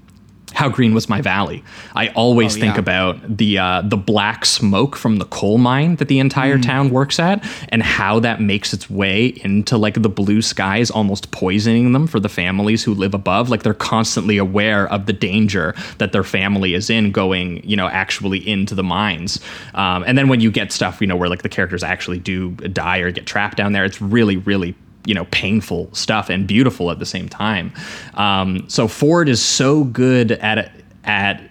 [0.53, 1.63] how green was my valley?
[1.93, 2.79] I always Oh, think yeah.
[2.79, 7.19] about the uh, the black smoke from the coal mine that the entire town works
[7.19, 12.07] at, and how that makes its way into like the blue skies, almost poisoning them
[12.07, 13.49] for the families who live above.
[13.49, 17.87] Like they're constantly aware of the danger that their family is in, going you know
[17.89, 19.39] actually into the mines.
[19.75, 22.51] Um, and then when you get stuff you know where like the characters actually do
[22.51, 24.75] die or get trapped down there, it's really really
[25.07, 27.71] you know painful stuff and beautiful at the same time.
[28.13, 30.71] Um, so Ford is so good at
[31.03, 31.41] at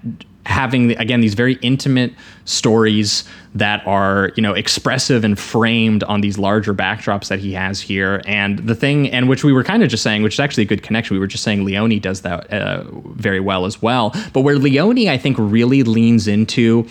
[0.46, 2.12] having again these very intimate
[2.44, 3.24] stories
[3.54, 8.22] that are you know expressive and framed on these larger backdrops that he has here
[8.26, 10.66] and the thing and which we were kind of just saying which is actually a
[10.66, 12.84] good connection we were just saying leone does that uh,
[13.16, 16.86] very well as well but where leone i think really leans into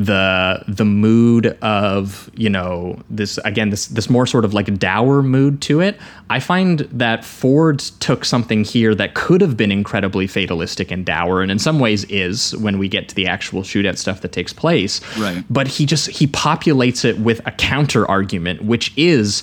[0.00, 5.22] the the mood of you know this again this this more sort of like dour
[5.22, 6.00] mood to it.
[6.30, 11.42] I find that ford took something here that could have been incredibly fatalistic and dour
[11.42, 14.54] and in some ways is when we get to the actual shootout stuff that takes
[14.54, 15.00] place.
[15.18, 15.44] Right.
[15.50, 19.42] but he just he populates it with a counter argument which is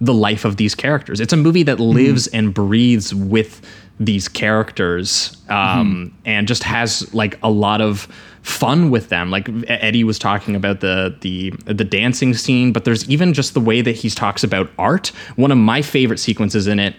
[0.00, 1.20] the life of these characters.
[1.20, 3.60] It's a movie that lives and breathes with
[4.00, 8.06] these characters um, and just has like a lot of
[8.42, 13.08] fun with them like eddie was talking about the the the dancing scene but there's
[13.08, 16.78] even just the way that he talks about art one of my favorite sequences in
[16.78, 16.94] it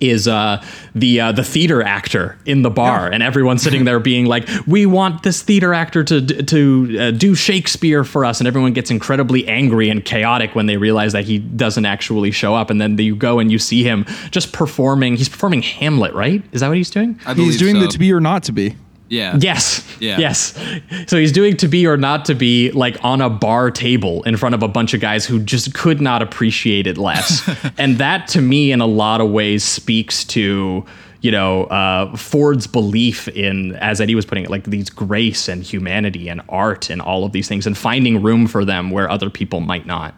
[0.00, 0.64] is uh,
[0.94, 4.86] the uh, the theater actor in the bar, and everyone sitting there being like, "We
[4.86, 9.46] want this theater actor to to uh, do Shakespeare for us," and everyone gets incredibly
[9.48, 13.16] angry and chaotic when they realize that he doesn't actually show up, and then you
[13.16, 15.16] go and you see him just performing.
[15.16, 16.42] He's performing Hamlet, right?
[16.52, 17.18] Is that what he's doing?
[17.26, 17.82] I He's doing so.
[17.82, 18.76] the to be or not to be.
[19.12, 19.36] Yeah.
[19.38, 19.86] Yes.
[20.00, 20.18] Yeah.
[20.18, 20.58] Yes.
[21.06, 24.38] So he's doing to be or not to be like on a bar table in
[24.38, 27.46] front of a bunch of guys who just could not appreciate it less.
[27.78, 30.86] and that to me, in a lot of ways, speaks to
[31.20, 35.62] you know uh, Ford's belief in, as Eddie was putting it, like these grace and
[35.62, 39.28] humanity and art and all of these things, and finding room for them where other
[39.28, 40.14] people might not.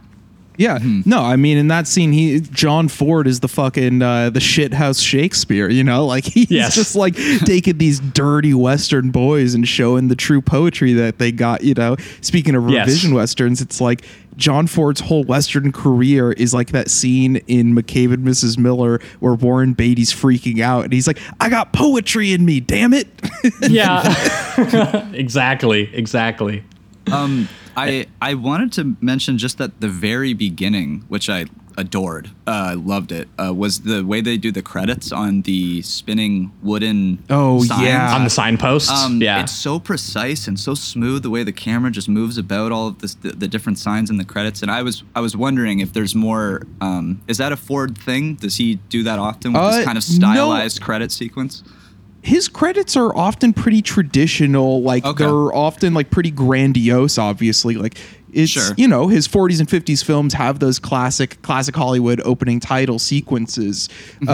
[0.56, 4.38] Yeah, no, I mean in that scene, he John Ford is the fucking uh, the
[4.40, 6.74] shithouse Shakespeare, you know, like he's Yes.
[6.76, 11.64] just like taking these dirty Western boys and showing the true poetry that they got,
[11.64, 11.96] you know.
[12.20, 12.86] Speaking of Yes.
[12.86, 14.04] revision westerns, it's like
[14.36, 18.56] John Ford's whole Western career is like that scene in McCabe and Mrs.
[18.58, 22.92] Miller where Warren Beatty's freaking out and he's like, "I got poetry in me, damn
[22.92, 23.08] it."
[23.70, 25.08] Yeah.
[25.12, 25.90] exactly.
[25.94, 26.64] Exactly.
[27.12, 31.46] Um, I I wanted to mention just at the very beginning, which I
[31.76, 35.82] adored, uh, I loved it, uh, was the way they do the credits on the
[35.82, 37.18] spinning wooden.
[37.28, 37.82] Oh, signs.
[37.82, 38.14] yeah.
[38.14, 38.90] On the signposts.
[38.90, 39.42] Um, yeah.
[39.42, 43.00] It's so precise and so smooth the way the camera just moves about all of
[43.00, 44.62] this, the, the different signs in the credits.
[44.62, 46.62] And I was I was wondering if there's more.
[46.80, 48.36] Um, is that a Ford thing?
[48.36, 50.32] Does he do that often with Uh, this kind of no.
[50.32, 51.64] stylized credit sequence?
[52.24, 55.24] His credits are often pretty traditional like Okay.
[55.24, 57.98] they're often like pretty grandiose obviously like
[58.34, 58.74] it's Sure.
[58.76, 63.88] you know his 40s and 50s films have those classic classic hollywood opening title sequences
[64.20, 64.28] Mm-hmm.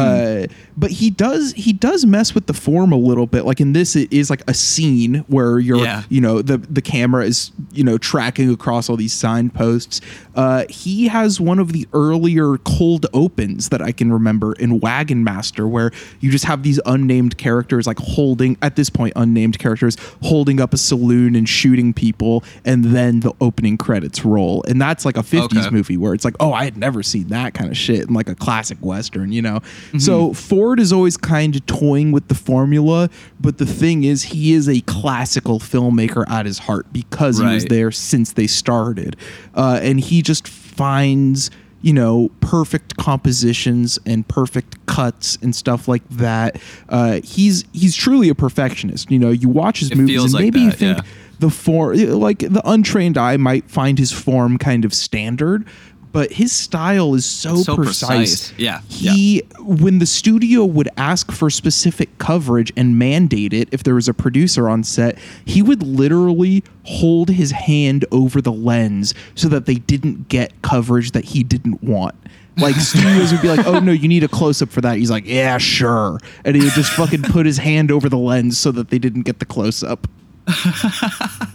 [0.50, 3.72] uh, but he does he does mess with the form a little bit like in
[3.72, 6.02] this it is like a scene where you're Yeah.
[6.08, 10.00] you know the the camera is you know tracking across all these signposts
[10.34, 15.22] uh, he has one of the earlier cold opens that i can remember in wagon
[15.24, 15.90] master where
[16.20, 20.72] you just have these unnamed characters like holding at this point unnamed characters holding up
[20.72, 23.89] a saloon and shooting people and then the opening credits
[24.24, 25.70] roll and that's like a 50s Okay.
[25.70, 28.28] movie where it's like oh i had never seen that kind of shit in like
[28.28, 29.60] a classic western you know?
[29.98, 33.10] So ford is always kind of toying with the formula
[33.40, 37.64] but the thing is he is a classical filmmaker at his heart because he was
[37.66, 39.16] there since they started.
[39.54, 41.50] Uh, and he just finds
[41.82, 46.60] you know perfect compositions and perfect cuts and stuff like that.
[46.88, 49.30] Uh, he's he's truly a perfectionist you know?
[49.30, 51.04] You watch his It movies and like maybe you think yeah.
[51.40, 55.66] The form like the untrained eye might find his form kind of standard
[56.12, 58.08] but his style is so, So precise.
[58.50, 58.52] precise.
[58.58, 63.94] Yeah, He when the studio would ask for specific coverage and mandate it if there
[63.94, 69.48] was a producer on set, he would literally hold his hand over the lens so
[69.50, 72.16] that they didn't get coverage that he didn't want.
[72.56, 75.12] Like studios would be like, "Oh no, you need a close up for that." He's
[75.12, 78.72] like, "Yeah, sure," and he would just fucking put his hand over the lens so
[78.72, 80.08] that they didn't get the close up.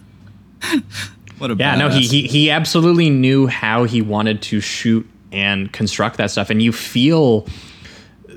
[1.37, 5.71] What a Yeah, no, he, he he absolutely knew how he wanted to shoot and
[5.73, 7.45] construct that stuff, and you feel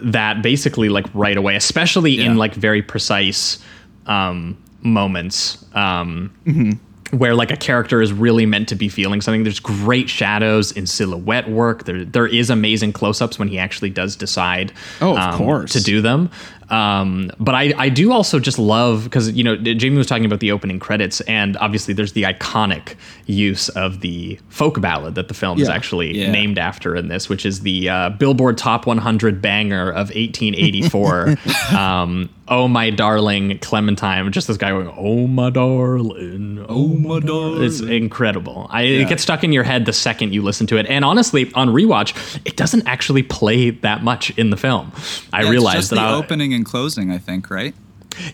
[0.02, 2.26] that basically like right away, especially Yeah.
[2.26, 3.58] in like very precise
[4.06, 5.64] um, moments.
[5.74, 6.80] Um,
[7.10, 9.42] Where like a character is really meant to be feeling something.
[9.44, 11.84] There's great shadows in silhouette work.
[11.84, 15.72] There there is amazing close-ups when he actually does decide Oh, of um, course.
[15.72, 16.30] to do them.
[16.70, 20.40] Um, but I, I do also just love because you know Jamie was talking about
[20.40, 22.94] the opening credits, and obviously there's the iconic
[23.26, 26.30] use of the folk ballad that the film is actually Yeah.
[26.30, 31.36] named after in this, which is the uh, Billboard Top 100 banger of 1884.
[31.76, 37.62] um, oh my darling Clementine, just this guy going, oh my darling, oh my darling.
[37.62, 38.66] It's incredible.
[38.70, 41.52] I, It gets stuck in your head the second you listen to it, and honestly,
[41.54, 44.92] on rewatch, it doesn't actually play that much in the film.
[45.32, 47.74] I Yeah, it's realized just that the I, opening and closing, I think, right?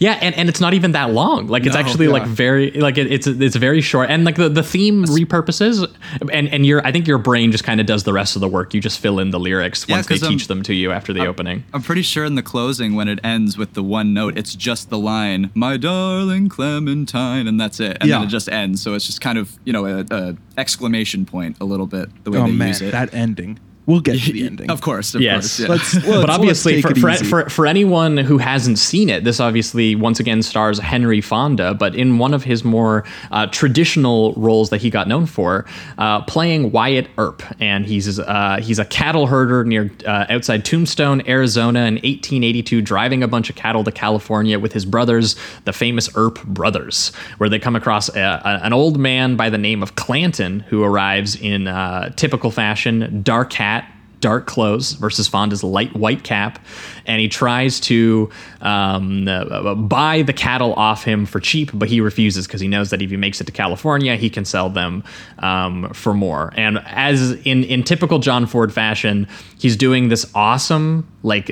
[0.00, 1.46] yeah, and, and it's not even that long.
[1.48, 4.48] Like it's No, actually like very like it, it's it's very short, and like the,
[4.48, 5.86] the theme repurposes,
[6.32, 8.48] and and your I think your brain just kind of does the rest of the
[8.48, 8.72] work.
[8.72, 10.90] You just fill in the lyrics Yeah, once they 'cause, um, teach them to you
[10.90, 11.64] after the opening.
[11.74, 14.88] I'm pretty sure in the closing, when it ends with the one note, it's just
[14.88, 17.98] the line, "My darling Clementine," and that's it.
[18.00, 18.18] And Yeah.
[18.20, 18.80] then it just ends.
[18.80, 22.30] So it's just kind of you know a, a exclamation point a little bit the
[22.30, 22.92] way Oh they man, use it.
[22.92, 23.58] that ending.
[23.86, 24.70] We'll get to the ending.
[24.70, 25.58] Of course, of Yes.
[25.58, 25.60] course.
[25.60, 25.68] Yeah.
[25.68, 29.40] Let's, let's- but let's obviously, for, for, for, for anyone who hasn't seen it, this
[29.40, 34.70] obviously once again stars Henry Fonda, but in one of his more uh, traditional roles
[34.70, 35.66] that he got known for,
[35.98, 41.22] uh, playing Wyatt Earp, and he's uh, he's a cattle herder near uh, outside Tombstone,
[41.28, 46.08] Arizona, in 1882, driving a bunch of cattle to California with his brothers, the famous
[46.14, 49.94] Earp brothers, where they come across a, a- an old man by the name of
[49.96, 53.73] Clanton who arrives in uh, typical fashion, dark hat
[54.20, 56.58] dark clothes versus Fonda's light white cap,
[57.06, 58.30] and he tries to
[58.60, 62.90] um, uh, buy the cattle off him for cheap, but he refuses because he knows
[62.90, 65.04] that if he makes it to California, he can sell them
[65.38, 66.52] um, for more.
[66.56, 69.28] And as in in typical John Ford fashion,
[69.58, 71.50] he's doing this awesome like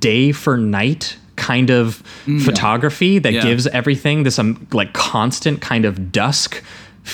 [0.00, 2.02] day for night kind of
[2.44, 3.42] photography that Yeah.
[3.42, 6.62] gives everything this um, like constant kind of dusk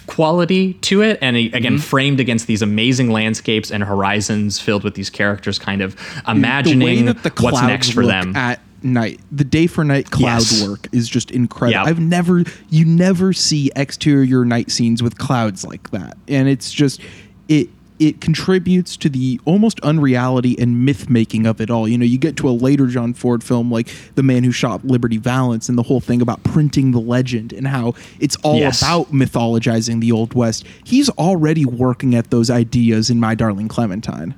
[0.06, 1.76] quality to it and again mm-hmm.
[1.76, 5.96] framed against these amazing landscapes and horizons filled with these characters kind of
[6.26, 10.66] imagining what's next for them at night the day for night cloud Yes.
[10.66, 11.86] work is just incredible Yep.
[11.88, 17.00] i've never you never see exterior night scenes with clouds like that and it's just
[17.48, 22.04] it it contributes to the almost unreality and myth making of it all you know
[22.04, 25.68] you get to a later john ford film like the man who shot liberty valance
[25.68, 28.80] and the whole thing about printing the legend and how it's all Yes.
[28.82, 34.34] about mythologizing the old west he's already working at those ideas in my darling clementine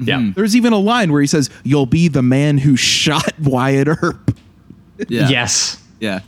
[0.00, 3.86] yeah there's even a line where he says, "You'll be the man who shot Wyatt
[3.86, 4.36] Earp."
[5.08, 5.28] Yeah.
[5.28, 6.20] yes Yeah.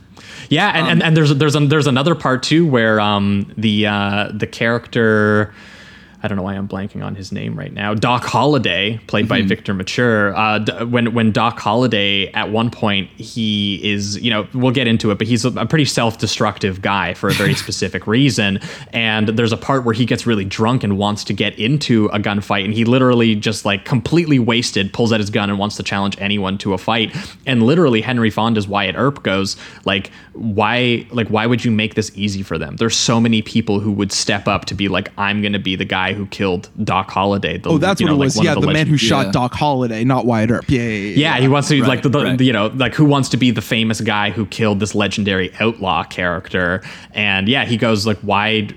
[0.49, 4.31] Yeah, and, and, and there's there's an, there's another part too where um the uh
[4.33, 5.53] the character
[6.25, 7.93] I don't know why I'm blanking on his name right now.
[7.93, 10.35] Doc Holliday, played by Victor Mature.
[10.35, 14.87] Uh, d- when when Doc Holliday at one point he is you know we'll get
[14.87, 18.59] into it, but he's a, a pretty self-destructive guy for a very specific reason.
[18.91, 22.17] And there's a part where he gets really drunk and wants to get into a
[22.17, 25.83] gunfight, and he literally just like completely wasted pulls out his gun and wants to
[25.83, 27.15] challenge anyone to a fight.
[27.45, 32.11] And literally Henry Fonda's Wyatt Earp goes like why like why would you make this
[32.15, 32.77] easy for them?
[32.77, 35.75] There's so many people who would step up to be like I'm going to be
[35.75, 37.59] the guy who killed Doc Holliday.
[37.59, 38.35] The, Oh, that's you what know, it like was.
[38.37, 39.31] one yeah, of the, man legend- who shot Yeah.
[39.33, 40.65] Doc Holliday, not Wyatt Earp.
[40.67, 41.15] Yeah, yeah, yeah.
[41.35, 42.41] yeah, he wants to Right, like the, the right.
[42.41, 46.03] you know like who wants to be the famous guy who killed this legendary outlaw
[46.03, 46.81] character,
[47.13, 48.69] and yeah, he goes like why,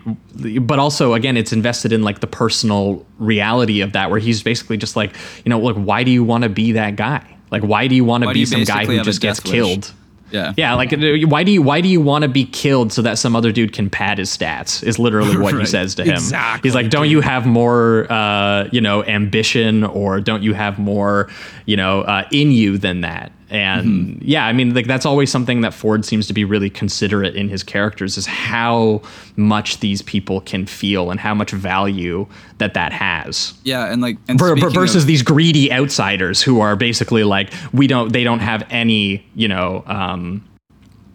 [0.60, 4.76] but also again it's invested in like the personal reality of that where he's basically
[4.76, 7.24] just like you know like why do you want to be that guy?
[7.50, 9.52] Like why do you want to be some guy who just gets wish?
[9.52, 9.92] killed?
[10.30, 10.52] Yeah.
[10.56, 13.18] Yeah, like uh, why do you why do you want to be killed so that
[13.18, 14.82] some other dude can pad his stats?
[14.82, 16.14] Is literally what he says to him.
[16.14, 20.78] Exactly, He's like, don't you have more, uh, you know, ambition or don't you have
[20.78, 21.30] more,
[21.66, 23.32] you know, uh, in you than that?
[23.50, 27.34] And yeah, I mean, like that's always something that Ford seems to be really considerate
[27.34, 29.00] in his characters is how
[29.36, 32.26] much these people can feel and how much value
[32.58, 33.54] that that has.
[33.64, 37.86] Yeah, and like and Ver- versus of- these greedy outsiders who are basically like we
[37.86, 40.44] don't they don't have any you know um,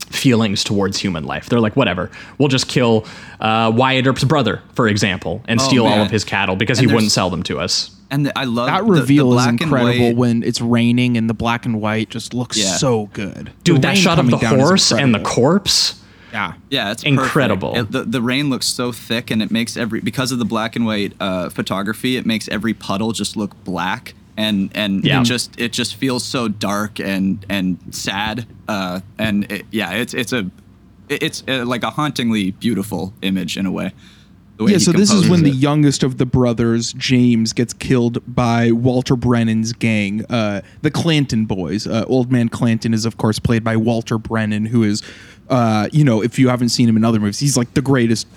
[0.09, 1.49] feelings towards human life.
[1.49, 2.09] They're like whatever.
[2.37, 3.05] We'll just kill
[3.39, 6.87] uh, Wyatt Earp's brother, for example, and Oh, steal all of his cattle because And
[6.89, 7.91] he wouldn't sell them to us.
[8.13, 11.17] And the, I love That the- the reveal is black and incredible when it's raining
[11.17, 12.75] and the black and white just looks Yeah.
[12.77, 13.51] so good.
[13.63, 15.99] Dude, The that shot of the horse and the corpse.
[16.31, 16.53] Yeah.
[16.69, 17.75] Yeah, it's Incredible.
[17.77, 20.75] It- the, the rain looks so thick, and it makes every because of the black
[20.75, 25.21] and white uh, photography, it makes every puddle just look black, and and Yeah.
[25.21, 28.47] it just it just feels so dark and and sad.
[28.67, 30.49] Uh, and it, yeah, it's it's a
[31.09, 33.91] it's uh, like a hauntingly beautiful image in a way.
[34.59, 39.15] Yeah, so this is when the youngest of the brothers, James, gets killed by Walter
[39.15, 41.87] Brennan's gang, uh, the Clanton boys.
[41.87, 45.01] Uh, Old Man Clanton is, of course, played by Walter Brennan, who is,
[45.49, 48.27] uh, you know, if you haven't seen him in other movies, he's like the greatest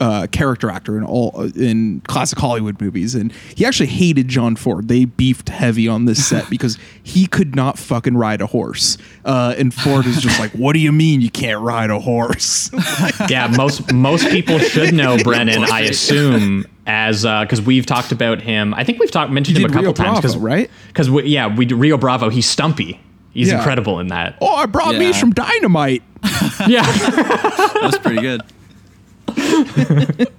[0.00, 4.88] uh, character actor in all in classic Hollywood movies, and he actually hated John Ford.
[4.88, 9.54] They beefed heavy on this set because he could not fucking ride a horse, uh,
[9.58, 12.70] and Ford is just like, "What do you mean you can't ride a horse?"
[13.28, 15.64] yeah, most most people should know Brennan.
[15.64, 18.74] I assume as because we've talked about him.
[18.74, 20.18] I think we've talked mentioned You him a couple Rio times.
[20.18, 20.70] Because right?
[20.88, 22.28] Because yeah, we Rio Bravo.
[22.28, 23.00] He's stumpy.
[23.32, 23.56] He's Yeah.
[23.58, 24.36] incredible in that.
[24.42, 24.98] oh, I brought Yeah.
[25.00, 26.02] me some dynamite.
[26.68, 26.82] Yeah,
[27.80, 28.42] That's pretty good.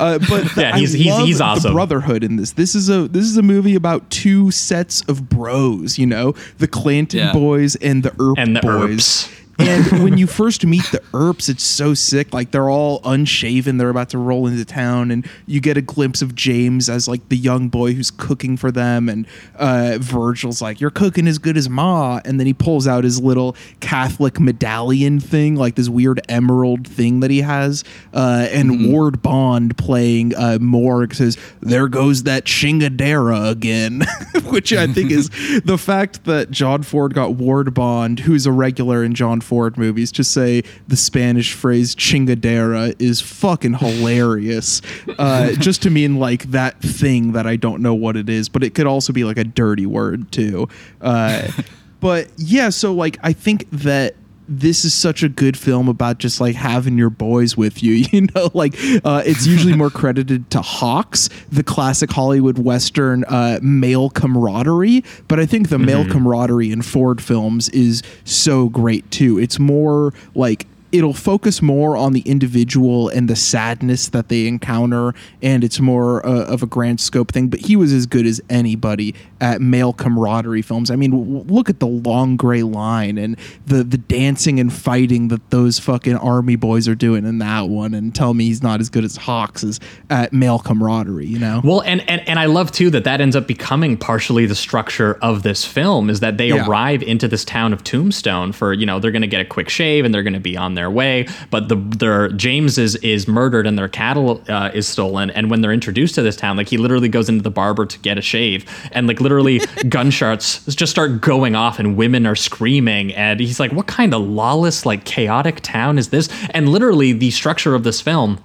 [0.00, 1.72] Uh, but Yeah, I he's- he's- love he's The awesome.
[1.72, 2.52] brotherhood in this.
[2.52, 5.98] This is a this is a movie about two sets of bros.
[5.98, 7.32] You know, the Clanton Yeah.
[7.32, 9.24] boys and the Earp and the boys.
[9.26, 9.28] Earps.
[9.58, 12.32] And when you first meet the Earps, it's so sick.
[12.32, 13.76] Like they're all unshaven.
[13.76, 17.28] They're about to roll into town, and you get a glimpse of James as like
[17.28, 19.08] the young boy who's cooking for them.
[19.08, 19.26] And
[19.56, 23.20] uh, Virgil's like, "You're cooking as good as Ma." And then he pulls out his
[23.20, 27.82] little Catholic medallion thing, like this weird emerald thing that he has.
[28.14, 34.02] Uh, and Ward Bond playing uh, Morg says, "There goes that chingadera again,"
[34.50, 35.28] which I think is
[35.64, 40.12] the fact that John Ford got Ward Bond, who's a regular in John Ford movies,
[40.12, 44.82] to say the Spanish phrase chingadera is fucking hilarious.
[45.18, 48.62] Uh, just to mean like that thing that I don't know what it is, but
[48.62, 50.68] it could also be like a dirty word too.
[51.00, 51.50] Uh,
[52.00, 54.14] but yeah, so like I think that
[54.48, 57.88] this is such a good film about just like having your boys with you.
[58.08, 63.58] You know, like uh, it's usually more credited to Hawks, the classic Hollywood Western uh,
[63.60, 65.04] male camaraderie.
[65.26, 69.38] But I think the male camaraderie in Ford films is so great too.
[69.38, 75.14] It's more like it'll focus more on the individual and the sadness that they encounter
[75.42, 77.48] and it's more uh, of a grand scope thing.
[77.48, 80.90] But he was as good as anybody at male camaraderie films.
[80.90, 83.36] I mean w- look at the long gray line and
[83.66, 87.94] the the dancing and fighting that those fucking army boys are doing in that one
[87.94, 89.78] and tell me he's not as good as hawks as
[90.10, 91.60] at male camaraderie you know?
[91.64, 95.18] Well, and, and and I love too that that ends up becoming partially the structure
[95.22, 96.66] of this film is that they Yeah.
[96.66, 99.68] arrive into this town of Tombstone for you know they're going to get a quick
[99.68, 103.26] shave and they're going to be on their way, but the their James is is
[103.26, 106.68] murdered and their cattle uh, is stolen, and when they're introduced to this town, like
[106.68, 110.92] he literally goes into the barber to get a shave, and like literally gunshots just
[110.92, 115.04] start going off and women are screaming, and he's like, what kind of lawless like
[115.04, 116.28] chaotic town is this?
[116.50, 118.38] And literally the structure of this film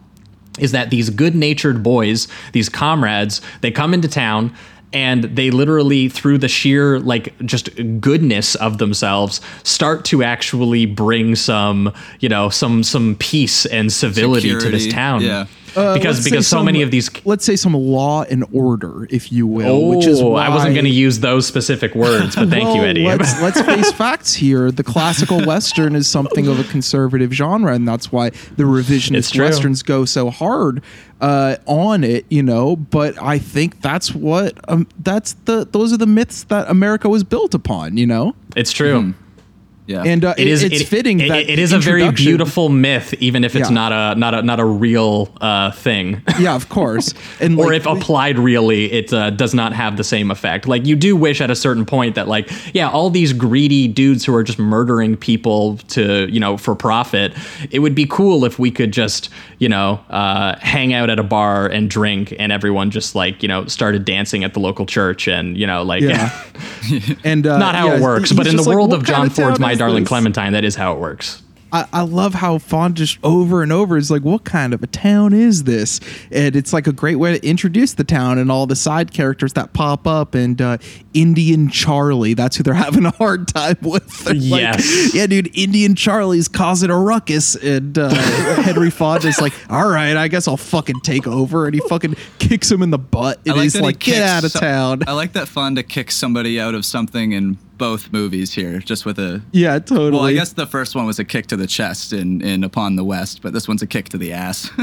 [0.60, 4.54] is that these good-natured boys, these comrades, they come into town
[4.94, 11.36] and they literally through the sheer like just goodness of themselves start to actually bring
[11.36, 15.22] some, you know, some some peace and civility to this town.
[15.22, 15.46] yeah.
[15.76, 19.32] Uh, because because so some- many of these let's say some law and order if
[19.32, 22.50] you will Oh, which is why I wasn't going to use those specific words, but
[22.50, 23.06] thank you, Eddie.
[23.06, 24.72] Let's, let's face facts here.
[24.72, 29.82] The classical western is something of a conservative genre, and that's why the revisionist westerns
[29.84, 30.82] go so hard
[31.22, 32.26] uh, on it.
[32.30, 36.70] You know, but I think that's what um, that's the those are the myths that
[36.70, 37.98] America was built upon.
[37.98, 39.14] You know, it's true.
[39.86, 40.04] Yeah.
[40.06, 40.64] and uh, It is.
[40.64, 43.74] it's it- fitting it- that it is a very beautiful myth, even if it's Yeah.
[43.76, 46.22] not a not a not a real uh, thing.
[46.40, 47.14] Yeah, of course.
[47.42, 50.68] And or like, if applied really, it uh, does not have the same effect.
[50.68, 54.24] Like you do wish at a certain point that like yeah, all these greedy dudes
[54.26, 57.34] who are just murdering people to you know for profit.
[57.72, 59.30] It would be cool if we could just
[59.60, 63.50] you know uh, hang out at a bar and drink, and everyone just like you
[63.50, 66.30] know started dancing at the local church, and you know like Yeah.
[67.24, 68.32] and uh, not how yeah, it works.
[68.32, 70.76] But in the like, world of John Ford's town My Darling this?" Clementine, that is
[70.76, 71.42] how it works.
[71.72, 74.88] I, I love how Fawn just over and over is like, what kind of a
[74.88, 76.00] town is this?
[76.32, 79.54] And it's like a great way to introduce the town and all the side characters
[79.54, 80.36] that pop up.
[80.36, 80.78] And uh,
[81.16, 84.08] Indian Charlie, that's who they're having a hard time with.
[84.24, 85.16] They're like, Yes.
[85.16, 87.56] yeah, dude, Indian Charlie's causing a ruckus.
[87.56, 88.10] And uh,
[88.62, 91.66] Henry is like, all right, I guess I'll fucking take over.
[91.66, 93.40] And he fucking kicks him in the butt.
[93.48, 95.02] And he's that he like, get out of so- town.
[95.08, 99.20] I like that Fonda kicks somebody out of something in both movies here, just with
[99.20, 99.42] a.
[99.52, 100.12] yeah, totally.
[100.12, 102.96] Well, I guess the first one was a kick to the chest in, in Upon
[102.96, 104.72] the West, but this one's a kick to the ass.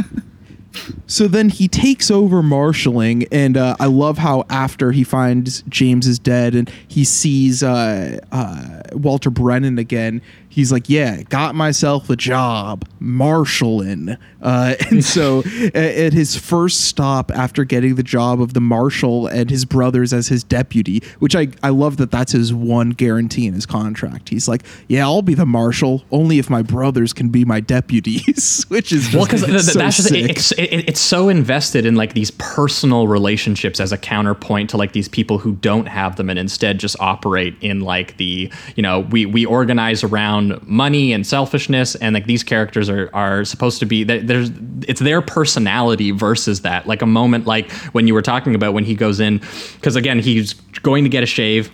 [1.09, 6.07] So then he takes over marshaling, and uh, I love how after he finds James
[6.07, 12.11] is dead and he sees uh, uh, Walter Brennan again, he's like, "Yeah, got myself
[12.11, 15.39] a job marshaling." Uh, and so
[15.75, 20.29] at his first stop after getting the job of the marshal and his brothers as
[20.29, 24.29] his deputy, which I I love that that's his one guarantee in his contract.
[24.29, 28.65] He's like, "Yeah, I'll be the marshal only if my brothers can be my deputies,"
[28.69, 31.95] which is well just because so that's just it, it's it, it's so invested in
[31.95, 36.29] like these personal relationships as a counterpoint to like these people who don't have them
[36.29, 41.27] and instead just operate in like the you know we we organize around money and
[41.27, 44.51] selfishness and like these characters are are supposed to be there- there's
[44.89, 48.85] it's their personality versus that like a moment like when you were talking about when
[48.85, 49.41] he goes in
[49.77, 51.71] because again he's going to get a shave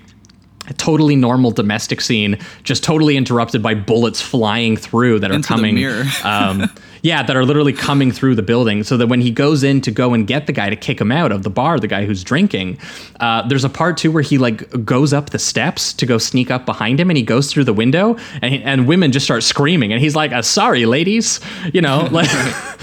[0.69, 5.47] a totally normal domestic scene, just totally interrupted by bullets flying through that are Into
[5.47, 5.77] the coming.
[5.77, 6.03] mirror.
[6.25, 6.69] um,
[7.07, 8.83] yeah, that are literally coming through the building.
[8.83, 11.13] So that when he goes in to go and get the guy to kick him
[11.13, 12.79] out of the bar, the guy who's drinking,
[13.21, 16.51] uh, there's a part too where he like goes up the steps to go sneak
[16.51, 19.93] up behind him, and he goes through the window, and and women just start screaming,
[19.93, 21.41] and he's like, uh, "Sorry, ladies,"
[21.73, 22.29] you know, like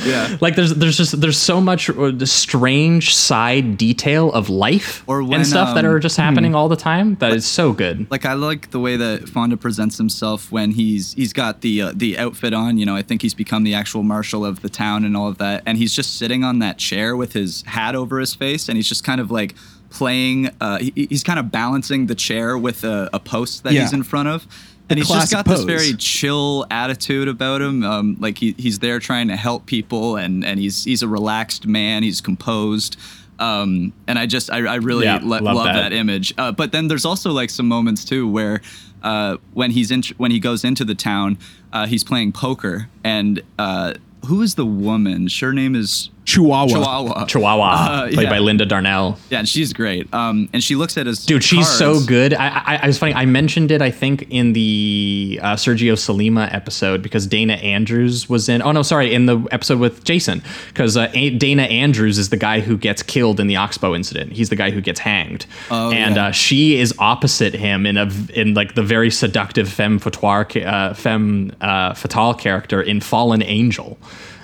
[0.05, 0.37] Yeah.
[0.41, 5.39] like there's there's just there's so much uh, strange side detail of life Or when,
[5.41, 8.09] and stuff that um, are just happening all the time that is so good.
[8.11, 11.91] like I like the way that Fonda presents himself when he's he's got the uh,
[11.95, 12.77] the outfit on.
[12.77, 15.37] You know, I think he's become the actual marshal of the town and all of
[15.39, 18.75] that, and he's just sitting on that chair with his hat over his face, and
[18.77, 19.55] he's just kind of like
[19.89, 20.49] playing.
[20.61, 23.81] Uh, he, he's kind of balancing the chair with a, a post that Yeah.
[23.81, 24.45] he's in front of.
[24.89, 27.83] And he's just got this very chill attitude about him.
[27.83, 31.65] Um, like he, he's there trying to help people, and, and he's he's a relaxed
[31.65, 32.03] man.
[32.03, 32.97] He's composed,
[33.39, 35.73] um, and I just I, I really Yeah, le- love love that.
[35.89, 36.33] that image.
[36.37, 38.61] Uh, but then there's also like some moments too where
[39.01, 41.37] uh, when he's in when he goes into the town,
[41.73, 43.93] uh, he's playing poker, and uh,
[44.25, 45.27] who is the woman?
[45.41, 46.67] Her name is Chihuahua.
[46.67, 47.25] Chihuahua.
[47.25, 48.29] Chihuahua, Uh, played yeah.
[48.29, 49.17] by Linda Darnell.
[49.29, 50.11] Yeah, and she's great.
[50.13, 52.33] Um, and she looks at his Dude, she's so good.
[52.33, 53.13] I, I, I was funny.
[53.13, 58.47] I mentioned it, I think, in the uh, Sergio Sollima episode because Dana Andrews was
[58.49, 58.61] in.
[58.61, 62.37] Oh no, sorry, in the episode with Jason because uh, A- Dana Andrews is the
[62.37, 64.31] guy who gets killed in the Oxbow incident.
[64.31, 66.27] He's the guy who gets hanged, Oh, and yeah.
[66.27, 70.93] uh, she is opposite him in a in like the very seductive femme fatale, uh,
[70.93, 73.97] femme uh, fatale character in Fallen Angel.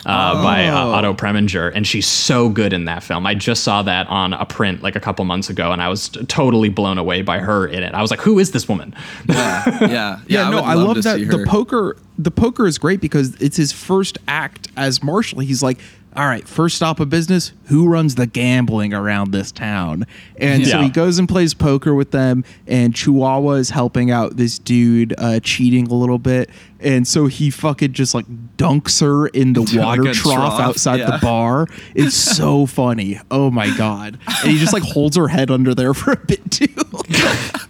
[0.10, 0.92] Uh, by uh, Oh.
[0.94, 3.26] Otto Preminger, and she's so good in that film.
[3.28, 6.10] I just saw that on a print like a couple months ago, and I was
[6.10, 7.94] t- totally blown away by her in it.
[7.94, 8.96] I was like, "Who is this woman?"
[9.28, 13.02] Yeah, yeah, Yeah, no, would I love to that the poker the poker is great
[13.02, 15.40] because it's his first act as Marshall.
[15.40, 15.80] He's like,
[16.16, 20.08] all right, first stop of business, who runs the gambling around this town?
[20.38, 24.58] And so he goes and plays poker with them, and Chihuahua is helping out this
[24.58, 26.50] dude uh, cheating a little bit.
[26.80, 28.26] And so he fucking just like
[28.58, 31.12] dunks her in the Into, like, water trough, trough, outside yeah.
[31.12, 31.68] the bar.
[31.94, 33.20] It's so funny.
[33.30, 34.18] Oh my god.
[34.42, 36.68] And he just like holds her head under there for a bit too.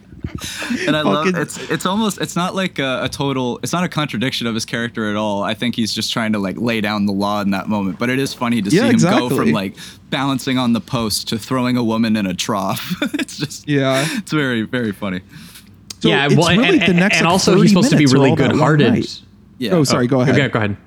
[0.88, 3.84] and I love fucking- it's it's almost it's not like a, a total it's not
[3.84, 5.44] a contradiction of his character at all.
[5.44, 8.00] I think he's just trying to like lay down the law in that moment.
[8.00, 9.76] But it is funny to see Yeah, him go from like
[10.10, 12.96] balancing on the post to throwing a woman in a trough.
[13.14, 14.06] it's just Yeah.
[14.18, 15.22] it's very very funny.
[16.02, 17.98] So yeah, it's well, and, really and, the next, and like, also he's supposed to
[17.98, 19.10] be really all that one good-hearted.
[19.58, 19.72] Yeah.
[19.74, 20.06] Oh, sorry.
[20.06, 20.36] Oh, go ahead.
[20.36, 20.78] Okay, go ahead.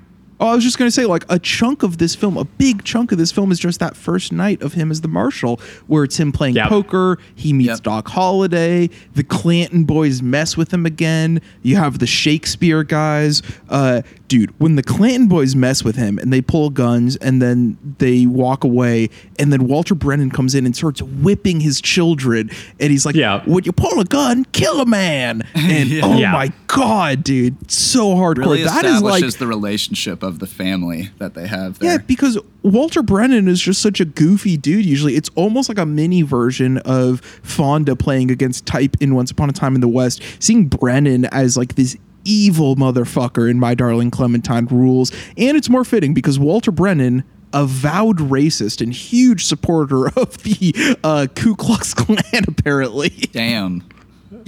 [0.43, 2.83] Oh, I was just going to say, like, a chunk of this film, a big
[2.83, 6.03] chunk of this film is just that first night of him as the marshal, where
[6.03, 6.67] it's him playing Yep.
[6.67, 7.17] poker.
[7.33, 7.83] He meets Yep.
[7.83, 8.89] Doc Holliday.
[9.15, 11.39] The Clanton boys mess with him again.
[11.61, 13.41] You have the Shakespeare guys.
[13.69, 14.01] Uh,
[14.33, 18.25] dude, when the Clanton boys mess with him and they pull guns and then they
[18.25, 19.07] walk away,
[19.37, 22.49] and then Walter Brennan comes in and starts whipping his children,
[22.79, 23.43] and he's like, Yeah.
[23.45, 25.43] when you pull a gun, kill a man.
[25.55, 26.01] And Yeah.
[26.03, 26.31] oh Yeah.
[26.31, 28.37] my god, dude, so hardcore.
[28.39, 31.91] Really that is establishes like the relationship of the family that they have there.
[31.91, 34.83] yeah, because Walter Brennan is just such a goofy dude.
[34.85, 39.49] Usually, it's almost like a mini version of Fonda playing against Type in Once Upon
[39.49, 40.23] a Time in the West.
[40.39, 45.83] Seeing Brennan as like this evil motherfucker in My Darling Clementine rules, and it's more
[45.83, 47.23] fitting because Walter Brennan.
[47.55, 52.17] Avowed racist and huge supporter of the uh, Ku Klux Klan,
[52.47, 53.09] apparently.
[53.09, 53.83] Damn.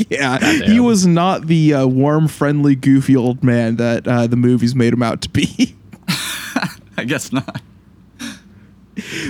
[0.09, 4.73] Yeah, he was not the uh, warm, friendly, goofy old man that uh, the movies
[4.73, 5.75] made him out to be.
[6.97, 7.61] I guess not.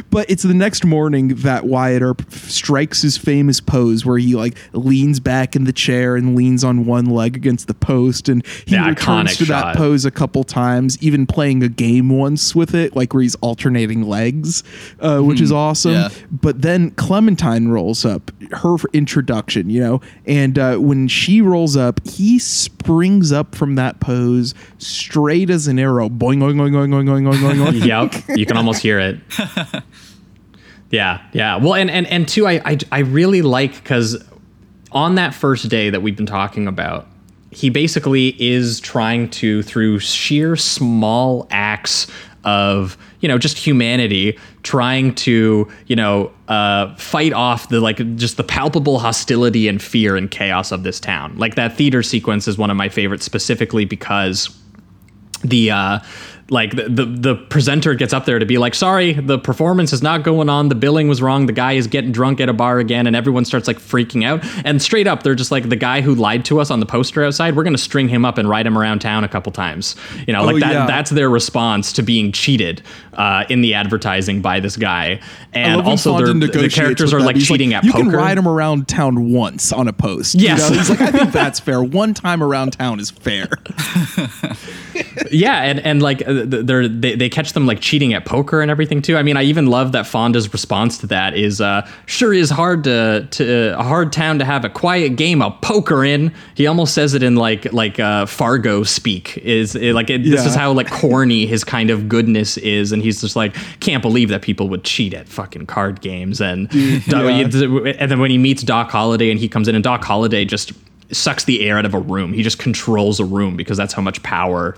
[0.10, 4.58] But it's the next morning that Wyatt Earp strikes his famous pose where he like
[4.74, 8.76] leans back in the chair and leans on one leg against the post, and he
[8.76, 9.76] The returns iconic to that shot.
[9.78, 14.04] pose a couple times, even playing a game once with it, like where he's alternating
[14.04, 14.64] legs,
[15.00, 15.94] uh, which is awesome.
[15.94, 16.10] yeah.
[16.32, 22.06] But then Clementine rolls up, her introduction, you know, and uh, when she rolls up,
[22.08, 27.06] he springs up from that pose straight as an arrow, boing, boing, boing, boing, boing,
[27.06, 27.86] boing, boing, boing.
[28.28, 29.18] yep, you can almost hear it.
[30.92, 31.58] Yeah, yeah.
[31.58, 34.24] Well, and and and two, I I, I really like because
[34.92, 37.08] on that first day that we've been talking about,
[37.52, 42.08] he basically is trying to through sheer small acts
[42.44, 48.38] of you know just humanity trying to you know uh, fight off the like just
[48.38, 52.58] the palpable hostility and fear and chaos of this town like that theater sequence is
[52.58, 54.56] one of my favorites specifically because
[55.44, 56.00] the uh
[56.50, 60.04] like the, the the presenter gets up there to be like sorry the performance is
[60.04, 62.78] not going on the billing was wrong the guy is getting drunk at a bar
[62.78, 66.02] again and everyone starts like freaking out and straight up they're just like the guy
[66.02, 68.48] who lied to us on the poster outside we're going to string him up and
[68.48, 69.96] ride him around town a couple times
[70.28, 70.86] you know like Oh, that yeah.
[70.86, 75.20] that's their response to being cheated uh, in the advertising by this guy
[75.54, 78.88] and also the characters are like He's cheating at you poker can ride him around
[78.88, 80.36] town once on a post.
[80.36, 80.70] Yes.
[80.70, 80.78] You know?
[80.78, 81.82] He's like, I think that's fair.
[81.84, 83.48] One time around town is fair.
[85.36, 88.72] yeah and and like uh, they're they, they catch them like cheating at poker and
[88.72, 89.18] everything too.
[89.18, 92.84] I mean i even love that fonda's response to that is uh sure is hard
[92.86, 96.34] to to a hard town to have a quiet game of poker in.
[96.56, 100.42] He almost says it in like like uh fargo speak is it, like it, this
[100.42, 100.48] Yeah.
[100.48, 104.30] is how like corny his kind of goodness is and he's just like can't believe
[104.30, 106.42] that people would cheat at fucking card games.
[106.42, 110.46] And and then when he meets doc holliday and he comes in and doc holliday
[110.46, 110.72] just
[111.12, 112.34] sucks the air out of a room.
[112.34, 114.76] He just controls a room because that's how much power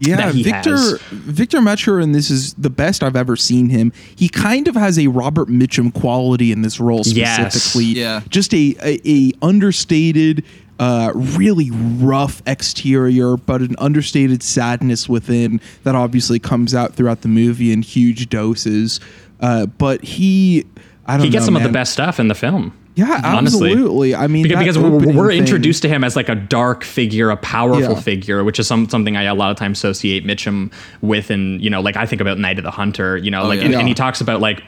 [0.00, 1.00] Yeah, that he Victor has.
[1.10, 3.92] Victor Mature, and this is the best I've ever seen him.
[4.14, 7.36] He kind of has a Robert Mitchum quality in this role Yes.
[7.54, 8.00] specifically.
[8.00, 8.20] Yeah.
[8.28, 10.44] just a a, a understated.
[10.80, 17.28] Uh, really rough exterior, but an understated sadness within that obviously comes out throughout the
[17.28, 19.00] movie in huge doses.
[19.40, 20.64] Uh, but he,
[21.04, 22.72] I don't he gets know, some of the best stuff in the film.
[22.98, 23.70] Yeah, honestly.
[23.70, 24.14] absolutely.
[24.16, 27.30] I mean, because, because we're, we're thing- introduced to him as like a dark figure,
[27.30, 28.00] a powerful Yeah.
[28.00, 31.70] figure, which is some something I a lot of times associate Mitchum with, and you
[31.70, 33.66] know, like I think about Night of the Hunter, you know, like yeah.
[33.66, 34.62] and, and he talks about like.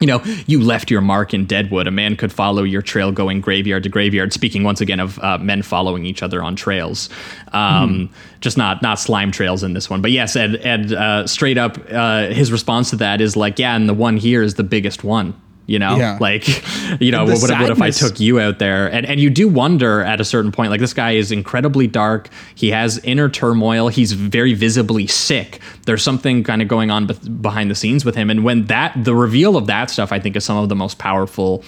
[0.00, 1.86] You know, you left your mark in Deadwood.
[1.86, 4.32] A man could follow your trail going graveyard to graveyard.
[4.32, 7.08] Speaking once again of uh, men following each other on trails,
[7.52, 10.02] um, just not not slime trails in this one.
[10.02, 13.76] But yes, and and uh, straight up, uh, his response to that is like, yeah,
[13.76, 15.40] and the one here is the biggest one.
[15.66, 16.18] You know, Yeah.
[16.20, 16.46] like,
[17.00, 18.90] you know, what, what if I took you out there?
[18.92, 22.28] And and you do wonder at a certain point like this guy is incredibly dark.
[22.54, 23.88] He has inner turmoil.
[23.88, 25.60] He's very visibly sick.
[25.86, 27.06] There's something kind of going on
[27.40, 28.28] behind the scenes with him.
[28.30, 30.98] And when that the reveal of that stuff i think is some of the most
[30.98, 31.62] powerful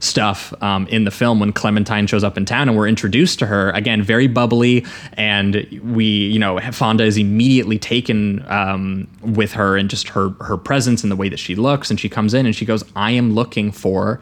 [0.00, 3.46] stuff um, in the film when clementine shows up in town and we're introduced to
[3.46, 9.76] her again very bubbly and we you know fonda is immediately taken um, with her
[9.76, 12.46] and just her her presence and the way that she looks and she comes in
[12.46, 14.18] and she goes i am looking for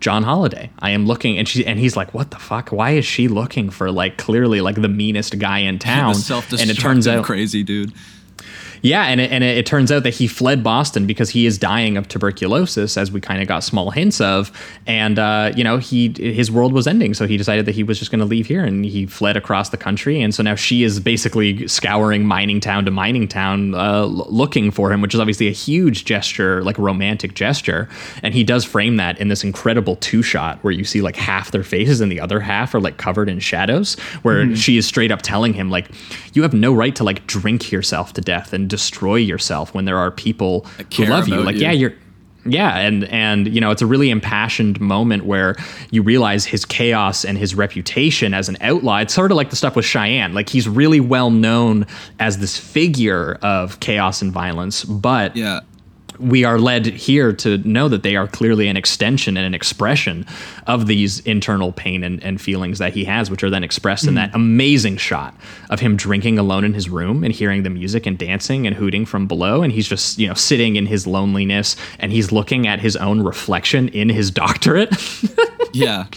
[0.00, 0.70] John Holliday.
[0.78, 2.70] I am looking, and she and he's like, "What the fuck?
[2.70, 6.14] Why is she looking for like clearly like the meanest guy in town?"
[6.62, 7.92] And it turns out, crazy dude.
[8.82, 11.58] Yeah, and it, and it, it turns out that he fled Boston because he is
[11.58, 14.50] dying of tuberculosis, as we kind of got small hints of,
[14.86, 17.98] and uh, you know he his world was ending, so he decided that he was
[17.98, 20.82] just going to leave here, and he fled across the country, and so now she
[20.82, 25.48] is basically scouring mining town to mining town, uh, looking for him, which is obviously
[25.48, 27.88] a huge gesture, like a romantic gesture,
[28.22, 31.50] and he does frame that in this incredible two shot where you see like half
[31.50, 35.10] their faces and the other half are like covered in shadows, where she is straight
[35.10, 35.90] up telling him like,
[36.32, 39.98] you have no right to like drink yourself to death and destroy yourself when there
[39.98, 40.64] are people
[40.96, 41.42] who love you.
[41.42, 41.62] Like, you.
[41.62, 41.92] yeah, you're
[42.46, 45.56] yeah, and and you know it's a really impassioned moment where
[45.90, 48.96] you realize his chaos and his reputation as an outlaw.
[49.00, 50.32] It's sort of like the stuff with Cheyenne.
[50.32, 51.86] Like he's really well known
[52.18, 55.60] as this figure of chaos and violence, but Yeah.
[56.18, 60.24] we are led here to know that they are clearly an extension and an expression
[60.66, 64.14] of these internal pain and, and feelings that he has, which are then expressed in
[64.14, 65.34] that amazing shot
[65.70, 69.06] of him drinking alone in his room and hearing the music and dancing and hooting
[69.06, 69.62] from below.
[69.62, 73.22] And he's just, you know, sitting in his loneliness and he's looking at his own
[73.22, 74.90] reflection in his doctorate.
[75.72, 76.06] Yeah.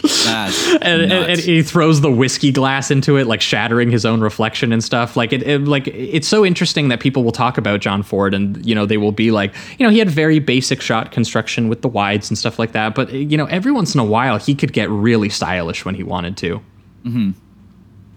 [0.82, 4.72] And, and, and he throws the whiskey glass into it, like shattering his own reflection
[4.72, 5.16] and stuff.
[5.16, 8.64] Like it, it, like it's so interesting that people will talk about John Ford, and
[8.66, 11.82] you know they will be like, you know, he had very basic shot construction with
[11.82, 12.94] the wides and stuff like that.
[12.94, 16.02] But you know, every once in a while, he could get really stylish when he
[16.02, 16.60] wanted to.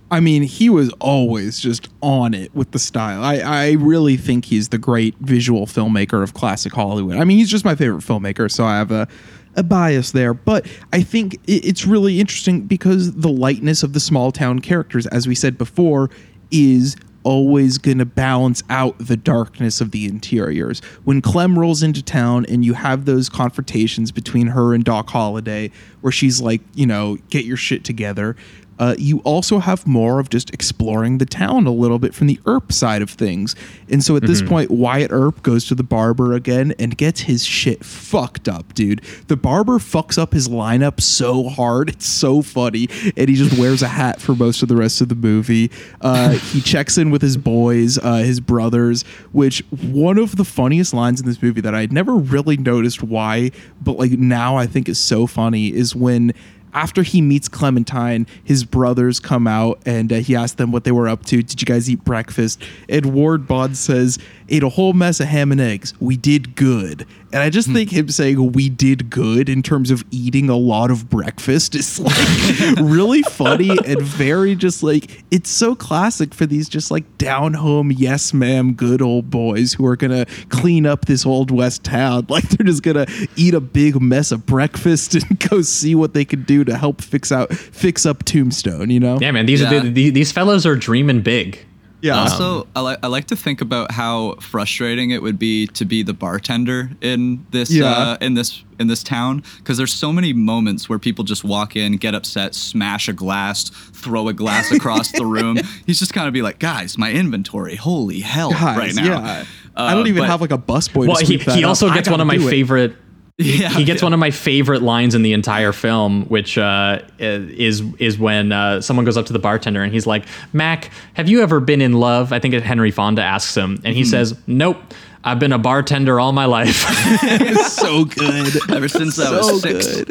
[0.10, 3.24] I mean, he was always just on it with the style.
[3.24, 7.18] I, I really think he's the great visual filmmaker of classic Hollywood.
[7.18, 9.08] I mean, he's just my favorite filmmaker, so I have a,
[9.56, 10.34] a bias there.
[10.34, 15.08] But I think it, it's really interesting because the lightness of the small town characters,
[15.08, 16.10] as we said before,
[16.52, 20.80] is always going to balance out the darkness of the interiors.
[21.04, 25.72] When Clem rolls into town and you have those confrontations between her and Doc Holliday,
[26.00, 28.38] where she's like, you know, get your shit together.
[28.80, 32.40] Uh, you also have more of just exploring the town a little bit from the
[32.46, 33.56] Earp side of things.
[33.90, 37.46] And so at this point, Wyatt Earp goes to the barber again and gets his
[37.46, 39.02] shit fucked up, dude.
[39.28, 41.90] The barber fucks up his lineup so hard.
[41.98, 42.90] It's so funny.
[43.16, 45.72] And he just wears a hat for most of the rest of the movie.
[46.00, 49.02] Uh, he checks in with his boys, uh, his brothers,
[49.32, 53.52] which one of the funniest lines in this movie that I'd never really noticed why,
[53.82, 56.34] but like now I think is so funny is when
[56.74, 60.92] after he meets Clementine, his brothers come out and uh, he asks them what they
[60.92, 61.42] were up to.
[61.42, 62.62] Did you guys eat breakfast?
[62.90, 64.20] And Ward Bond says,
[64.50, 65.94] ate a whole mess of ham and eggs.
[66.00, 67.06] We did good.
[67.34, 67.74] And I just hmm.
[67.74, 72.00] think him saying we did good in terms of eating a lot of breakfast is
[72.00, 72.16] like
[72.80, 77.92] really funny and very just like it's so classic for these just like down home,
[77.92, 82.26] yes ma'am, good old boys who are gonna clean up this old west town.
[82.38, 86.24] Like they're just gonna eat a big mess of breakfast and go see what they
[86.24, 89.18] can do to help fix out fix up Tombstone, you know?
[89.20, 89.74] Yeah, man, these Yeah.
[89.74, 91.67] are the, the, these fellows are dreaming big.
[92.02, 92.20] Yeah.
[92.20, 96.04] Also, I, like I like to think about how frustrating it would be to be
[96.04, 97.86] the bartender in this Yeah.
[97.86, 101.76] uh, in this in this town because there's so many moments where people just walk
[101.76, 105.58] in, get upset, smash a glass, throw a glass across the room.
[105.88, 109.46] He's just kind of be like, "Guys, my inventory, holy hell, Guys, right now." Yeah.
[109.76, 111.08] I don't Uh, even but- have like a busboy.
[111.08, 112.52] Well, he, he also I gets one of my do it.
[112.52, 112.96] favorite.
[113.40, 114.06] Yeah, he gets yeah.
[114.08, 118.82] one of my favorite lines in the entire film, which uh, is is when uh,
[118.82, 121.94] someone goes up to the bartender and he's like, "Mac, have you ever been in
[121.94, 124.08] love?" I think Henry Fonda asks him, and he Hmm.
[124.10, 124.78] says, "Nope,
[125.24, 126.84] I've been a bartender all my life."
[127.68, 128.72] So good.
[128.72, 130.02] Ever since I so was six.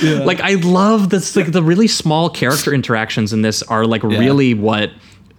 [0.00, 0.24] good.
[0.24, 4.54] like I love this like the really small character interactions in this are like really
[4.54, 4.90] what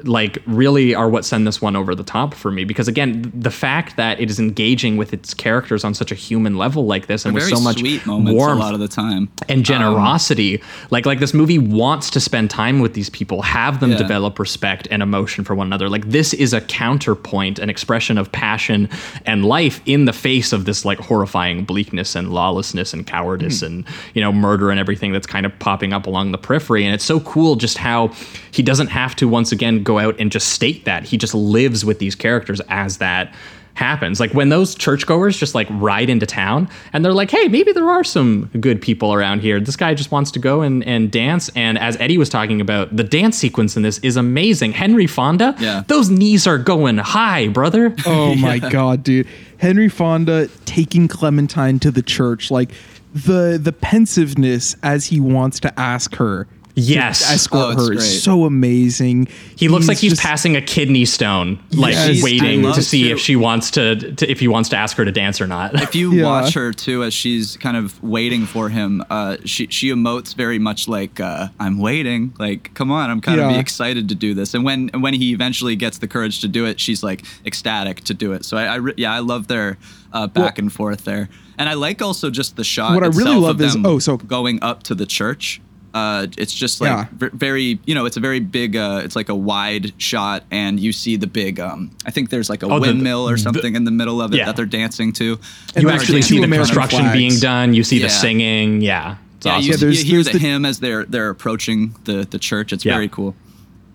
[0.03, 3.51] like really are what send this one over the top for me because again the
[3.51, 7.25] fact that it is engaging with its characters on such a human level like this
[7.25, 9.29] and They're with so much sweet moments warmth a lot of the time.
[9.49, 13.79] and um, generosity like like this movie wants to spend time with these people have
[13.79, 13.97] them Yeah.
[13.97, 18.31] develop respect and emotion for one another like this is a counterpoint an expression of
[18.31, 18.89] passion
[19.25, 23.65] and life in the face of this like horrifying bleakness and lawlessness and cowardice hmm.
[23.67, 26.93] and you know murder and everything that's kind of popping up along the periphery and
[26.93, 28.07] it's so cool just how
[28.51, 31.03] he doesn't have to once again go out and just state that.
[31.03, 33.33] He just lives with these characters as that
[33.73, 34.19] happens.
[34.19, 37.89] Like when those churchgoers just like ride into town and they're like hey maybe there
[37.89, 39.61] are some good people around here.
[39.61, 41.49] This guy just wants to go and, and dance.
[41.55, 44.73] And as eddie was talking about the dance sequence in this is amazing.
[44.73, 45.83] Henry fonda Yeah.
[45.87, 47.95] those knees are going high brother.
[48.05, 49.25] Oh my god, dude.
[49.57, 52.71] Henry Fonda taking Clementine to the church, like
[53.13, 56.47] the the pensiveness as he wants to ask her.
[56.75, 57.29] To Yes.
[57.31, 57.99] escort Oh, her great.
[57.99, 59.27] is so amazing.
[59.55, 62.23] he looks like he's just- passing a kidney stone like Yes.
[62.23, 65.05] waiting to see to- if she wants to, to if he wants to ask her
[65.05, 66.23] to dance or not If you Yeah.
[66.25, 70.59] watch her too, as she's kind of waiting for him, uh, she she emotes very
[70.59, 73.53] much like uh, "I'm waiting." Like, come on, I'm kind of Yeah.
[73.57, 74.53] be excited to do this.
[74.53, 78.13] And when when he eventually gets the courage to do it, she's like ecstatic to
[78.13, 78.45] do it.
[78.45, 79.77] So I, I re- yeah, I love their
[80.13, 82.93] uh, back and forth there, and I like also just the shot.
[82.95, 85.61] What I really love of is- oh, so- going up to the church.
[85.93, 87.05] Uh, it's just like Yeah.
[87.11, 88.75] v- very, you know, it's a very big.
[88.77, 91.59] Uh, it's like a wide shot, and you see the big.
[91.59, 94.21] Um, I think there's like a Oh, the- windmill or the- something in the middle
[94.21, 94.45] of it Yeah.
[94.45, 95.37] that they're dancing to.
[95.75, 97.17] And you actually see the American construction flags.
[97.17, 99.63] being done you see the singing yeah it's Yeah, awesome.
[99.65, 102.39] you, Yeah, there's- you hear there's the, the- hymn as they're they're approaching the the
[102.39, 102.71] church.
[102.71, 102.93] It's Yeah.
[102.93, 103.35] very cool.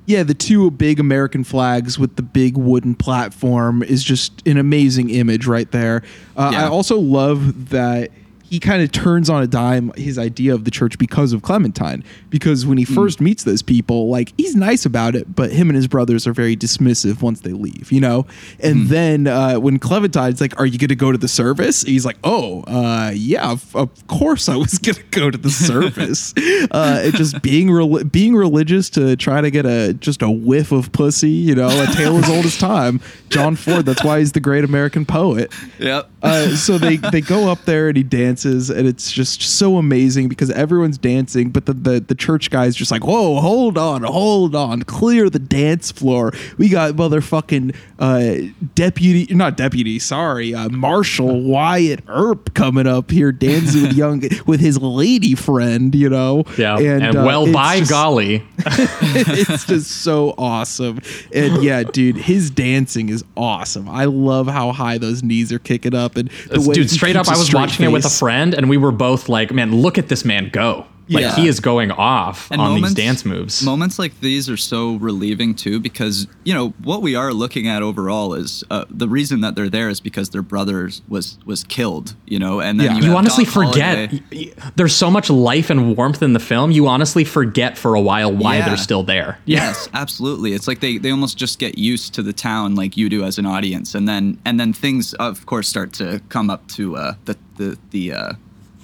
[0.08, 5.10] Yeah, the two big American flags with the big wooden platform is just an amazing
[5.10, 6.02] image right there.
[6.36, 6.64] Uh, Yeah.
[6.66, 8.10] I also love that
[8.48, 12.04] he kind of turns on a dime his idea of the church because of Clementine.
[12.30, 12.94] Because when he Hmm.
[12.94, 16.32] first meets those people, like he's nice about it, but him and his brothers are
[16.32, 18.26] very dismissive once they leave, you know.
[18.60, 18.88] And Hmm.
[18.88, 22.18] then uh, when Clementine's like, "Are you going to go to the service?" He's like,
[22.24, 26.32] "Oh, uh, yeah, of, of course I was going to go to the service."
[26.70, 30.72] uh, it just being rel- being religious to try to get a just a whiff
[30.72, 33.00] of pussy, you know, a tale as old as time.
[33.30, 33.86] John Ford.
[33.86, 35.52] That's why he's the great American poet.
[35.78, 36.10] Yep.
[36.22, 40.28] Uh, so they they go up there and he dances and it's just so amazing
[40.28, 44.54] because everyone's dancing but the, the the church guy's just like whoa hold on hold
[44.54, 48.34] on clear the dance floor we got motherfucking uh
[48.74, 54.60] deputy not deputy sorry uh marshal wyatt earp coming up here dancing with young with
[54.60, 60.34] his lady friend you know yeah and, uh, well by just- golly it's just so
[60.36, 61.00] awesome.
[61.32, 63.88] And yeah, dude, his dancing is awesome.
[63.88, 67.28] I love how high those knees are kicking up and the way dude straight up
[67.28, 68.18] I was watching it with a face.
[68.26, 71.36] Friend and we were both like man look at this man go like Yeah.
[71.36, 74.96] he is going off And on moments- these dance moves Moments like these are so
[74.96, 79.40] relieving too, because you know what we are looking at overall is uh, the reason
[79.42, 82.14] that they're there is because their brother was was killed.
[82.26, 82.96] You know, and then Yeah.
[82.98, 84.22] you, you honestly forget Holliday.
[84.32, 87.94] y- y- there's so much life and warmth in the film you honestly forget for
[87.94, 88.66] a while why Yeah.
[88.66, 90.52] they're still there Yes, absolutely.
[90.54, 93.38] It's like they, they almost just get used to the town like you do as
[93.38, 97.14] an audience, and then and then things of course start to come up to uh,
[97.26, 98.32] the the the uh,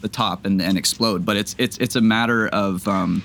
[0.02, 1.24] the top and, and explode.
[1.24, 3.22] But it's it's it's a matter of um,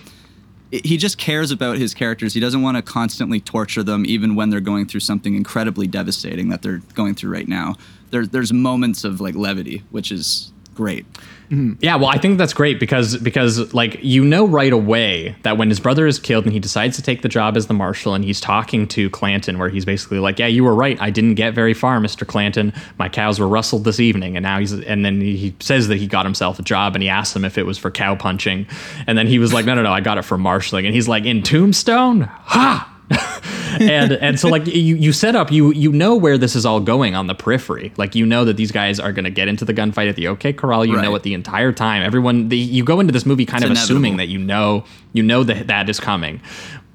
[0.71, 2.33] he just cares about his characters.
[2.33, 6.49] He doesn't want to constantly torture them, even when they're going through something incredibly devastating
[6.49, 7.75] that they're going through right now.
[8.11, 11.05] There's there's moments of like levity, which is great.
[11.49, 11.73] Mm-hmm.
[11.79, 15.69] Yeah, well, I think that's great because because like you know right away that when
[15.69, 18.25] his brother is killed and he decides to take the job as the marshal and
[18.25, 21.01] he's talking to Clanton where he's basically like, "Yeah, you were right.
[21.01, 22.27] I didn't get very far, Mr.
[22.27, 22.73] Clanton.
[22.97, 25.97] My cows were rustled this evening." And now he's and then he he says that
[25.97, 28.67] he got himself a job and he asks him if it was for cow punching.
[29.07, 31.07] And then he was like, "No, no, no, I got it for marshaling." And he's
[31.07, 32.21] like, "In Tombstone?
[32.21, 32.93] Ha!"
[33.79, 36.79] and and so like you you set up you you know where this is all
[36.79, 37.91] going on the periphery.
[37.97, 40.27] Like you know that these guys are going to get into the gunfight at the
[40.27, 40.85] OK Corral.
[40.85, 41.17] You know Right.
[41.17, 42.03] it the entire time.
[42.03, 44.83] Everyone the, you go into this movie kind It's of assuming that you know
[45.13, 46.41] you know that that is coming.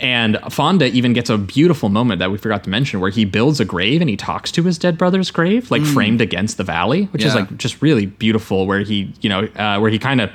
[0.01, 3.61] And Fonda even gets a beautiful moment that we forgot to mention where he builds
[3.61, 7.05] a grave and he talks to his dead brother's grave like framed against the valley
[7.13, 7.37] which is Mm.
[7.37, 10.31] Like just really beautiful where he you know uh, where he kind of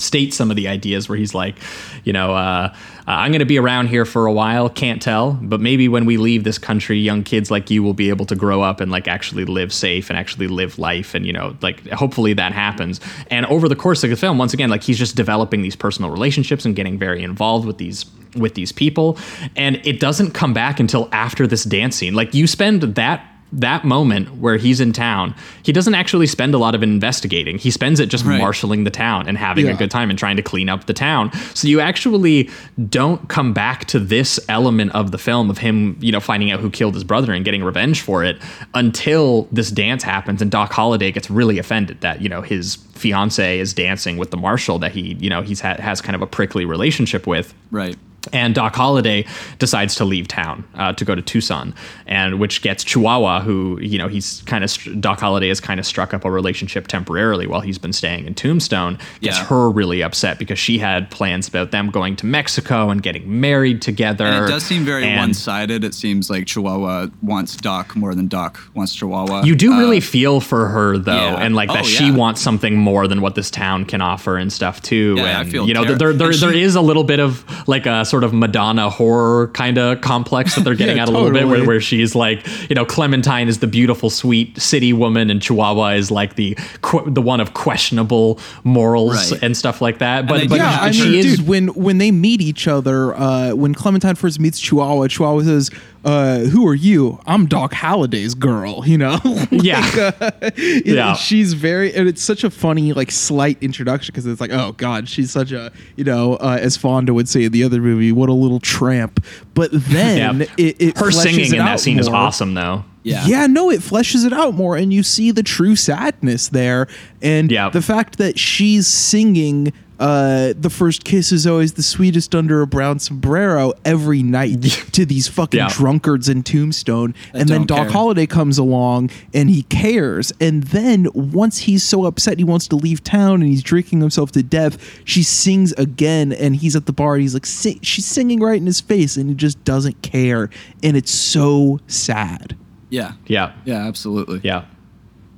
[0.00, 1.56] state some of the ideas where he's like,
[2.04, 2.72] you know, uh, uh,
[3.06, 6.16] I'm going to be around here for a while, can't tell, but maybe when we
[6.16, 9.08] leave this country, young kids like you will be able to grow up and like
[9.08, 11.14] actually live safe and actually live life.
[11.14, 13.00] And, you know, like hopefully that happens.
[13.30, 16.10] And over the course of the film, once again, like he's just developing these personal
[16.10, 18.04] relationships and getting very involved with these
[18.36, 19.18] with these people.
[19.56, 22.14] And it doesn't come back until after this dance scene.
[22.14, 26.58] Like you spend that that moment where he's in town, he doesn't actually spend a
[26.58, 27.58] lot of investigating.
[27.58, 28.38] He spends it just Right.
[28.38, 29.72] marshaling the town and having Yeah.
[29.72, 31.30] a good time and trying to clean up the town.
[31.54, 32.50] So you actually
[32.90, 36.60] don't come back to this element of the film of him, you know, finding out
[36.60, 38.38] who killed his brother and getting revenge for it
[38.74, 43.58] until this dance happens and Doc Holliday gets really offended that, you know, his fiance
[43.58, 46.26] is dancing with the marshal that he, you know, he's had has kind of a
[46.26, 47.96] prickly relationship with Right.
[48.32, 49.26] And Doc Holliday
[49.58, 51.74] decides to leave town uh, to go to Tucson,
[52.06, 55.86] and which gets Chihuahua, who you know he's kind of Doc Holliday has kind of
[55.86, 58.98] struck up a relationship temporarily while he's been staying in Tombstone.
[59.20, 59.44] Gets Yeah.
[59.46, 63.82] her really upset because she had plans about them going to Mexico and getting married
[63.82, 64.24] together.
[64.26, 65.84] And it does seem very And one-sided.
[65.84, 69.42] It seems like Chihuahua wants Doc more than Doc wants Chihuahua.
[69.44, 71.36] You do Uh, really feel for her though, yeah.
[71.36, 72.12] and like that Oh, she yeah.
[72.12, 75.14] wants something more than what this town can offer and stuff too.
[75.18, 77.20] Yeah, I feel you know, ter- there there, and there she- is a little bit
[77.20, 81.08] of like a sort of Madonna whore kind of complex that they're getting Yeah, at
[81.08, 84.92] a little bit, where, where she's like, you know, Clementine is the beautiful, sweet city
[84.92, 89.42] woman, and Chihuahua is like the que- the one of questionable morals Right.
[89.42, 90.26] and stuff like that.
[90.28, 93.52] But but yeah, I she mean, is dude, when when they meet each other, uh,
[93.54, 95.70] when Clementine first meets Chihuahua, Chihuahua says,
[96.04, 97.20] uh, "Who are you?
[97.26, 100.12] I'm Doc Holliday's girl." You know, Like, Yeah.
[100.20, 101.14] uh, it- Yeah.
[101.14, 105.08] she's very, and it's such a funny, like, slight introduction because it's like, oh god,
[105.08, 108.28] she's such a, you know, uh, as Fonda would say in the other movie, what
[108.28, 109.24] a little tramp.
[109.54, 110.46] But then yeah.
[110.56, 112.84] it, it her singing it in that out scene is awesome though.
[113.04, 113.26] Yeah.
[113.26, 116.88] Yeah, no, it fleshes it out more, and you see the true sadness there,
[117.22, 117.70] and Yeah.
[117.70, 119.72] the fact that she's singing.
[119.98, 124.62] Uh, the first kiss is always the sweetest under a brown sombrero every night
[124.92, 125.68] to these fucking Yeah.
[125.70, 127.90] drunkards in Tombstone, and then don't Doc care.
[127.90, 132.76] Holliday comes along and he cares, and then once he's so upset he wants to
[132.76, 136.92] leave town and he's drinking himself to death, she sings again, and he's at the
[136.92, 140.00] bar and he's like, sing- she's singing right in his face, and he just doesn't
[140.02, 140.48] care,
[140.82, 142.56] and it's so sad.
[142.90, 143.12] Yeah.
[143.26, 144.40] Yeah, Yeah, absolutely.
[144.44, 144.64] yeah,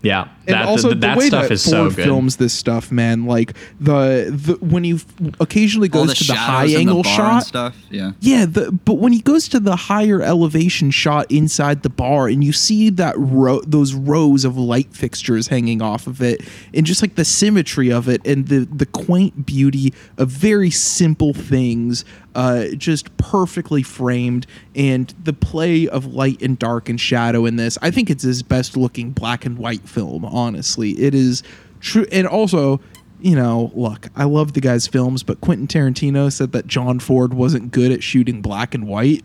[0.03, 0.29] yeah.
[0.53, 2.05] And that also that, the way stuff that is Ford so good.
[2.05, 3.27] films this stuff, man.
[3.27, 5.07] Like the, the when he f-
[5.41, 7.47] occasionally goes the to the high shadows in the angle bar and shot.
[7.47, 7.77] stuff.
[7.91, 8.13] Yeah.
[8.21, 12.43] Yeah, the, but when he goes to the higher elevation shot inside the bar, and
[12.45, 16.43] you see that row, those rows of light fixtures hanging off of it,
[16.75, 21.33] and just like the symmetry of it, and the the quaint beauty of very simple
[21.33, 22.05] things,
[22.35, 27.77] uh, just perfectly framed, and the play of light and dark and shadow in this,
[27.83, 30.25] I think it's his best looking black and white film.
[30.41, 31.43] Honestly, it is
[31.81, 32.81] true, and also
[33.23, 37.35] you know, look, I love the guy's films, but Quentin Tarantino said that John Ford
[37.35, 39.23] wasn't good at shooting black and white.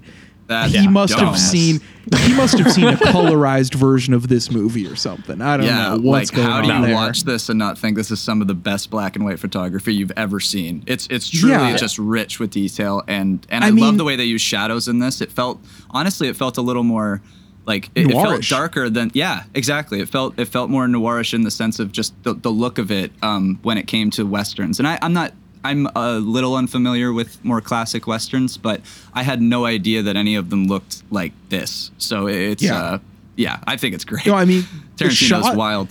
[0.48, 1.80] That's he must have seen
[2.18, 5.42] he must have seen a colorized version of this movie or something.
[5.42, 6.94] I don't Yeah, know what's like going how on do you there.
[6.94, 9.96] watch this and not think this is some of the best black and white photography
[9.96, 10.84] you've ever seen?
[10.86, 11.78] It's it's truly Yeah.
[11.78, 14.88] just rich with detail and and I I, mean- love the way they use shadows
[14.90, 15.20] in this.
[15.22, 15.60] It felt
[15.90, 17.22] honestly, it felt a little more
[17.66, 20.00] like it, it felt darker than yeah, exactly.
[20.00, 22.92] It felt it felt more noirish in the sense of just the, the look of
[22.92, 24.80] it um, when it came to westerns.
[24.80, 25.34] And I, I'm not.
[25.64, 28.82] I'm a little unfamiliar with more classic westerns, but
[29.16, 31.90] I had no idea that any of them looked like this.
[31.98, 32.78] So it's Yeah.
[32.78, 32.98] uh,
[33.36, 34.28] yeah, I think it's great.
[34.28, 34.64] No, I mean
[34.98, 35.88] the Tarantino's shot, wild.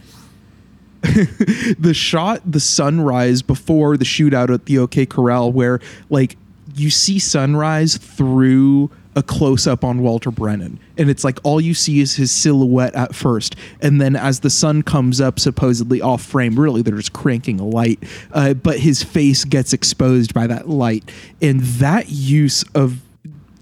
[1.03, 6.37] the shot, the sunrise before the shootout at the OK Corral, where like
[6.77, 11.75] you see sunrise through a close up on Walter Brennan, and it's like all you
[11.75, 16.23] see is his silhouette at first, and then as the sun comes up, supposedly off
[16.23, 20.69] frame, really they're just cranking a light, uh, but his face gets exposed by that
[20.69, 21.11] light,
[21.41, 23.01] and that use of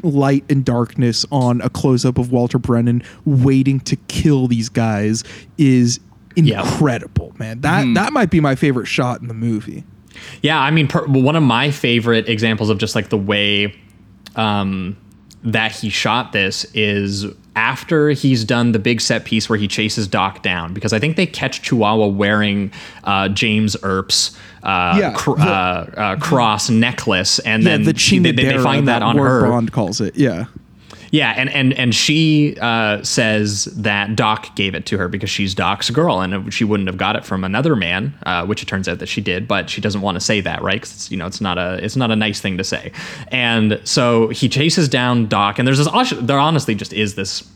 [0.03, 5.23] light and darkness on a close up of Walter Brennan waiting to kill these guys
[5.59, 6.01] is
[6.35, 6.63] Yeah.
[6.63, 7.61] incredible, man.
[7.61, 9.85] That that might be my favorite shot in the movie.
[10.43, 13.75] Yeah, I mean, per, one of my favorite examples of just like the way
[14.35, 14.97] um,
[15.45, 20.07] that he shot this is after he's done the big set piece where he chases
[20.09, 22.73] Doc down because I think they catch Chihuahua wearing
[23.05, 27.93] uh, James Earp's uh, Yeah, cr- the- uh, uh, cross necklace, and Yeah, then the
[27.93, 29.49] they, they- find that, on Ward her.
[29.49, 30.17] Bond calls it.
[30.17, 30.45] Yeah.
[31.13, 35.55] Yeah, and and and she uh, says that Doc gave it to her because she's
[35.55, 38.89] Doc's girl, and she wouldn't have got it from another man, uh, which it turns
[38.89, 39.47] out that she did.
[39.47, 40.81] But she doesn't want to say that, right?
[40.81, 42.93] Because you know it's not a it's not a nice thing to say.
[43.29, 47.47] And so he chases down Doc, and there's this there honestly just is this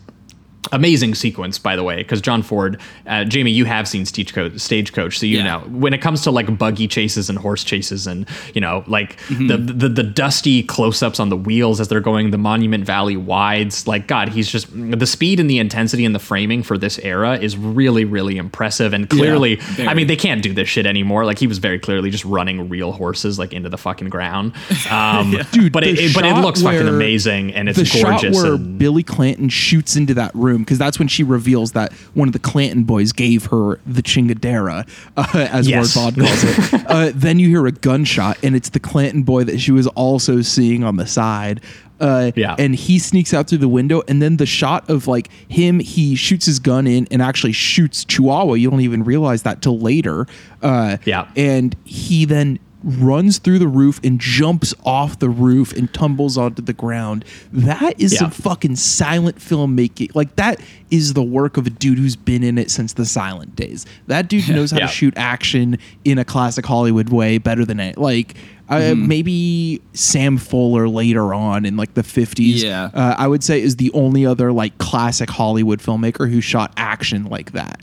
[0.72, 5.18] amazing sequence by the way because john ford uh, jamie you have seen stagecoach, stagecoach
[5.18, 5.44] so you Yeah.
[5.44, 5.58] know.
[5.68, 9.46] When it comes to like buggy chases and horse chases and you know like Mm-hmm.
[9.48, 13.86] the, the the dusty close-ups on the wheels as they're going the monument valley wides
[13.86, 17.36] like god he's just the speed and the intensity and the framing for this era
[17.38, 21.24] is really really impressive and clearly i mean they can't do this shit anymore.
[21.24, 24.52] Like he was very clearly just running real horses like into the fucking ground.
[24.90, 28.36] Um Dude, but it, it- but it looks fucking amazing and it's the shot gorgeous
[28.36, 31.92] where and, Billy Clanton shoots into that room room because that's when she reveals that
[32.14, 35.94] one of the Clanton boys gave her the chingadera, uh, as Yes.
[35.96, 36.86] Ward Bond calls it.
[36.88, 40.40] uh, then you hear a gunshot, and it's the Clanton boy that she was also
[40.42, 41.60] seeing on the side.
[41.98, 42.54] Uh, Yeah.
[42.58, 46.14] and he sneaks out through the window, and then the shot of like him, he
[46.14, 48.54] shoots his gun in and actually shoots Chihuahua.
[48.54, 50.26] You don't even realize that till later.
[50.62, 51.26] Uh, Yeah.
[51.36, 56.62] and he then runs through the roof and jumps off the roof and tumbles onto
[56.62, 57.24] the ground.
[57.52, 58.18] That is Yeah.
[58.20, 60.14] some fucking silent filmmaking.
[60.14, 63.56] Like that is the work of a dude who's been in it since the silent
[63.56, 63.86] days.
[64.06, 64.86] That dude knows how Yeah.
[64.86, 67.98] to shoot action in a classic Hollywood way better than it.
[67.98, 68.34] Like
[68.68, 69.06] uh, Mm-hmm.
[69.08, 72.62] maybe Sam Fuller later on in like the 50s.
[72.62, 72.90] Yeah.
[72.92, 77.24] Uh, I would say is the only other like classic Hollywood filmmaker who shot action
[77.26, 77.80] like that.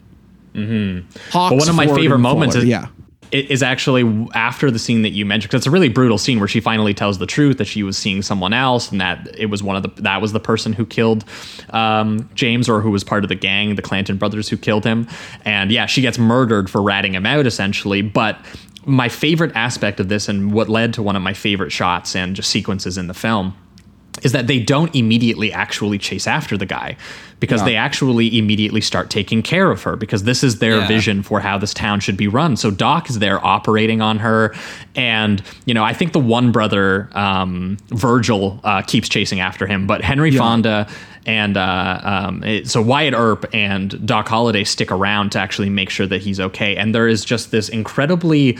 [0.54, 1.08] Mm-hmm.
[1.34, 2.88] But one of my Ford, favorite moments Fuller, is, yeah.
[3.34, 6.48] Is actually after the scene that you mentioned because it's a really brutal scene where
[6.48, 9.64] she finally tells the truth that she was seeing someone else and that it was
[9.64, 11.26] one of the that was the person who killed
[11.72, 15.08] um, James or who was part of the gang, the Clanton brothers who killed him.
[15.46, 18.02] And yeah, she gets murdered for ratting him out essentially.
[18.02, 18.38] But
[18.86, 22.36] my favorite aspect of this and what led to one of my favorite shots and
[22.36, 23.56] just sequences in the film
[24.22, 26.96] is that they don't immediately actually chase after the guy
[27.40, 27.66] because Yeah.
[27.66, 30.88] they actually immediately start taking care of her because this is their Yeah.
[30.88, 32.56] vision for how this town should be run.
[32.56, 34.54] So Doc is there operating on her,
[34.96, 39.88] and you know I think the one brother um, Virgil uh, keeps chasing after him,
[39.88, 40.88] but Henry Fonda
[41.26, 45.90] and uh, um, it- so Wyatt Earp and Doc Holliday stick around to actually make
[45.90, 46.76] sure that he's okay.
[46.78, 48.58] And there is just this incredibly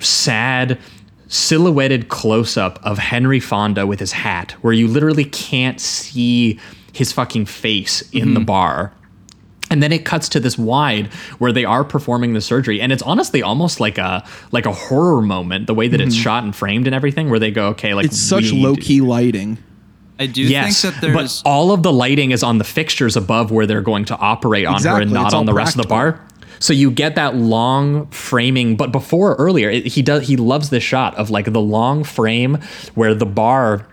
[0.00, 0.78] sad
[1.28, 6.58] silhouetted close up of Henry Fonda with his hat, where you literally can't see
[6.92, 8.46] his fucking face in the mm-hmm.
[8.46, 8.92] bar.
[9.70, 13.02] And then it cuts to this wide where they are performing the surgery, and it's
[13.02, 16.22] honestly almost like a like a horror moment, the way that it's mm-hmm.
[16.22, 19.58] shot and framed and everything, where they go, okay, like It's such low key lighting.
[20.18, 23.16] I do Yes, think that there's but all of the lighting is on the fixtures
[23.16, 25.76] above where they're going to operate on her and not it's on all the rest
[25.76, 26.20] of the bar.
[26.58, 30.82] So you get that long framing, but before earlier, it, he does he loves this
[30.82, 32.58] shot of like the long frame
[32.94, 33.86] where the bar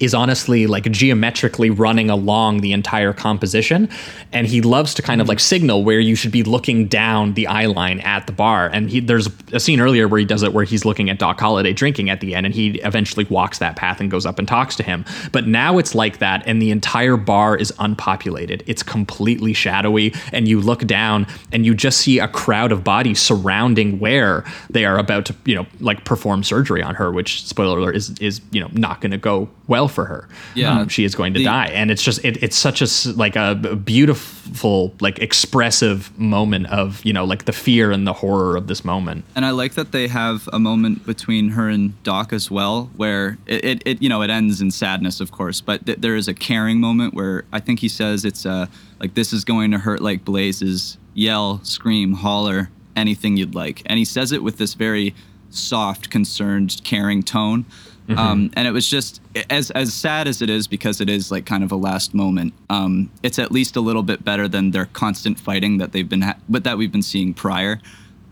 [0.00, 3.88] is honestly like geometrically running along the entire composition
[4.32, 5.30] and he loves to kind of hmm.
[5.30, 8.90] like signal where you should be looking down the eye line at the bar and
[8.90, 11.72] he there's a scene earlier where he does it where he's looking at Doc Holliday
[11.72, 14.76] drinking at the end and he eventually walks that path and goes up and talks
[14.76, 15.04] to him.
[15.32, 18.62] But now it's like that and the entire bar is unpopulated.
[18.66, 23.20] It's completely shadowy and you look down and you just see a crowd of bodies
[23.20, 27.78] surrounding where they are about to you know like perform surgery on her which spoiler
[27.78, 30.80] alert is is you know not going to go well for her Yeah.
[30.80, 32.86] Um, she is going to The- die and it's just it, it's such a
[33.16, 38.56] like a beautiful like expressive moment of you know like the fear and the horror
[38.56, 42.32] of this moment And I like that they have a moment between her and Doc
[42.32, 45.86] as well, where it, it, it you know, it ends in sadness, of course, but
[45.86, 48.66] th- there is a caring moment where I think he says it's uh,
[49.00, 53.82] like, this is going to hurt like blazes, yell, scream, holler, anything you'd like.
[53.86, 55.14] And he says it with this very
[55.50, 57.64] soft, concerned, caring tone.
[58.08, 61.46] Um, and it was just as as sad as it is because it is like
[61.46, 62.52] kind of a last moment.
[62.68, 66.22] Um, it's at least a little bit better than their constant fighting that they've been,
[66.22, 67.80] ha- but that we've been seeing prior.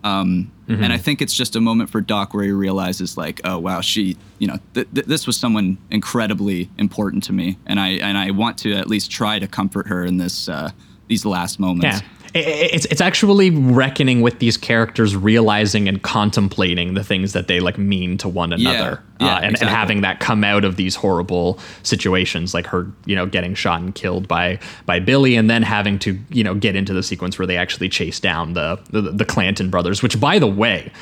[0.04, 3.58] Um, And I think it's just a moment for Doc where he realizes, like, oh
[3.58, 7.88] wow, she, you know, th- th- this was someone incredibly important to me, and I
[8.02, 10.70] and I want to at least try to comfort her in this uh,
[11.08, 12.00] these last moments.
[12.00, 17.60] yeah it's it's actually reckoning with these characters realizing and contemplating the things that they
[17.60, 20.94] like mean to one another Yeah, uh, and, and having that come out of these
[20.94, 25.62] horrible situations like her you know getting shot and killed by by Billy and then
[25.62, 29.00] having to you know get into the sequence where they actually chase down the the,
[29.02, 30.92] the Clanton brothers which by the way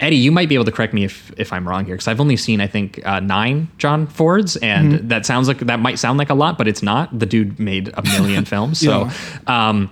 [0.00, 2.20] Eddie, you might be able to correct me if, if I'm wrong here, because I've
[2.20, 5.08] only seen I think uh, nine John Fords, and Mm-hmm.
[5.08, 7.18] that sounds like that might sound like a lot, but it's not.
[7.18, 9.08] The dude made a million films, so
[9.46, 9.88] um,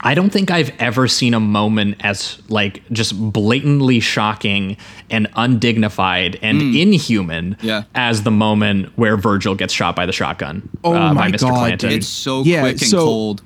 [0.00, 4.76] I don't think I've ever seen a moment as like just blatantly shocking
[5.10, 7.62] and undignified and inhuman Mm.
[7.62, 7.82] Yeah.
[7.94, 11.40] as the moment where Virgil gets shot by the shotgun Oh uh, my by Mr.
[11.42, 11.90] God, Clanton.
[11.90, 13.42] It's so Yeah, quick and so- cold.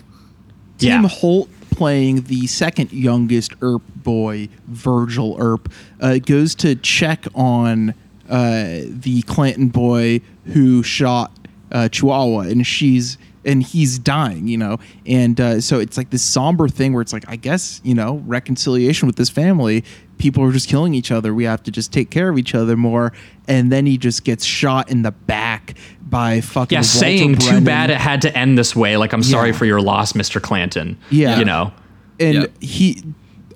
[0.78, 1.08] Tim Yeah.
[1.08, 7.94] Holt playing the second youngest Earp boy, Virgil Earp, uh, goes to check on
[8.28, 11.30] uh, the Clanton boy who shot
[11.70, 16.22] uh, Chihuahua, and she's and he's dying, you know, and uh, so it's like this
[16.22, 19.84] somber thing where it's like, I guess you know, reconciliation with this family.
[20.18, 21.34] People are just killing each other.
[21.34, 23.12] We have to just take care of each other more.
[23.48, 27.60] And then he just gets shot in the back by fucking yeah, Walter saying too
[27.60, 28.96] bad it had to end this way.
[28.96, 29.56] Like I'm sorry Yeah.
[29.56, 30.40] for your loss, Mr.
[30.40, 30.96] Clanton.
[31.10, 31.38] Yeah.
[31.40, 31.72] you know.
[32.20, 32.46] and Yeah.
[32.60, 33.02] he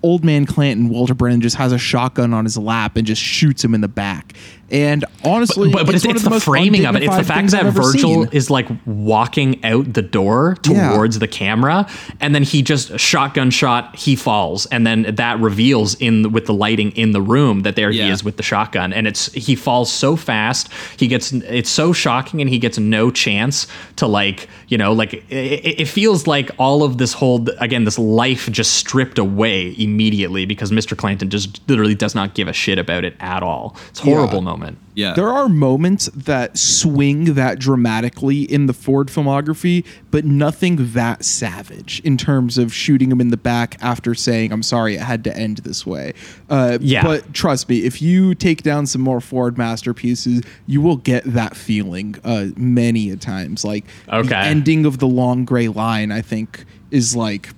[0.03, 3.63] old man Clanton, Walter Brennan, just has a shotgun on his lap and just shoots
[3.65, 4.33] him in the back.
[4.69, 7.05] And honestly, but, but it's, one it's of the, most framing of it.
[7.05, 8.29] It's the fact that Virgil seen.
[8.33, 10.93] is like walking out the door Yeah.
[10.93, 11.89] towards the camera,
[12.21, 13.95] and then he just shotgun shot.
[13.95, 17.93] He falls, and then that reveals in with the lighting in the room that there
[17.93, 20.69] he is with the shotgun, and it's he falls so fast.
[20.97, 25.15] He gets it's so shocking, and he gets no chance to like you know like
[25.15, 29.77] it, it it feels like all of this whole again this life just stripped away
[29.79, 30.97] immediately because Mr.
[30.97, 33.77] Clanton just literally does not give a shit about it at all.
[33.91, 34.56] It's a horrible moment.
[34.95, 35.12] Yeah.
[35.15, 42.01] There are moments that swing that dramatically in the Ford filmography, but nothing that savage
[42.05, 45.37] in terms of shooting him in the back after saying, I'm sorry, it had to
[45.37, 46.15] end this way.
[46.49, 47.03] Uh, Yeah.
[47.03, 51.57] But trust me, if you take down some more Ford masterpieces, you will get that
[51.57, 53.65] feeling uh, many a times.
[53.65, 54.28] Like Okay.
[54.28, 57.51] the ending of The Long Gray Line, I think, is like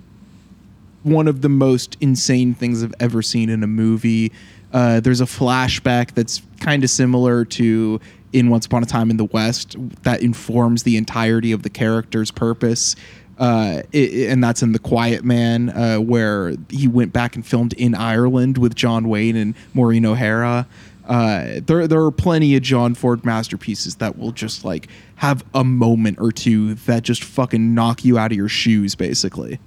[1.05, 4.33] one of the most insane things I've ever seen in a movie.
[4.73, 8.01] Uh, there's a flashback that's kind of similar to
[8.33, 12.31] in Once Upon a Time in the West that informs the entirety of the character's
[12.31, 12.95] purpose.
[13.39, 17.73] Uh, it, and that's in The Quiet Man, uh, where he went back and filmed
[17.75, 20.67] in Ireland with John Wayne and Maureen O'Hara.
[21.07, 25.65] Uh, there, there are plenty of John Ford masterpieces that will just like have a
[25.65, 29.59] moment or two that just fucking knock you out of your shoes, basically.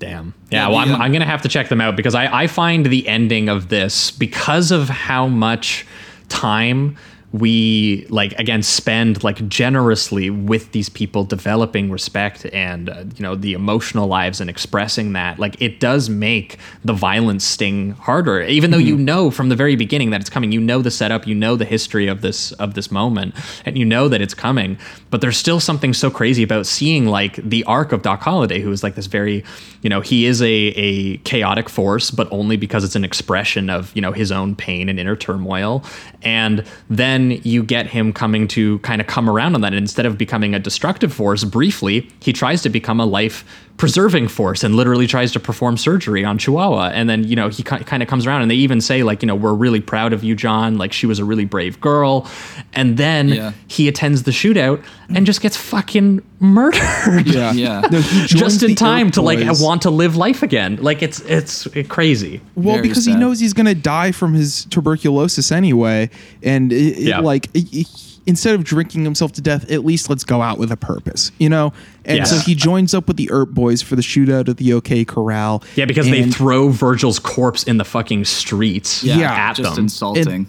[0.00, 0.34] Damn.
[0.50, 2.86] Yeah, well, I'm, I'm going to have to check them out because I, I find
[2.86, 5.86] the ending of this, because of how much
[6.30, 6.96] time
[7.32, 13.36] we like again spend like generously with these people developing respect and uh, you know
[13.36, 18.42] the emotional lives and expressing that like it does make the violence sting harder.
[18.42, 21.26] Even though you know from the very beginning that it's coming you know the setup
[21.26, 23.34] you know the history of this of this moment
[23.64, 24.76] and you know that it's coming
[25.10, 28.72] but there's still something so crazy about seeing like the arc of Doc Holliday who
[28.72, 29.44] is like this very
[29.82, 33.94] you know he is a a chaotic force but only because it's an expression of
[33.94, 35.84] you know his own pain and inner turmoil.
[36.22, 39.72] And then you get him coming to kind of come around on that.
[39.72, 43.44] And instead of becoming a destructive force briefly he tries to become a life
[43.80, 47.62] preserving force and literally tries to perform surgery on Chihuahua and then you know he
[47.62, 50.22] kind of comes around and they even say like you know we're really proud of
[50.22, 52.28] you John like she was a really brave girl
[52.74, 53.52] and then Yeah.
[53.68, 57.52] he attends the shootout and just gets fucking murdered Yeah.
[57.60, 57.80] Yeah.
[57.90, 59.62] No, just in time Earp to like Boys.
[59.62, 63.54] want to live life again like it's it's crazy Well, Very because he knows he's
[63.54, 66.10] going to die from his tuberculosis anyway,
[66.42, 67.20] and it, it- Yeah.
[67.20, 70.72] like it- it- instead of drinking himself to death, at least let's go out with
[70.72, 71.72] a purpose, you know.
[72.06, 72.30] And Yes.
[72.30, 75.62] so he joins up with the Earp Boys for the shootout at the OK Corral.
[75.76, 80.46] yeah because they throw Virgil's corpse in the fucking streets Yeah, at just them insulting.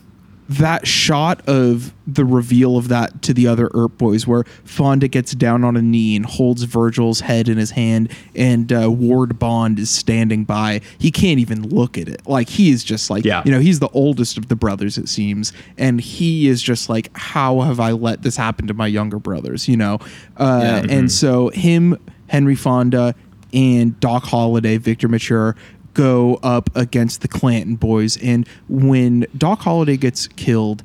[0.60, 5.34] That shot of the reveal of that to the other Earp Boys, where Fonda gets
[5.34, 9.80] down on a knee and holds Virgil's head in his hand, and uh, Ward Bond
[9.80, 10.82] is standing by.
[10.98, 12.26] He can't even look at it.
[12.28, 13.44] Like he is just like, Yeah.
[13.46, 17.10] you know, he's the oldest of the brothers, it seems, and he is just like,
[17.16, 19.68] how have I let this happen to my younger brothers?
[19.68, 20.00] You know,
[20.38, 21.98] uh, and so him,
[22.28, 23.16] Henry Fonda,
[23.54, 25.56] and Doc Holliday, Victor Mature
[25.94, 28.18] go up against the Clanton boys.
[28.18, 30.84] And when Doc Holliday gets killed,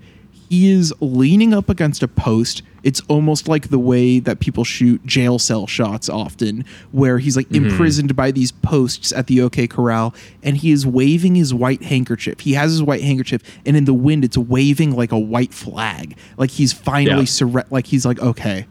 [0.49, 2.63] he is leaning up against a post.
[2.85, 7.49] It's almost like the way that people shoot jail cell shots often, where he's like
[7.49, 7.67] mm-hmm.
[7.67, 10.15] imprisoned by these posts at the OK Corral
[10.45, 12.41] and he is waving his white handkerchief.
[12.41, 16.17] He has his white handkerchief, and in the wind, it's waving like a white flag.
[16.37, 17.23] Like he's finally Yeah.
[17.23, 18.67] surre- like he's like, okay,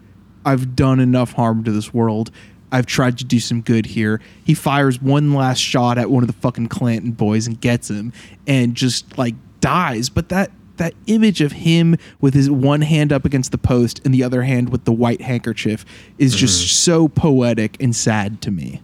[0.46, 2.32] I've done enough harm to this world.
[2.76, 4.20] I've tried to do some good here.
[4.44, 8.12] He fires one last shot at one of the fucking Clanton boys and gets him
[8.46, 10.10] and just like dies.
[10.10, 14.14] But that that image of him with his one hand up against the post and
[14.14, 15.86] the other hand with the white handkerchief
[16.18, 16.68] is just mm-hmm.
[16.68, 18.82] so poetic and sad to me.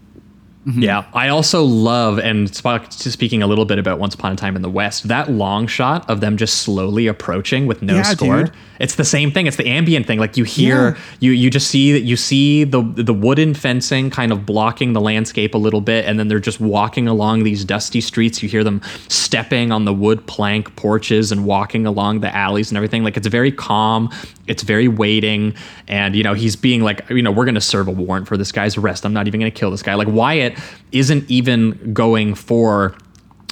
[0.67, 0.83] Mm-hmm.
[0.83, 4.55] Yeah, I also love and sp- speaking a little bit about Once Upon a Time
[4.55, 5.07] in the West.
[5.07, 8.43] That long shot of them just slowly approaching with no Yeah, score.
[8.43, 8.51] dude.
[8.79, 9.47] It's the same thing.
[9.47, 10.19] It's the ambient thing.
[10.19, 10.97] Like you hear, Yeah.
[11.19, 15.01] you you just see that you see the the wooden fencing kind of blocking the
[15.01, 18.41] landscape a little bit, and then they're just walking along these dusty streets.
[18.43, 22.77] You hear them stepping on the wood plank porches and walking along the alleys and
[22.77, 23.03] everything.
[23.03, 24.09] Like it's very calm.
[24.47, 25.53] It's very waiting,
[25.87, 28.51] and you know he's being like, you know, we're gonna serve a warrant for this
[28.51, 29.05] guy's arrest.
[29.05, 29.93] I'm not even gonna kill this guy.
[29.93, 30.50] Like Wyatt
[30.91, 32.95] isn't even going for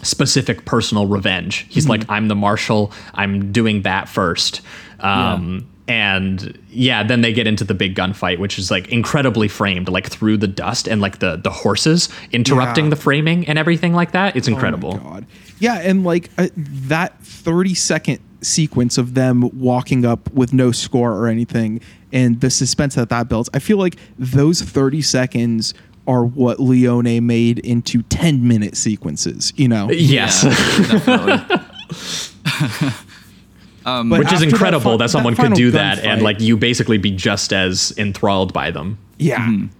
[0.01, 1.65] specific personal revenge.
[1.69, 2.91] He's like, I'm the marshal.
[3.13, 4.61] I'm doing that first.
[4.99, 9.89] Um, And yeah, then they get into the big gunfight, which is like incredibly framed,
[9.89, 12.89] like through the dust and like the the horses interrupting Yeah.
[12.91, 14.35] the framing and everything like that.
[14.35, 14.93] It's incredible.
[15.01, 15.25] Oh my God.
[15.57, 21.11] Yeah, and like uh, that 30 second sequence of them walking up with no score
[21.13, 21.81] or anything
[22.13, 23.49] and the suspense that that builds.
[23.55, 25.73] I feel like those 30 seconds
[26.09, 29.89] are what Leone made into 10 minute sequences, you know?
[29.91, 30.43] Yes.
[30.43, 31.57] definitely.
[33.85, 36.41] Um, but Which is after that incredible fi- that, someone could do that and like
[36.41, 38.97] you basically be just as enthralled by them.
[39.17, 39.39] Yeah.
[39.39, 39.78] Mm-hmm.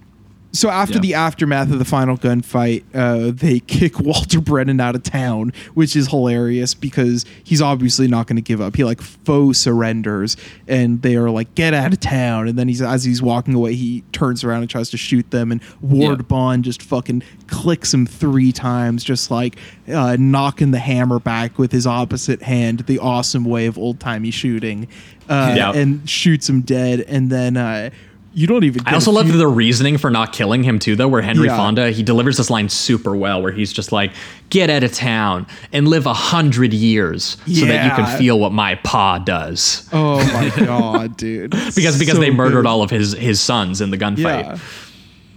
[0.52, 1.00] So after Yeah.
[1.00, 5.94] the aftermath of the final gunfight, uh, they kick Walter Brennan out of town, which
[5.94, 8.74] is hilarious because he's obviously not going to give up.
[8.74, 10.36] He like faux surrenders,
[10.66, 13.74] and they are like, "Get out of town!" And then he's as he's walking away,
[13.74, 16.24] he turns around and tries to shoot them, and Ward Yeah.
[16.26, 19.56] Bond just fucking clicks him three times, just like
[19.92, 24.30] uh, knocking the hammer back with his opposite hand, the awesome way of old timey
[24.32, 24.88] shooting,
[25.28, 25.72] uh, Yeah.
[25.72, 27.92] and shoots him dead, and then.
[28.32, 28.82] You don't even.
[28.86, 31.08] I also love the reasoning for not killing him too, though.
[31.08, 31.56] Where Henry Yeah.
[31.56, 34.12] Fonda he delivers this line super well, where he's just like,
[34.50, 38.52] "Get out of town and live a hundred years, so that you can feel what
[38.52, 41.50] my pa does." Oh my god, dude!
[41.50, 42.66] Because because So they murdered good.
[42.66, 44.44] all of his his sons in the gunfight.
[44.44, 44.58] Yeah.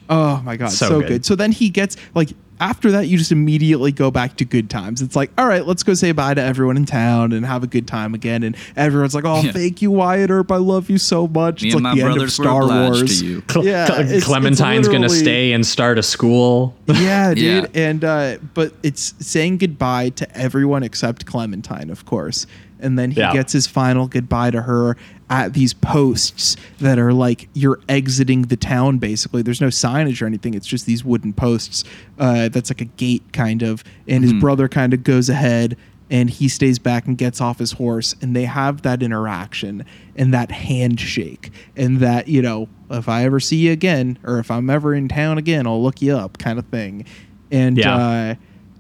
[0.10, 1.08] Oh my god, So so, good.
[1.08, 1.26] good.
[1.26, 2.30] So then he gets like
[2.60, 5.02] after that, you just immediately go back to good times.
[5.02, 7.68] It's like, all right, let's go say bye to everyone in town and have a
[7.68, 8.44] good time again.
[8.44, 9.52] And everyone's like, oh, Yeah.
[9.52, 10.52] thank you, Wyatt Earp.
[10.52, 11.62] I love you so much.
[11.62, 13.20] Me it's and like my the end of brothers were Star Wars.
[13.20, 13.44] to you.
[13.64, 16.76] Yeah, Cle- it's- it's Clementine's gonna stay and start a school.
[16.88, 17.44] yeah, dude.
[17.44, 17.66] Yeah.
[17.74, 22.46] And uh, but it's saying goodbye to everyone except Clementine, of course.
[22.80, 23.32] And then he Yeah.
[23.34, 24.98] gets his final goodbye to her
[25.34, 29.00] at these posts that are like you're exiting the town.
[29.00, 30.54] Basically, there's no signage or anything.
[30.54, 31.84] It's just these wooden posts.
[32.20, 33.84] Uh, that's like a gate, kind of.
[34.08, 35.76] And his brother kind of goes ahead.
[36.12, 39.84] And he stays back and gets off his horse, and they have that interaction
[40.16, 44.52] and that handshake, and that you know, if I ever see you again, or if
[44.52, 47.06] I'm ever in town again, I'll look you up, kind of thing.
[47.52, 47.96] And Yeah.
[47.96, 48.36] uh,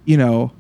[0.05, 0.51] you know,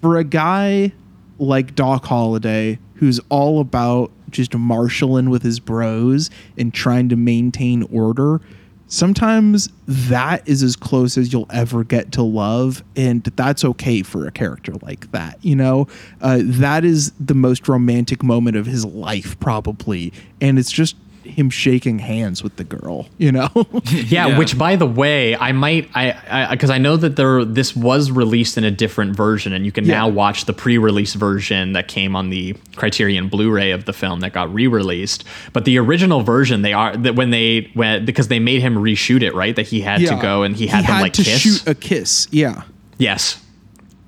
[0.00, 0.90] for a guy
[1.38, 7.82] like Doc Holliday, who's all about just marshaling with his bros and trying to maintain
[7.84, 8.40] order,
[8.88, 12.84] sometimes that is as close as you'll ever get to love.
[12.94, 15.44] And that's okay for a character like that.
[15.44, 15.88] You know,
[16.20, 20.12] uh, that is the most romantic moment of his life, probably.
[20.40, 20.96] And it's just
[21.26, 23.48] him shaking hands with the girl, you know?
[23.90, 24.38] Yeah, Yeah.
[24.38, 28.56] which by the way, I might I because I, know that there this was released
[28.58, 29.94] in a different version, and you can Yeah.
[29.98, 34.32] now watch the pre-release version that came on the Criterion Blu-ray of the film that
[34.32, 35.24] got re-released.
[35.52, 39.22] But the original version, they are that when they when because they made him reshoot
[39.22, 39.54] it, right?
[39.56, 41.40] That he had to go and he had them like to kiss.
[41.40, 42.28] shoot a kiss.
[42.30, 42.62] Yeah.
[42.98, 43.42] yes.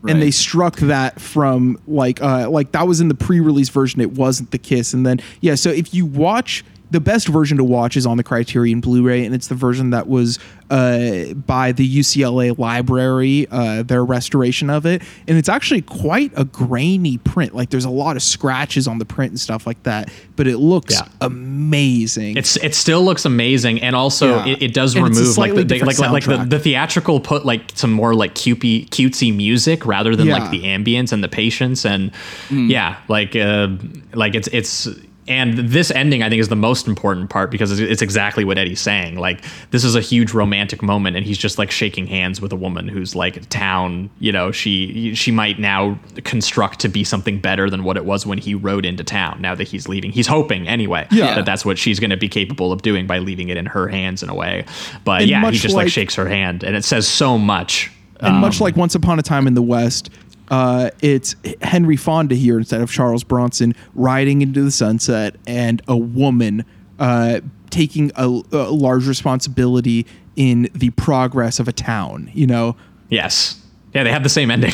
[0.07, 4.13] and they struck that from like uh like that was in the pre-release version it
[4.13, 7.97] wasn't the kiss and then yeah so if you watch the best version to watch
[7.97, 10.39] is on the Criterion Blu-ray, and it's the version that was
[10.71, 16.45] uh, by the UCLA Library, uh, their restoration of it, and it's actually quite a
[16.45, 17.55] grainy print.
[17.55, 20.59] Like there's a lot of scratches on the print and stuff like that, but it
[20.59, 21.09] looks Yeah.
[21.21, 22.37] amazing.
[22.37, 24.47] It's it still looks amazing, and also Yeah.
[24.47, 27.63] it, it does And remove like the, they- like like, the, the theatrical put like
[27.75, 30.39] some more like cutesy cutesy music rather than Yeah.
[30.39, 32.13] like the ambience and the patience and
[32.49, 32.71] Mm.
[32.71, 33.69] yeah like uh
[34.15, 34.89] like it's it's
[35.29, 38.59] and this ending I think is the most important part because it's, it's exactly what
[38.59, 42.41] Eddie's saying like this is a huge romantic moment and he's just like shaking hands
[42.41, 47.05] with a woman who's like town you know she she might now construct to be
[47.05, 50.11] something better than what it was when he rode into town now that he's leaving
[50.11, 51.35] he's hoping anyway Yeah.
[51.35, 53.87] that that's what she's going to be capable of doing by leaving it in her
[53.89, 54.65] hands in a way.
[55.05, 57.91] But And yeah, he just like, like- shakes her hand, and it says so much.
[58.21, 60.11] And Um, much like Once Upon a Time in the West,
[60.51, 65.97] uh, it's Henry Fonda here instead of Charles Bronson riding into the sunset and a
[65.97, 66.65] woman
[66.99, 70.07] uh, taking a, a large responsibility
[70.37, 72.31] in the progress of a town.
[72.33, 72.77] You know,
[73.09, 73.63] yes,
[73.93, 74.73] yeah, they have the same ending.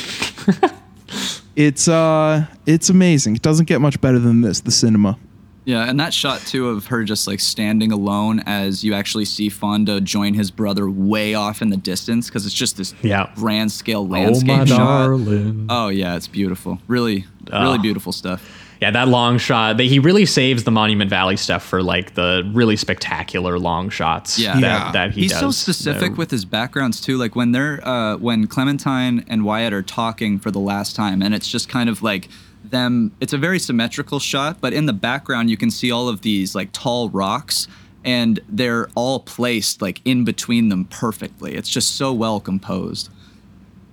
[1.56, 3.36] it's uh, it's amazing.
[3.36, 4.60] It doesn't get much better than this.
[4.60, 5.18] The cinema.
[5.66, 9.48] Yeah, and that shot too of her just like standing alone as you actually see
[9.48, 13.30] Fonda join his brother way off in the distance because it's just this Yeah.
[13.34, 14.78] grand scale landscape shot.
[14.78, 15.66] darling.
[15.70, 16.80] Oh yeah, it's beautiful.
[16.86, 18.60] Really, really beautiful stuff.
[18.82, 19.78] Yeah, that long shot.
[19.78, 24.38] They, he really saves the Monument Valley stuff for like the really spectacular long shots.
[24.38, 24.92] Yeah, that, Yeah.
[24.92, 25.40] that he He's does.
[25.40, 27.16] so specific They're- with his backgrounds too.
[27.16, 31.34] Like when they're uh, when Clementine and Wyatt are talking for the last time, and
[31.34, 32.28] it's just kind of like
[32.74, 33.12] them.
[33.20, 36.54] It's a very symmetrical shot, but in the background you can see all of these
[36.54, 37.68] like tall rocks,
[38.04, 41.54] and they're all placed like in between them perfectly.
[41.54, 43.08] It's just so well composed.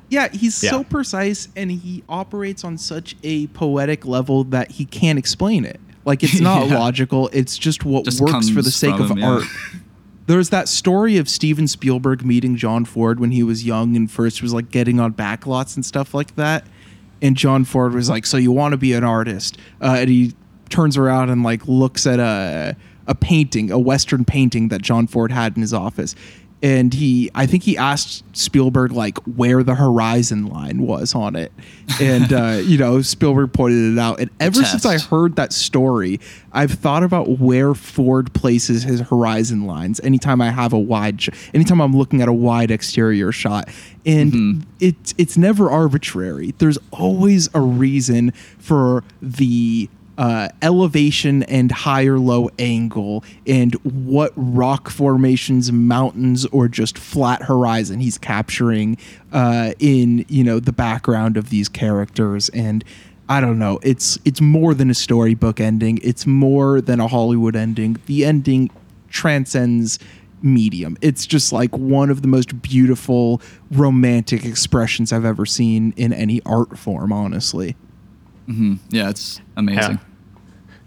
[0.09, 0.71] Yeah, he's Yeah.
[0.71, 5.79] so precise and he operates on such a poetic level that he can't explain it.
[6.03, 6.79] Like it's not Yeah.
[6.79, 9.29] logical, it's just what Just works for the sake of him, yeah.
[9.35, 9.43] art.
[10.27, 14.41] There's that story of Steven Spielberg meeting John Ford when he was young and first
[14.41, 16.65] was like getting on backlots and stuff like that.
[17.21, 20.33] And John Ford was like, "So you want to be an artist?" Uh, and he
[20.69, 22.75] turns around and like looks at a
[23.07, 26.15] a painting, a Western painting that John Ford had in his office,
[26.63, 31.51] and he I think he asked Spielberg like where the horizon line was on it,
[31.99, 34.19] and uh, you know Spielberg pointed it out.
[34.19, 36.19] And ever since I heard that story,
[36.51, 39.99] I've thought about where Ford places his horizon lines.
[40.01, 43.67] Anytime I have a wide, sh- anytime I'm looking at a wide exterior shot,
[44.05, 46.53] and it's it's never arbitrary.
[46.57, 49.89] There's always a reason for the
[50.21, 57.99] uh, elevation and higher low angle and what rock formations mountains or just flat horizon
[57.99, 58.95] he's capturing
[59.31, 62.49] uh, in you know the background of these characters.
[62.49, 62.83] And
[63.29, 65.97] i don't know it's it's more than a storybook ending.
[66.03, 67.97] It's more than a hollywood ending.
[68.05, 68.69] The ending
[69.09, 69.97] transcends
[70.43, 70.97] medium.
[71.01, 73.41] It's just like one of the most beautiful
[73.71, 77.75] romantic expressions i've ever seen in any art form honestly.
[78.91, 79.93] Yeah, it's amazing.
[79.93, 80.10] Yeah.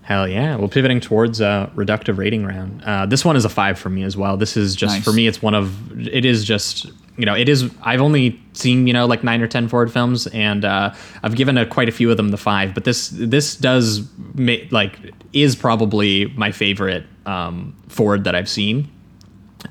[0.05, 0.57] Hell yeah.
[0.57, 2.83] Well, pivoting towards a reductive rating round.
[2.85, 4.37] Uh, this one is a five for me as well.
[4.37, 5.05] This is just, Nice.
[5.05, 6.85] for me, it's one of, it is just,
[7.17, 10.27] you know, it is, I've only seen, you know, like nine or 10 Ford films
[10.27, 13.57] and uh, I've given a, quite a few of them the five, but this, this
[13.57, 14.99] does, ma- like,
[15.33, 18.91] is probably my favorite um, Ford that I've seen.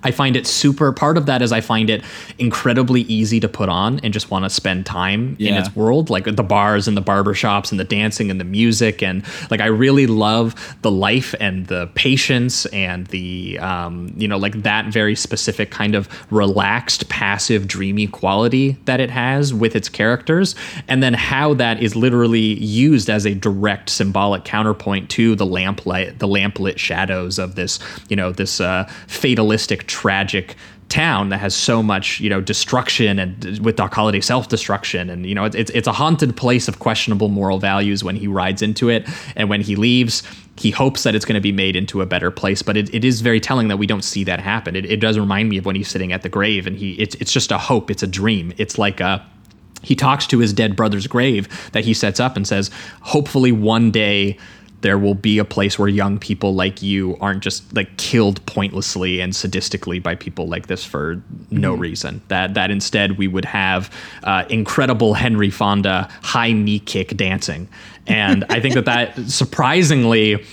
[0.03, 0.91] I find it super.
[0.91, 2.03] Part of that is I find it
[2.39, 6.25] incredibly easy to put on and just want to spend time in its world, like
[6.25, 9.67] the bars and the barber shops and the dancing and the music and like I
[9.67, 15.15] really love the life and the patience and the um, you know like that very
[15.15, 20.55] specific kind of relaxed, passive, dreamy quality that it has with its characters,
[20.87, 26.19] and then how that is literally used as a direct symbolic counterpoint to the lamplight,
[26.19, 30.55] the lamplit shadows of this you know this uh, fatalistic, tragic
[30.89, 35.09] town that has so much you know destruction and with Doc Holliday self-destruction.
[35.09, 38.27] And you know it's, it's it's a haunted place of questionable moral values when he
[38.27, 39.07] rides into it.
[39.35, 40.23] And when he leaves
[40.55, 42.61] he hopes that it's going to be made into a better place.
[42.61, 44.75] But it, it is very telling that we don't see that happen.
[44.75, 47.15] It, it does remind me of when he's sitting at the grave and he it's,
[47.15, 47.89] it's just a hope.
[47.89, 48.53] It's a dream.
[48.57, 49.25] It's like a
[49.81, 52.69] he talks to his dead brother's grave that he sets up and says
[53.01, 54.37] hopefully one day
[54.83, 59.21] there will be a place where young people like you aren't just like killed pointlessly
[59.21, 62.21] and sadistically by people like this for no reason.
[62.27, 63.89] That that instead we would have
[64.23, 67.67] uh, incredible Henry Fonda high knee kick dancing,
[68.05, 70.45] and I think that that surprisingly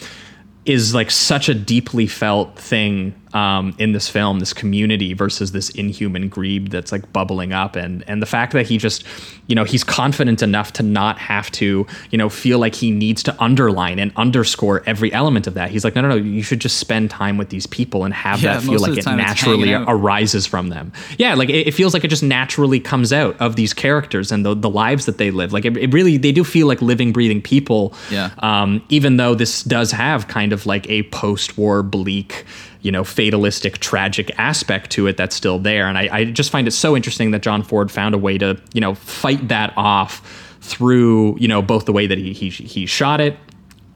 [0.64, 5.70] is like such a deeply felt thing um, in this film, this community versus this
[5.70, 9.04] inhuman greed that's like bubbling up, and and the fact that he just,
[9.46, 13.22] you know, he's confident enough to not have to, you know, feel like he needs
[13.22, 15.70] to underline and underscore every element of that.
[15.70, 18.42] He's like, no, no, no, you should just spend time with these people and have
[18.42, 20.92] Yeah, that feel like it naturally arises from them.
[21.18, 24.44] Yeah, like it, it feels like it just naturally comes out of these characters and
[24.44, 25.52] the, the lives that they live.
[25.52, 27.94] Like it, it really, they do feel like living, breathing people.
[28.10, 28.30] Yeah.
[28.38, 32.44] Um, even though this does have kind of like a post-war bleak,
[32.82, 35.86] you know, fatalistic, tragic aspect to it that's still there.
[35.86, 38.60] And I, I just find it so interesting that John Ford found a way to,
[38.72, 42.86] you know, fight that off through, you know, both the way that he he, he
[42.86, 43.36] shot it,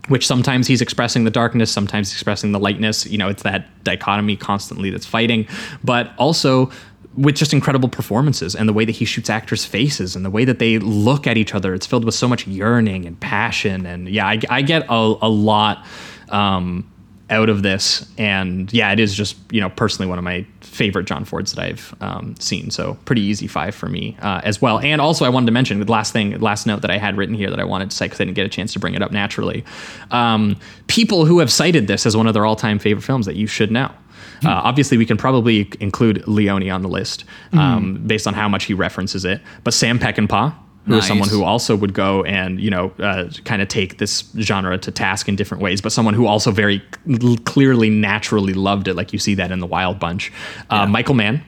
[0.08, 3.06] which sometimes he's expressing the darkness, sometimes expressing the lightness.
[3.06, 5.46] You know, it's that dichotomy constantly that's fighting,
[5.82, 6.70] but also
[7.16, 10.44] with just incredible performances and the way that he shoots actors' faces and the way
[10.44, 11.72] that they look at each other.
[11.72, 13.86] It's filled with so much yearning and passion.
[13.86, 15.86] And yeah, I, I get a, a lot
[16.30, 16.90] um,
[17.30, 18.06] out of this.
[18.18, 21.64] And yeah, it is just, you know, personally one of my favorite John Fords that
[21.64, 22.70] I've um, seen.
[22.70, 24.78] So pretty easy five for me uh, as well.
[24.80, 27.34] And also, I wanted to mention the last thing, last note that I had written
[27.34, 29.02] here that I wanted to say because I didn't get a chance to bring it
[29.02, 29.64] up naturally.
[30.10, 33.36] Um, people who have cited this as one of their all time favorite films that
[33.36, 33.90] you should know.
[34.44, 38.64] Uh, obviously, we can probably include Leone on the list um, based on how much
[38.64, 39.40] he references it.
[39.62, 40.54] But Sam Peckinpah,
[40.86, 44.24] who is someone who also would go and you know uh, kind of take this
[44.38, 48.88] genre to task in different ways, but someone who also very cl- clearly, naturally loved
[48.88, 50.32] it, like you see that in the Wild Bunch.
[50.70, 51.42] Uh, Michael Mann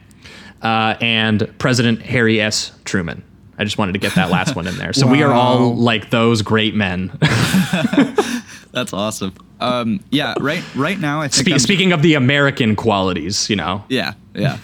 [0.63, 2.73] uh, and President Harry S.
[2.85, 3.23] Truman.
[3.59, 4.93] I just wanted to get that last one in there.
[4.93, 7.11] So we are all like those great men.
[8.73, 9.33] That's awesome.
[9.61, 10.63] Um, yeah, right.
[10.75, 13.85] Right now, I think Spe- speaking of the American qualities, you know.
[13.89, 14.59] Yeah, yeah.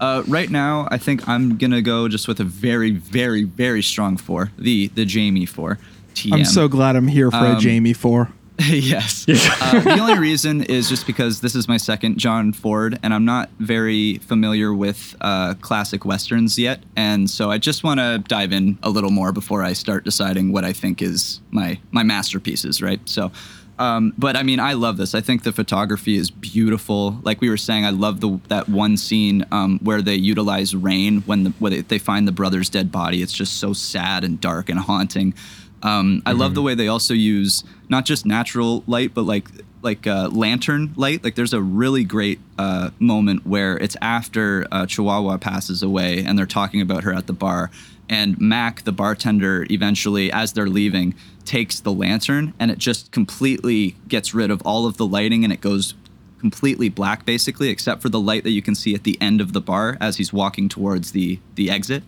[0.00, 4.16] Uh, right now, I think I'm gonna go just with a very, very, very strong
[4.16, 4.50] four.
[4.58, 5.78] The the Jamie four.
[6.14, 6.32] TM.
[6.32, 8.30] I'm so glad I'm here for a Um, Jamie four.
[8.68, 9.24] yes.
[9.28, 13.24] uh, the only reason is just because this is my second John Ford, and I'm
[13.24, 18.52] not very familiar with uh, classic westerns yet, and so I just want to dive
[18.52, 22.82] in a little more before I start deciding what I think is my my masterpieces.
[22.82, 23.00] Right.
[23.04, 23.30] So.
[23.78, 25.14] Um, but I mean, I love this.
[25.14, 27.18] I think the photography is beautiful.
[27.22, 31.22] Like we were saying, I love the that one scene um, where they utilize rain
[31.22, 33.22] when the, when they- find the brother's dead body.
[33.22, 35.34] It's just so sad and dark and haunting.
[35.82, 39.48] Um, I love the way they also use not just natural light, but like
[39.82, 41.22] like uh, lantern light.
[41.22, 46.36] Like there's a really great uh, moment where it's after uh, Chihuahua passes away and
[46.36, 47.70] they're talking about her at the bar.
[48.08, 51.14] And Mac, the bartender, eventually, as they're leaving,
[51.48, 55.52] takes the lantern and it just completely gets rid of all of the lighting and
[55.52, 55.94] it goes
[56.38, 59.54] completely black, basically, except for the light that you can see at the end of
[59.54, 62.02] the bar as he's walking towards the the exit.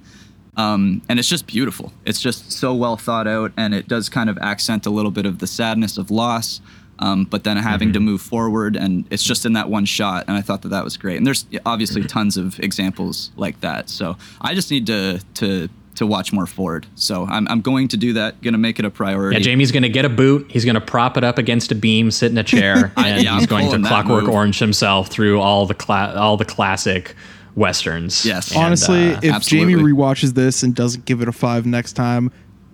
[0.57, 1.93] Um, and it's just beautiful.
[2.05, 5.25] It's just so well thought out, and it does kind of accent a little bit
[5.25, 6.61] of the sadness of loss,
[6.99, 10.27] um, but then having to move forward, and it's just in that one shot.
[10.29, 11.17] And I thought that that was great.
[11.17, 13.89] And there's obviously tons of examples like that.
[13.89, 15.69] So I just need to to
[16.01, 16.87] to watch more Ford.
[16.97, 18.43] So I'm I'm going to do that.
[18.43, 19.37] Going to make it a priority.
[19.39, 20.51] Yeah, Jamie's going to get a boot.
[20.51, 23.33] He's going to prop it up against a beam, sit in a chair, and yeah,
[23.33, 24.35] I'm he's going to Clockwork move.
[24.35, 27.15] Orange himself through all the cla- all the classic
[27.55, 28.25] westerns.
[28.27, 28.51] Yes.
[28.53, 29.75] And, Honestly, uh, if absolutely.
[29.75, 32.31] Jamie rewatches this and doesn't give it a five next time,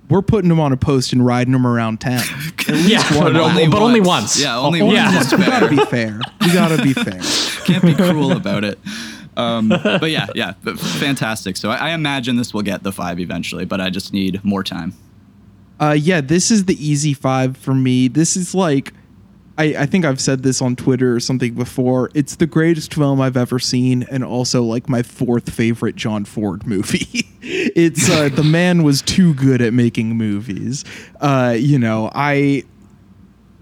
[0.08, 2.22] we're putting him on a post and riding him around town.
[2.68, 4.08] yeah, but, Only but only once.
[4.36, 4.42] once.
[4.42, 4.96] Yeah, only Oh, once.
[4.96, 5.20] yeah.
[5.20, 6.20] It's we gotta be fair.
[6.40, 7.20] We gotta be fair.
[7.64, 8.78] Can't be cruel about it.
[9.36, 11.56] Um, but yeah, yeah, fantastic.
[11.56, 14.64] So I, I imagine this will get the five eventually, but I just need more
[14.64, 14.94] time.
[15.78, 18.08] Uh, yeah, this is the easy five for me.
[18.08, 18.94] This is like,
[19.58, 22.10] I, I think I've said this on Twitter or something before.
[22.14, 26.66] It's the greatest film I've ever seen, and also like my fourth favorite John Ford
[26.66, 27.26] movie.
[27.42, 30.84] it's uh, the man was too good at making movies.
[31.20, 32.64] Uh, you know, I.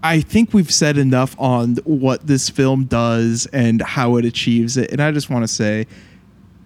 [0.05, 4.91] I think we've said enough on what this film does and how it achieves it.
[4.91, 5.87] And I just want to say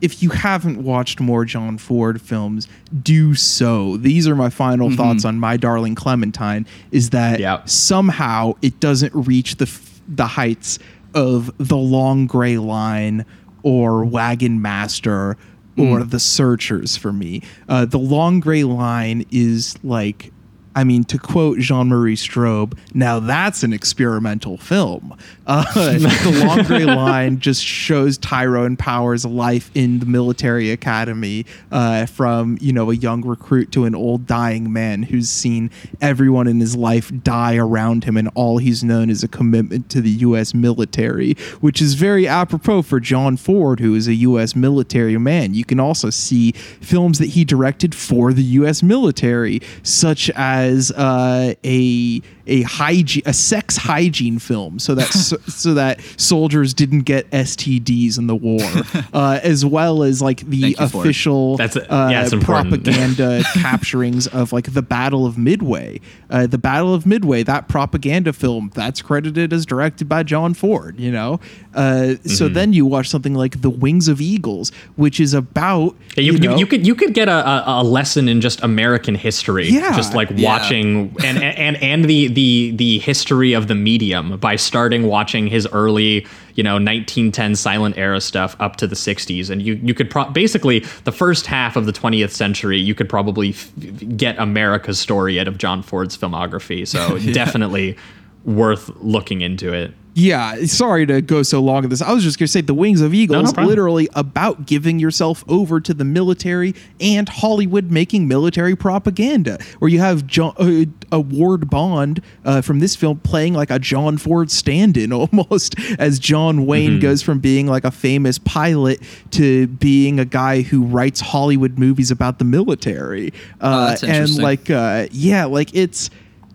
[0.01, 2.67] if you haven't watched more John Ford films,
[3.03, 3.97] do so.
[3.97, 7.61] These are my final thoughts on My Darling Clementine is that Yeah.
[7.65, 10.79] somehow it doesn't reach the f- the heights
[11.13, 13.25] of The Long Gray Line
[13.63, 15.37] or Wagon Master
[15.77, 17.41] or The Searchers for me.
[17.69, 20.31] Uh, the Long Gray Line is like
[20.79, 25.13] I mean, to quote Jean Marie Straub, now that's an experimental film.
[25.45, 32.05] Uh, the Long Gray Line just shows Tyrone Power's life in the military academy uh,
[32.05, 36.61] from, you know, a young recruit to an old dying man who's seen everyone in
[36.61, 40.53] his life die around him, and all he's known is a commitment to the U.S.
[40.53, 44.55] military, which is very apropos for John Ford, who is a U.S.
[44.55, 45.53] military man.
[45.53, 48.81] You can also see films that he directed for the U.S.
[48.81, 55.73] military, such as uh, a a hygiene a sex hygiene film, so that so, so
[55.75, 58.59] that soldiers didn't get STDs in the war,
[59.13, 61.05] uh, as well as like the Thank you, Ford.
[61.05, 62.83] official That's- uh, yeah, it's important.
[62.83, 66.01] propaganda capturings of like the Battle of Midway.
[66.29, 70.99] Uh, the Battle of Midway, that propaganda film, that's credited as directed by John Ford.
[70.99, 71.39] You know,
[71.73, 72.53] uh, so Mm-hmm.
[72.53, 76.39] then you watch something like The Wings of Eagles, which is about Yeah, you, you,
[76.39, 79.67] you, know, you could you could get a, a, a lesson in just American history,
[79.69, 79.95] Yeah.
[79.95, 80.47] just like Yeah.
[80.49, 82.38] watching and, and and the the
[82.71, 88.19] the history of the medium by starting watching his early you know 1910 silent era
[88.19, 91.85] stuff up to the 60s, and you you could pro- basically the first half of
[91.85, 93.71] the 20th century you could probably f-
[94.17, 96.87] get America's story out of John Ford's filmography.
[96.87, 97.97] So definitely
[98.43, 99.93] worth looking into it.
[100.19, 102.01] Yeah, sorry to go so long on this.
[102.01, 103.67] I was just gonna say the Wings of Eagles problem.
[103.69, 109.57] literally about giving yourself over to the military and Hollywood making military propaganda.
[109.79, 113.79] Where you have John, uh, a Ward Bond uh, from this film playing like a
[113.79, 116.99] John Ford stand-in almost, as John Wayne Mm-hmm.
[117.01, 118.99] goes from being like a famous pilot
[119.31, 123.31] to being a guy who writes Hollywood movies about the military.
[123.61, 126.09] Uh, Oh, and like, uh, yeah, like it's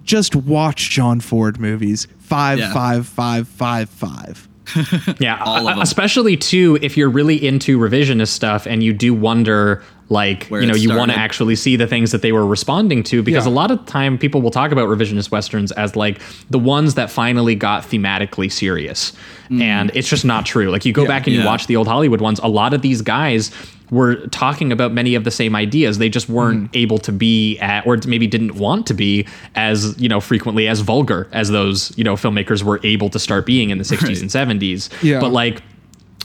[0.05, 2.07] just watch John Ford movies.
[2.21, 2.73] Five, Yeah.
[2.73, 4.49] five, five, five, five.
[5.21, 5.81] Yeah, All of uh, them.
[5.83, 10.67] especially too if you're really into revisionist stuff and you do wonder like Where you
[10.67, 13.47] know it you want to actually see the things that they were responding to because
[13.47, 13.53] Yeah.
[13.53, 17.11] a lot of time people will talk about revisionist westerns as like the ones that
[17.11, 19.13] finally got thematically serious
[19.51, 21.47] and it's just not true like you go back and you Mm.
[21.47, 23.51] Watch the old hollywood ones a lot of these guys
[23.91, 26.77] were talking about many of the same ideas they just weren't Mm-hmm.
[26.77, 30.81] able to be at or maybe didn't want to be as you know frequently as
[30.81, 34.31] vulgar as those you know filmmakers were able to start being in the 60s and
[34.61, 35.21] 70s Yeah.
[35.21, 35.63] but like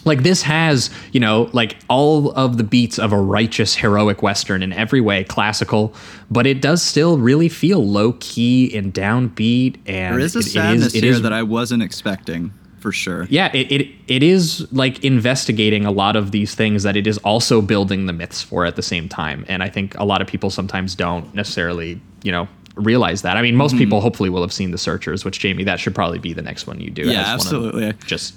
[0.06, 4.64] like this has you know like all of the beats of a righteous heroic western
[4.64, 5.94] in every way classical
[6.32, 10.46] but it does still really feel low key and downbeat and There is a it-
[10.46, 13.28] it sadness it here is- that I wasn't expecting for sure.
[13.30, 17.18] yeah it, it it is like investigating a lot of these things that it is
[17.20, 20.28] also building the myths for at the same time and i think a lot of
[20.28, 23.58] people sometimes don't necessarily you know realize that i mean Mm-hmm.
[23.58, 26.42] most people hopefully will have seen the searchers which jamie that should probably be the
[26.42, 27.94] next one you do Yeah, as one of- absolutely.
[28.06, 28.34] just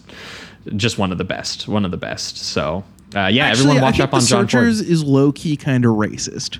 [0.77, 2.85] just one of the best one of the best so
[3.15, 5.85] uh, yeah Actually, everyone watch up on the john Searchers ford is low key kind
[5.85, 6.59] of racist.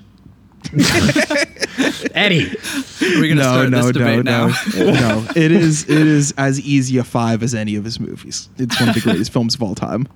[2.15, 4.55] eddie Are we gonna no, start no, this no, debate no, now?
[4.77, 5.27] no.
[5.35, 8.49] It is it is as easy a five as any of his movies.
[8.57, 10.07] It's one of the greatest films of all time.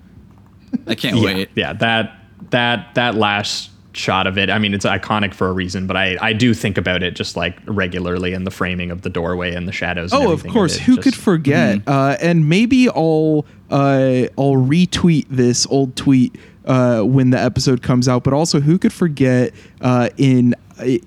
[0.86, 1.50] I can't yeah, wait.
[1.56, 2.16] yeah, that
[2.52, 4.50] that that last shot of it.
[4.50, 7.36] I mean, it's iconic for a reason, but I I do think about it just
[7.36, 10.14] like regularly in the framing of the doorway and the shadows.
[10.14, 10.76] and Oh, of course.
[10.78, 10.82] it.
[10.84, 11.80] Who Just- could forget?
[11.80, 11.90] Mm-hmm.
[11.90, 18.08] Uh, and maybe I'll uh, I'll retweet this old tweet uh, when the episode comes
[18.08, 18.24] out.
[18.24, 20.56] But also, who could forget uh, in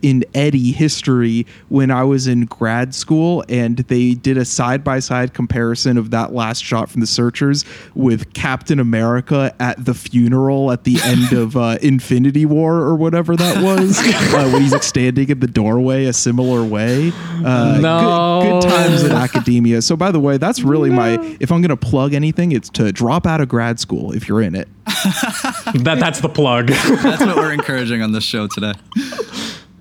[0.02, 4.98] in Eddie history when I was in grad school and they did a side by
[5.00, 10.72] side comparison of that last shot from the Searchers with Captain America at the funeral
[10.72, 13.98] at the end of uh, Infinity War or whatever that was
[14.34, 17.12] uh, when he's like standing in the doorway a similar way.
[17.44, 18.40] Uh, No.
[18.42, 19.82] good, good times in academia.
[19.82, 21.18] So, by the way, that's really my.
[21.40, 24.42] If I'm going to plug anything, it's to drop out of grad school if you're
[24.42, 24.68] in it.
[24.86, 26.68] that that's the plug.
[26.68, 28.72] That's what we're encouraging on this show today.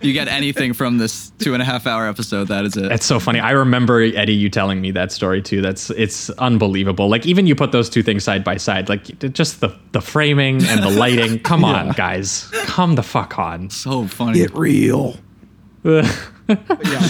[0.01, 2.87] You get anything from this two and a half hour episode, that is it.
[2.87, 3.39] That's so funny.
[3.39, 5.61] I remember Eddie you telling me that story too.
[5.61, 7.09] That's it's unbelievable.
[7.09, 10.63] Like even you put those two things side by side, like just the the framing
[10.65, 11.39] and the lighting.
[11.43, 13.69] Come on, guys, come the fuck on.
[13.69, 14.39] so funny.
[14.39, 15.17] Get real.
[15.83, 16.09] yeah,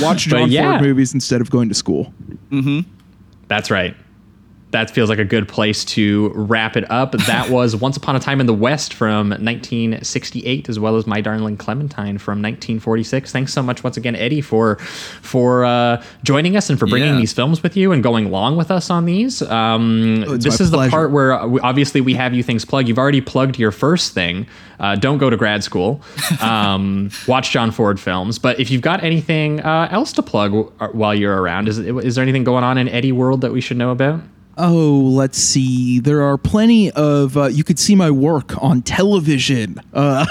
[0.01, 0.72] watch John yeah.
[0.72, 2.14] Ford movies instead of going to school.
[2.50, 2.90] Mm-hmm.
[3.48, 3.95] That's right.
[4.72, 7.14] That feels like a good place to wrap it up.
[7.14, 11.22] That was Once Upon a Time in the West from 1968, as well as My
[11.22, 13.31] Darling Clementine from 1946.
[13.31, 17.19] Thanks so much once again, Eddie, for for uh, joining us and for bringing Yeah.
[17.19, 19.41] these films with you and going along with us on these.
[19.41, 22.88] Um, Oh, this is the part where uh, we- obviously we have you things plug.
[22.88, 24.45] You've already plugged your first thing.
[24.80, 26.01] Uh, don't go to grad school.
[26.41, 28.39] Um, watch John Ford films.
[28.39, 32.15] But if you've got anything uh, else to plug w- while you're around, is is
[32.15, 34.22] there anything going on in Eddie World that we should know about?
[34.61, 35.99] Oh, let's see.
[35.99, 37.38] There are plenty of.
[37.38, 39.79] Uh, you could see my work on television.
[39.99, 40.25] Uh,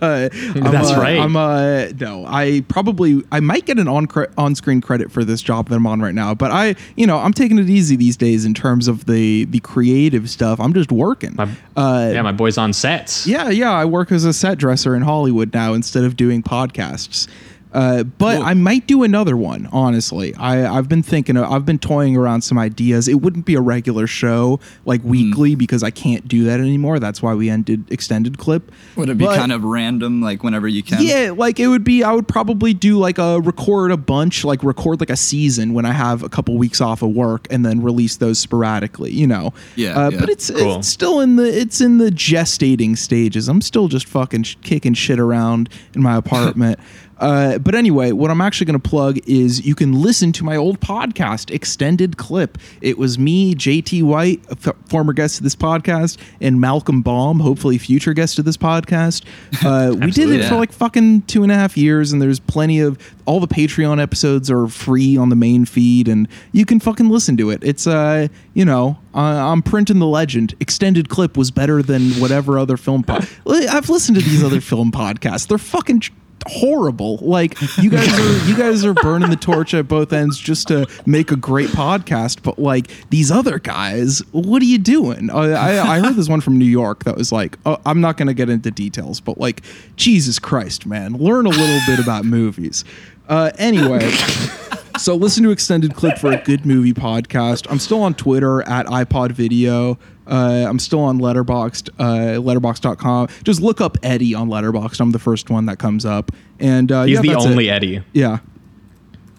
[0.00, 1.18] That's uh, right.
[1.18, 1.36] I'm.
[1.36, 3.22] Uh, no, I probably.
[3.30, 6.00] I might get an on cre- on screen credit for this job that I'm on
[6.00, 6.34] right now.
[6.34, 9.60] But I, you know, I'm taking it easy these days in terms of the the
[9.60, 10.60] creative stuff.
[10.60, 11.34] I'm just working.
[11.36, 13.26] My, uh, yeah, my boy's on sets.
[13.26, 13.72] yeah, yeah.
[13.72, 17.28] I work as a set dresser in Hollywood now instead of doing podcasts.
[17.72, 18.44] Uh, but Cool.
[18.46, 19.68] I might do another one.
[19.72, 21.36] Honestly, I, I've been thinking.
[21.36, 23.08] Of, I've been toying around some ideas.
[23.08, 25.08] It wouldn't be a regular show like Hmm.
[25.08, 26.98] weekly because I can't do that anymore.
[26.98, 28.70] That's why we ended extended clip.
[28.96, 31.02] Would it be But- kind of random, like whenever you can?
[31.02, 32.02] Yeah, like it would be.
[32.04, 35.86] I would probably do like a record a bunch, like record like a season when
[35.86, 39.12] I have a couple weeks off of work, and then release those sporadically.
[39.12, 39.54] You know.
[39.76, 40.20] Yeah, Uh, yeah.
[40.20, 40.76] But it's Cool.
[40.80, 43.48] it's still in the it's in the gestating stages.
[43.48, 46.78] I'm still just fucking sh- kicking shit around in my apartment.
[47.22, 50.56] Uh, but anyway, what I'm actually going to plug is you can listen to my
[50.56, 52.58] old podcast, Extended Clip.
[52.80, 57.38] It was me, JT White, a f- former guest of this podcast, and Malcolm Baum,
[57.38, 59.24] hopefully future guest of this podcast.
[59.64, 60.48] Uh, we did it Absolutely.
[60.48, 64.02] for like fucking two and a half years, and there's plenty of all the Patreon
[64.02, 67.62] episodes are free on the main feed, and you can fucking listen to it.
[67.62, 70.54] It's uh, you know, uh, I'm printing the legend.
[70.58, 73.04] Extended clip was better than whatever other film.
[73.04, 75.46] Po- I've listened to these other film podcasts.
[75.46, 76.02] They're fucking.
[76.46, 77.18] Horrible.
[77.18, 80.86] Like you guys are you guys are burning the torch at both ends just to
[81.06, 85.30] make a great podcast but like these other guys what are you doing?
[85.30, 88.28] I, I heard this one from new york that was like oh, i'm not going
[88.28, 89.62] to get into details but like
[89.96, 92.84] jesus christ man learn a little bit about movies.
[93.28, 94.00] Uh, anyway
[94.98, 98.86] so listen to extended clip for a good movie podcast i'm still on twitter at
[98.86, 103.28] ipod video uh, I'm still on Letterboxd, uh, letterboxd.com.
[103.42, 105.00] Just look up Eddie on Letterboxd.
[105.00, 106.30] I'm the first one that comes up.
[106.60, 107.72] And uh, He's yeah, the only it.
[107.72, 108.02] Eddie.
[108.12, 108.38] Yeah.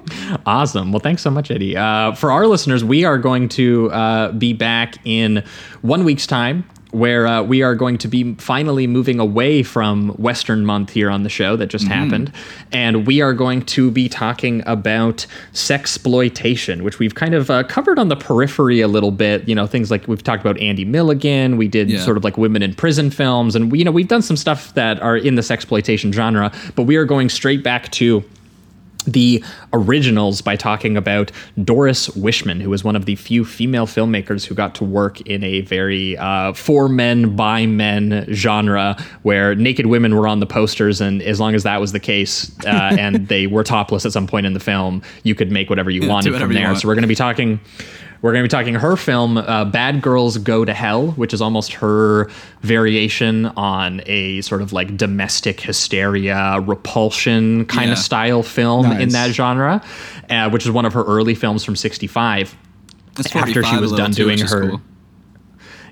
[0.45, 0.91] Awesome.
[0.91, 1.77] Well, thanks so much, Eddie.
[1.77, 5.43] Uh, for our listeners, we are going to uh, be back in
[5.82, 6.67] one week's time.
[6.92, 11.24] Where uh, we are going to be finally moving away from Western Month here on
[11.24, 12.34] the show that just happened,
[12.74, 17.64] and we are going to be talking about sex exploitation, which we've kind of uh,
[17.64, 19.48] covered on the periphery a little bit.
[19.48, 22.00] You know, things like we've talked about Andy Milligan, we did Yeah.
[22.00, 24.74] sort of like women in prison films, and we, you know we've done some stuff
[24.74, 28.24] that are in the sex exploitation genre, but we are going straight back to
[29.03, 31.31] the originals by talking about
[31.63, 35.43] Doris Wishman, who was one of the few female filmmakers who got to work in
[35.43, 41.01] a very uh, for men by men genre where naked women were on the posters,
[41.01, 44.27] and as long as that was the case, uh, and they were topless at some
[44.27, 46.67] point in the film, you could make whatever you do wanted whatever from there.
[46.67, 46.80] want.
[46.80, 47.59] So we're going to be talking.
[48.22, 51.41] We're going to be talking her film, uh, Bad Girls Go to Hell, which is
[51.41, 52.30] almost her
[52.61, 57.93] variation on a sort of like domestic hysteria, repulsion kind Yeah.
[57.93, 59.82] of style film in that genre,
[60.30, 62.56] uh, which is one of her early films from 65.
[63.35, 64.82] After she was done too, doing her- cool.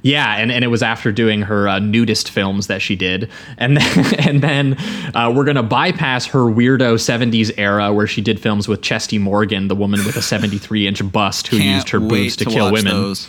[0.01, 3.77] Yeah, and, and it was after doing her uh, nudist films that she did, and
[3.77, 4.77] then, and then
[5.15, 9.67] uh, we're gonna bypass her weirdo '70s era where she did films with Chesty Morgan,
[9.67, 12.71] the woman with a 73 inch bust who Can't used her boobs to, to kill
[12.71, 12.93] women.
[12.93, 13.27] those.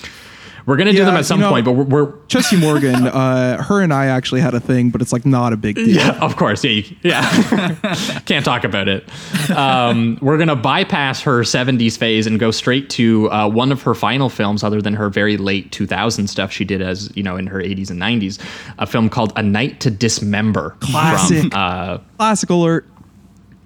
[0.66, 3.06] We're gonna do Yeah, them at some you know- point, but we're, we're Chesty Morgan,
[3.06, 5.88] uh, her and I actually had a thing, but it's like not a big deal.
[5.88, 8.20] yeah, of course, yeah, you, yeah.
[8.26, 9.08] Can't talk about it.
[9.50, 13.94] Um, we're gonna bypass her '70s phase and go straight to uh, one of her
[13.94, 17.46] final films, other than her very late 2000 stuff she did as you know in
[17.46, 18.38] her 80s and 90s,
[18.78, 20.76] a film called A Night to Dismember.
[20.80, 21.40] Classic.
[21.42, 22.86] From, uh, Classic alert.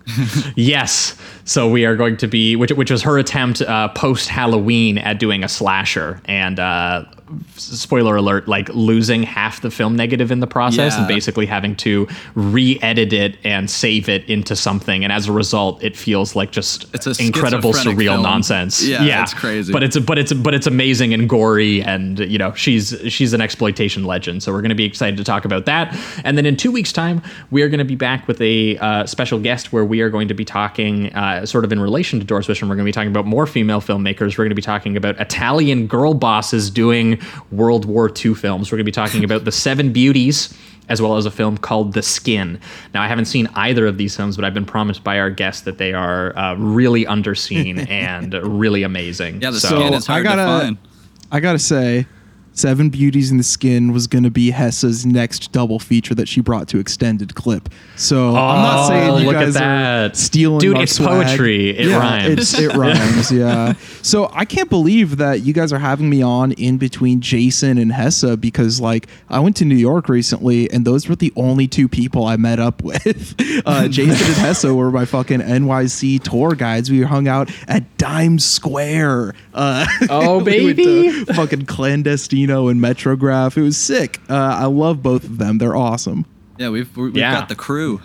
[0.57, 1.16] Yes.
[1.44, 5.18] So we are going to be, which, which was her attempt uh, post Halloween at
[5.18, 7.05] doing a slasher, and uh,
[7.56, 12.06] spoiler alert, like losing half the film negative in the process, and basically having to
[12.34, 16.86] re-edit it and save it into something, and as a result, it feels like just
[16.94, 18.22] It's a incredible surreal film.
[18.22, 18.84] nonsense.
[18.84, 19.72] Yeah, it's crazy.
[19.72, 23.40] But it's but it's but it's amazing and gory, and you know she's she's an
[23.40, 24.42] exploitation legend.
[24.42, 26.92] So we're going to be excited to talk about that, and then in two weeks'
[26.92, 30.10] time, we are going to be back with a uh, special guest where we are
[30.10, 32.68] going to be talking, uh, sort of in relation to Doris Wishman.
[32.68, 34.36] We're going to be talking about more female filmmakers.
[34.38, 37.20] We're going to be talking about Italian girl bosses doing
[37.52, 38.70] World War II films.
[38.70, 40.56] We're going to be talking about the Seven Beauties.
[40.86, 42.60] As well as a film called The Skin.
[42.92, 45.64] Now, I haven't seen either of these films, but I've been promised by our guest
[45.64, 49.40] that they are uh, really underseen and really amazing.
[49.40, 50.76] Yeah, the So- skin is I hard gotta- to find.
[51.32, 52.04] I gotta say,
[52.57, 56.68] Seven Beauties in the Skin was gonna be Hessa's next double feature that she brought
[56.68, 57.68] to extended clip.
[57.97, 60.16] So I'm not Oh, saying you look at guys are that.
[60.16, 61.26] stealing Dude, it's swag.
[61.26, 61.70] poetry.
[61.70, 62.39] It yeah, rhymes.
[62.39, 63.33] It's, it rhymes.
[63.33, 63.73] yeah.
[64.02, 67.91] So I can't believe that you guys are having me on in between Jason and
[67.92, 71.89] Hessa because like I went to New York recently and those were the only two
[71.89, 73.34] people I met up with.
[73.66, 76.89] Uh, Jason and Hessa were my fucking NYC tour guides.
[76.91, 79.34] We hung out at Dime Square.
[79.52, 81.24] Uh, Oh, we went baby.
[81.24, 81.66] to fucking
[82.47, 83.56] clandestino and Metrograph.
[83.56, 84.20] It was sick.
[84.28, 85.58] Uh, I love both of them.
[85.58, 86.26] They're awesome.
[86.58, 87.32] Yeah, we've we've Yeah.
[87.34, 88.00] got the crew.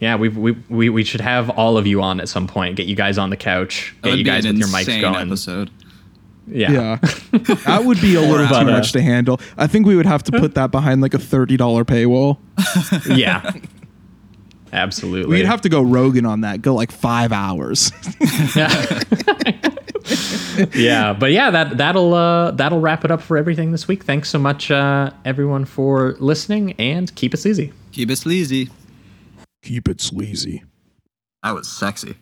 [0.00, 2.76] Yeah, we, we we we should have all of you on at some point.
[2.76, 3.94] Get you guys on the couch.
[4.02, 5.26] That Get would you guys with your mics insane going.
[5.26, 5.70] episode.
[6.48, 6.70] Yeah.
[6.70, 6.96] Yeah,
[7.66, 9.40] that would be a little too uh, much to handle.
[9.56, 12.38] I think we would have to put that behind like a thirty dollar paywall.
[13.16, 13.52] Yeah.
[14.72, 15.36] Absolutely.
[15.38, 16.60] We'd have to go Rogan on that.
[16.60, 17.90] Go like five hours.
[20.74, 24.04] yeah, but yeah, that that'll uh, that'll wrap it up for everything this week.
[24.04, 27.72] Thanks so much, uh, everyone, for listening, and keep it sleazy.
[27.92, 28.70] Keep it sleazy.
[29.62, 30.62] Keep it sleazy.
[31.42, 32.16] That was sexy.